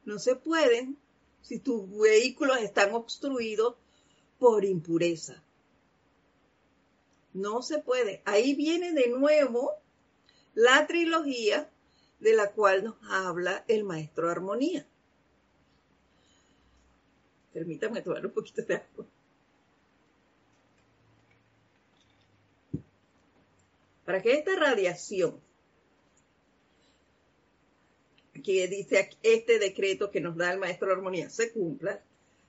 no 0.06 0.20
se 0.20 0.36
pueden 0.36 0.98
si 1.42 1.60
tus 1.60 1.90
vehículos 1.98 2.60
están 2.60 2.94
obstruidos 2.94 3.76
por 4.40 4.66
impureza. 4.66 5.44
No 7.34 7.62
se 7.62 7.80
puede. 7.80 8.22
Ahí 8.26 8.56
viene 8.56 8.92
de 8.92 9.10
nuevo 9.10 9.74
la 10.54 10.86
trilogía 10.88 11.70
de 12.22 12.36
la 12.36 12.52
cual 12.52 12.84
nos 12.84 12.96
habla 13.10 13.66
el 13.68 13.84
maestro 13.84 14.30
Armonía. 14.30 14.86
Permítame 17.52 18.02
tomar 18.02 18.26
un 18.26 18.32
poquito 18.32 18.62
de 18.62 18.76
agua. 18.76 19.06
Para 24.06 24.22
que 24.22 24.34
esta 24.34 24.56
radiación 24.56 25.42
que 28.44 28.68
dice 28.68 29.10
este 29.24 29.60
decreto 29.60 30.12
que 30.12 30.22
nos 30.22 30.38
da 30.38 30.52
el 30.52 30.60
maestro 30.60 30.92
Armonía 30.92 31.30
se 31.30 31.52
cumpla, 31.52 32.04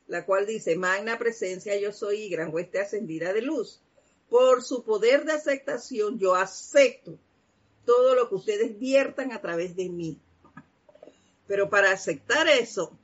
la 0.06 0.24
cual 0.26 0.46
dice, 0.46 0.76
magna 0.76 1.18
presencia 1.18 1.78
yo 1.78 1.92
soy 1.92 2.22
y 2.22 2.28
gran 2.28 2.52
hueste 2.52 2.78
ascendida 2.78 3.32
de 3.32 3.42
luz. 3.42 3.80
Por 4.28 4.62
su 4.62 4.84
poder 4.84 5.24
de 5.24 5.32
aceptación 5.32 6.18
yo 6.18 6.34
acepto 6.34 7.18
todo 7.85 8.14
lo 8.14 8.28
que 8.28 8.35
ustedes 8.37 8.78
viertan 8.78 9.33
a 9.33 9.41
través 9.41 9.76
de 9.76 9.89
mí. 9.89 10.18
Pero 11.47 11.68
para 11.68 11.93
aceptar 11.93 12.49
eso, 12.49 12.97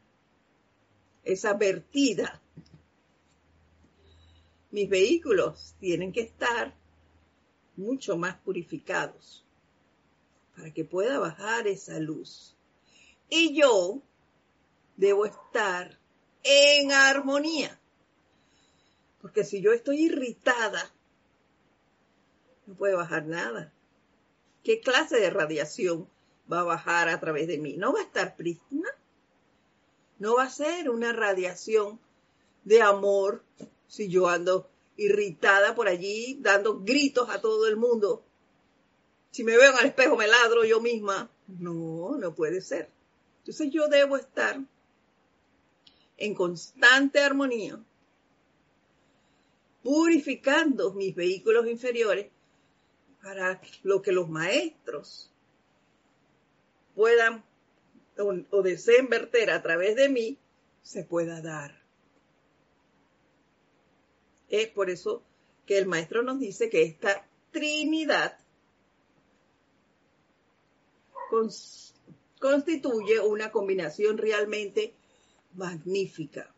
esa 1.24 1.54
vertida, 1.54 2.40
mis 4.70 4.88
vehículos 4.88 5.74
tienen 5.80 6.12
que 6.12 6.20
estar 6.20 6.74
mucho 7.76 8.16
más 8.16 8.36
purificados 8.36 9.44
para 10.56 10.72
que 10.72 10.84
pueda 10.84 11.18
bajar 11.18 11.66
esa 11.66 11.98
luz. 12.00 12.56
Y 13.30 13.54
yo 13.54 14.02
debo 14.96 15.26
estar 15.26 15.98
en 16.42 16.92
armonía. 16.92 17.78
Porque 19.20 19.44
si 19.44 19.60
yo 19.60 19.72
estoy 19.72 20.06
irritada, 20.06 20.90
no 22.66 22.74
puede 22.74 22.94
bajar 22.94 23.26
nada. 23.26 23.72
¿Qué 24.68 24.80
clase 24.80 25.18
de 25.18 25.30
radiación 25.30 26.06
va 26.52 26.60
a 26.60 26.64
bajar 26.64 27.08
a 27.08 27.18
través 27.18 27.46
de 27.46 27.56
mí? 27.56 27.78
¿No 27.78 27.94
va 27.94 28.00
a 28.00 28.02
estar 28.02 28.36
prístina? 28.36 28.90
¿No 30.18 30.34
va 30.34 30.42
a 30.42 30.50
ser 30.50 30.90
una 30.90 31.14
radiación 31.14 31.98
de 32.64 32.82
amor 32.82 33.42
si 33.86 34.10
yo 34.10 34.28
ando 34.28 34.68
irritada 34.98 35.74
por 35.74 35.88
allí, 35.88 36.36
dando 36.42 36.80
gritos 36.80 37.30
a 37.30 37.40
todo 37.40 37.66
el 37.66 37.78
mundo. 37.78 38.22
Si 39.30 39.42
me 39.42 39.56
veo 39.56 39.72
en 39.72 39.78
el 39.78 39.86
espejo, 39.86 40.18
me 40.18 40.28
ladro 40.28 40.66
yo 40.66 40.82
misma. 40.82 41.30
No, 41.46 42.18
no 42.18 42.34
puede 42.34 42.60
ser. 42.60 42.90
Entonces 43.38 43.70
yo 43.70 43.88
debo 43.88 44.18
estar 44.18 44.60
en 46.18 46.34
constante 46.34 47.20
armonía, 47.20 47.82
purificando 49.82 50.92
mis 50.92 51.14
vehículos 51.14 51.66
inferiores 51.66 52.26
para 53.22 53.60
lo 53.82 54.02
que 54.02 54.12
los 54.12 54.28
maestros 54.28 55.30
puedan 56.94 57.44
o, 58.18 58.62
deseen 58.62 59.08
verter 59.08 59.50
a 59.50 59.62
través 59.62 59.96
de 59.96 60.08
mí, 60.08 60.38
se 60.82 61.04
pueda 61.04 61.40
dar. 61.40 61.80
Es 64.48 64.68
por 64.68 64.90
eso 64.90 65.22
que 65.66 65.78
el 65.78 65.86
maestro 65.86 66.22
nos 66.22 66.40
dice 66.40 66.70
que 66.70 66.82
esta 66.82 67.26
Trinidad 67.50 68.38
constituye 72.40 73.20
una 73.20 73.52
combinación 73.52 74.18
realmente 74.18 74.94
magnífica. 75.54 76.52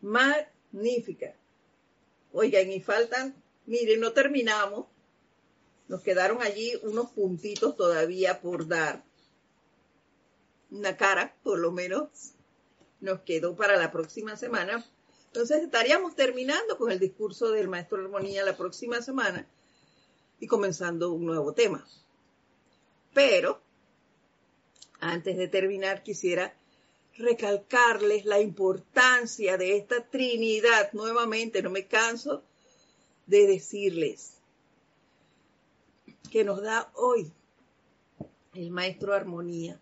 Magnífica. 0.00 1.34
Oigan, 2.32 2.70
y 2.70 2.80
faltan, 2.80 3.43
miren, 3.66 4.00
no 4.00 4.12
terminamos. 4.12 4.86
Nos 5.88 6.02
quedaron 6.02 6.42
allí 6.42 6.72
unos 6.82 7.10
puntitos 7.10 7.76
todavía 7.76 8.40
por 8.40 8.66
dar. 8.66 9.04
Una 10.70 10.96
cara, 10.96 11.36
por 11.42 11.58
lo 11.58 11.72
menos, 11.72 12.32
nos 13.00 13.20
quedó 13.20 13.54
para 13.54 13.76
la 13.76 13.92
próxima 13.92 14.36
semana. 14.36 14.84
Entonces 15.26 15.62
estaríamos 15.62 16.14
terminando 16.14 16.78
con 16.78 16.90
el 16.90 16.98
discurso 16.98 17.50
del 17.50 17.68
maestro 17.68 17.98
Armonía 17.98 18.44
la 18.44 18.56
próxima 18.56 19.02
semana 19.02 19.46
y 20.40 20.46
comenzando 20.46 21.12
un 21.12 21.26
nuevo 21.26 21.52
tema. 21.52 21.86
Pero, 23.12 23.60
antes 25.00 25.36
de 25.36 25.48
terminar, 25.48 26.02
quisiera 26.02 26.56
recalcarles 27.16 28.24
la 28.24 28.40
importancia 28.40 29.56
de 29.56 29.76
esta 29.76 30.08
Trinidad 30.08 30.92
nuevamente, 30.92 31.62
no 31.62 31.70
me 31.70 31.86
canso 31.86 32.42
de 33.26 33.46
decirles 33.46 34.34
que 36.30 36.44
nos 36.44 36.62
da 36.62 36.90
hoy 36.94 37.32
el 38.54 38.70
maestro 38.70 39.14
Armonía, 39.14 39.80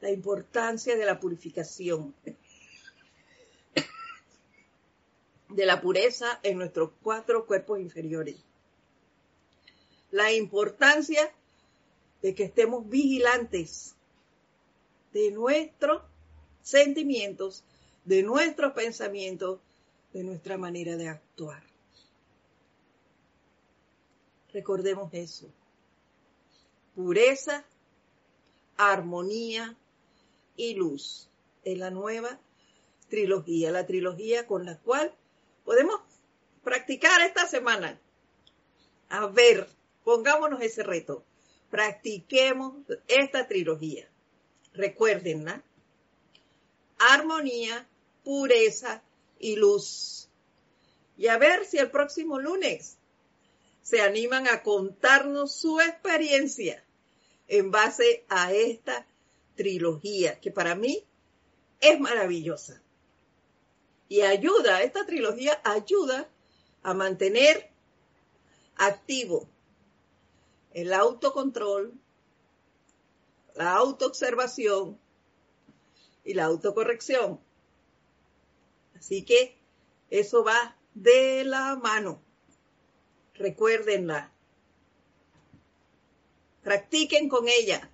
la 0.00 0.10
importancia 0.10 0.96
de 0.96 1.04
la 1.04 1.20
purificación, 1.20 2.14
de 5.48 5.66
la 5.66 5.80
pureza 5.80 6.40
en 6.42 6.58
nuestros 6.58 6.90
cuatro 7.02 7.46
cuerpos 7.46 7.80
inferiores, 7.80 8.36
la 10.10 10.32
importancia 10.32 11.32
de 12.22 12.34
que 12.34 12.44
estemos 12.44 12.88
vigilantes 12.88 13.94
de 15.12 15.30
nuestros 15.32 16.02
sentimientos, 16.62 17.64
de 18.04 18.22
nuestros 18.22 18.72
pensamientos, 18.72 19.60
de 20.12 20.24
nuestra 20.24 20.56
manera 20.56 20.96
de 20.96 21.08
actuar. 21.08 21.69
Recordemos 24.52 25.12
eso. 25.12 25.52
Pureza, 26.94 27.64
armonía 28.76 29.76
y 30.56 30.74
luz. 30.74 31.28
Es 31.64 31.78
la 31.78 31.90
nueva 31.90 32.38
trilogía, 33.08 33.70
la 33.70 33.86
trilogía 33.86 34.46
con 34.46 34.64
la 34.64 34.78
cual 34.78 35.14
podemos 35.64 36.00
practicar 36.64 37.20
esta 37.22 37.46
semana. 37.46 38.00
A 39.08 39.26
ver, 39.26 39.68
pongámonos 40.04 40.60
ese 40.62 40.82
reto 40.82 41.24
practiquemos 41.70 42.74
esta 43.06 43.46
trilogía. 43.46 44.08
Recuérdenla. 44.74 45.62
Armonía, 46.98 47.88
pureza 48.24 49.02
y 49.38 49.56
luz. 49.56 50.28
Y 51.16 51.28
a 51.28 51.38
ver 51.38 51.64
si 51.64 51.78
el 51.78 51.90
próximo 51.90 52.38
lunes 52.38 52.98
se 53.82 54.00
animan 54.00 54.48
a 54.48 54.62
contarnos 54.62 55.54
su 55.54 55.80
experiencia 55.80 56.84
en 57.48 57.70
base 57.70 58.24
a 58.28 58.52
esta 58.52 59.06
trilogía, 59.56 60.40
que 60.40 60.50
para 60.50 60.74
mí 60.74 61.04
es 61.80 61.98
maravillosa. 61.98 62.80
Y 64.08 64.22
ayuda, 64.22 64.82
esta 64.82 65.06
trilogía 65.06 65.60
ayuda 65.64 66.28
a 66.82 66.94
mantener 66.94 67.70
activo 68.76 69.48
el 70.72 70.92
autocontrol, 70.92 71.92
la 73.54 73.74
autoobservación 73.74 74.98
y 76.24 76.34
la 76.34 76.44
autocorrección. 76.44 77.40
Así 78.96 79.24
que 79.24 79.56
eso 80.10 80.44
va 80.44 80.76
de 80.94 81.44
la 81.44 81.76
mano. 81.76 82.22
Recuérdenla. 83.34 84.32
Practiquen 86.62 87.28
con 87.28 87.48
ella. 87.48 87.90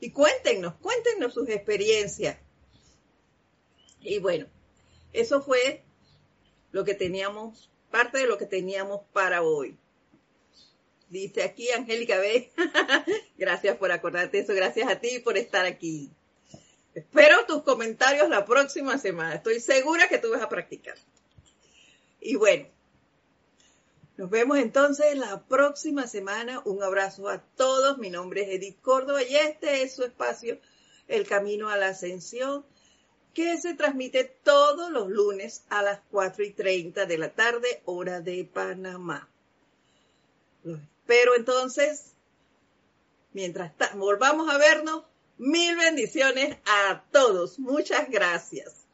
Y 0.00 0.10
cuéntenos, 0.10 0.74
cuéntenos 0.74 1.32
sus 1.34 1.48
experiencias. 1.48 2.38
Y 4.00 4.18
bueno, 4.18 4.46
eso 5.12 5.42
fue 5.42 5.82
lo 6.72 6.84
que 6.84 6.94
teníamos, 6.94 7.70
parte 7.90 8.18
de 8.18 8.26
lo 8.26 8.36
que 8.36 8.46
teníamos 8.46 9.00
para 9.12 9.42
hoy. 9.42 9.76
Dice 11.08 11.42
aquí 11.42 11.70
Angélica 11.70 12.18
B. 12.18 12.52
gracias 13.38 13.76
por 13.76 13.92
acordarte 13.92 14.40
eso, 14.40 14.54
gracias 14.54 14.88
a 14.88 15.00
ti 15.00 15.20
por 15.20 15.38
estar 15.38 15.64
aquí. 15.64 16.10
Espero 16.94 17.46
tus 17.46 17.62
comentarios 17.62 18.28
la 18.28 18.44
próxima 18.44 18.98
semana. 18.98 19.34
Estoy 19.34 19.60
segura 19.60 20.08
que 20.08 20.18
tú 20.18 20.30
vas 20.30 20.42
a 20.42 20.48
practicar. 20.48 20.96
Y 22.20 22.36
bueno, 22.36 22.66
nos 24.16 24.30
vemos 24.30 24.58
entonces 24.58 25.16
la 25.16 25.42
próxima 25.42 26.06
semana. 26.06 26.62
Un 26.64 26.82
abrazo 26.82 27.28
a 27.28 27.42
todos. 27.56 27.98
Mi 27.98 28.08
nombre 28.08 28.42
es 28.42 28.48
Edith 28.48 28.80
Córdoba 28.80 29.22
y 29.22 29.36
este 29.36 29.82
es 29.82 29.94
su 29.94 30.04
espacio, 30.04 30.58
El 31.06 31.26
Camino 31.26 31.68
a 31.68 31.76
la 31.76 31.88
Ascensión, 31.88 32.64
que 33.34 33.58
se 33.58 33.74
transmite 33.74 34.24
todos 34.24 34.90
los 34.90 35.08
lunes 35.08 35.64
a 35.68 35.82
las 35.82 36.00
4 36.10 36.44
y 36.44 36.52
30 36.52 37.04
de 37.04 37.18
la 37.18 37.34
tarde, 37.34 37.82
hora 37.84 38.22
de 38.22 38.44
Panamá. 38.50 39.28
Pero 41.06 41.36
entonces, 41.36 42.14
mientras 43.34 43.72
volvamos 43.94 44.48
a 44.48 44.56
vernos, 44.56 45.04
mil 45.36 45.76
bendiciones 45.76 46.56
a 46.64 47.04
todos. 47.12 47.58
Muchas 47.58 48.08
gracias. 48.08 48.85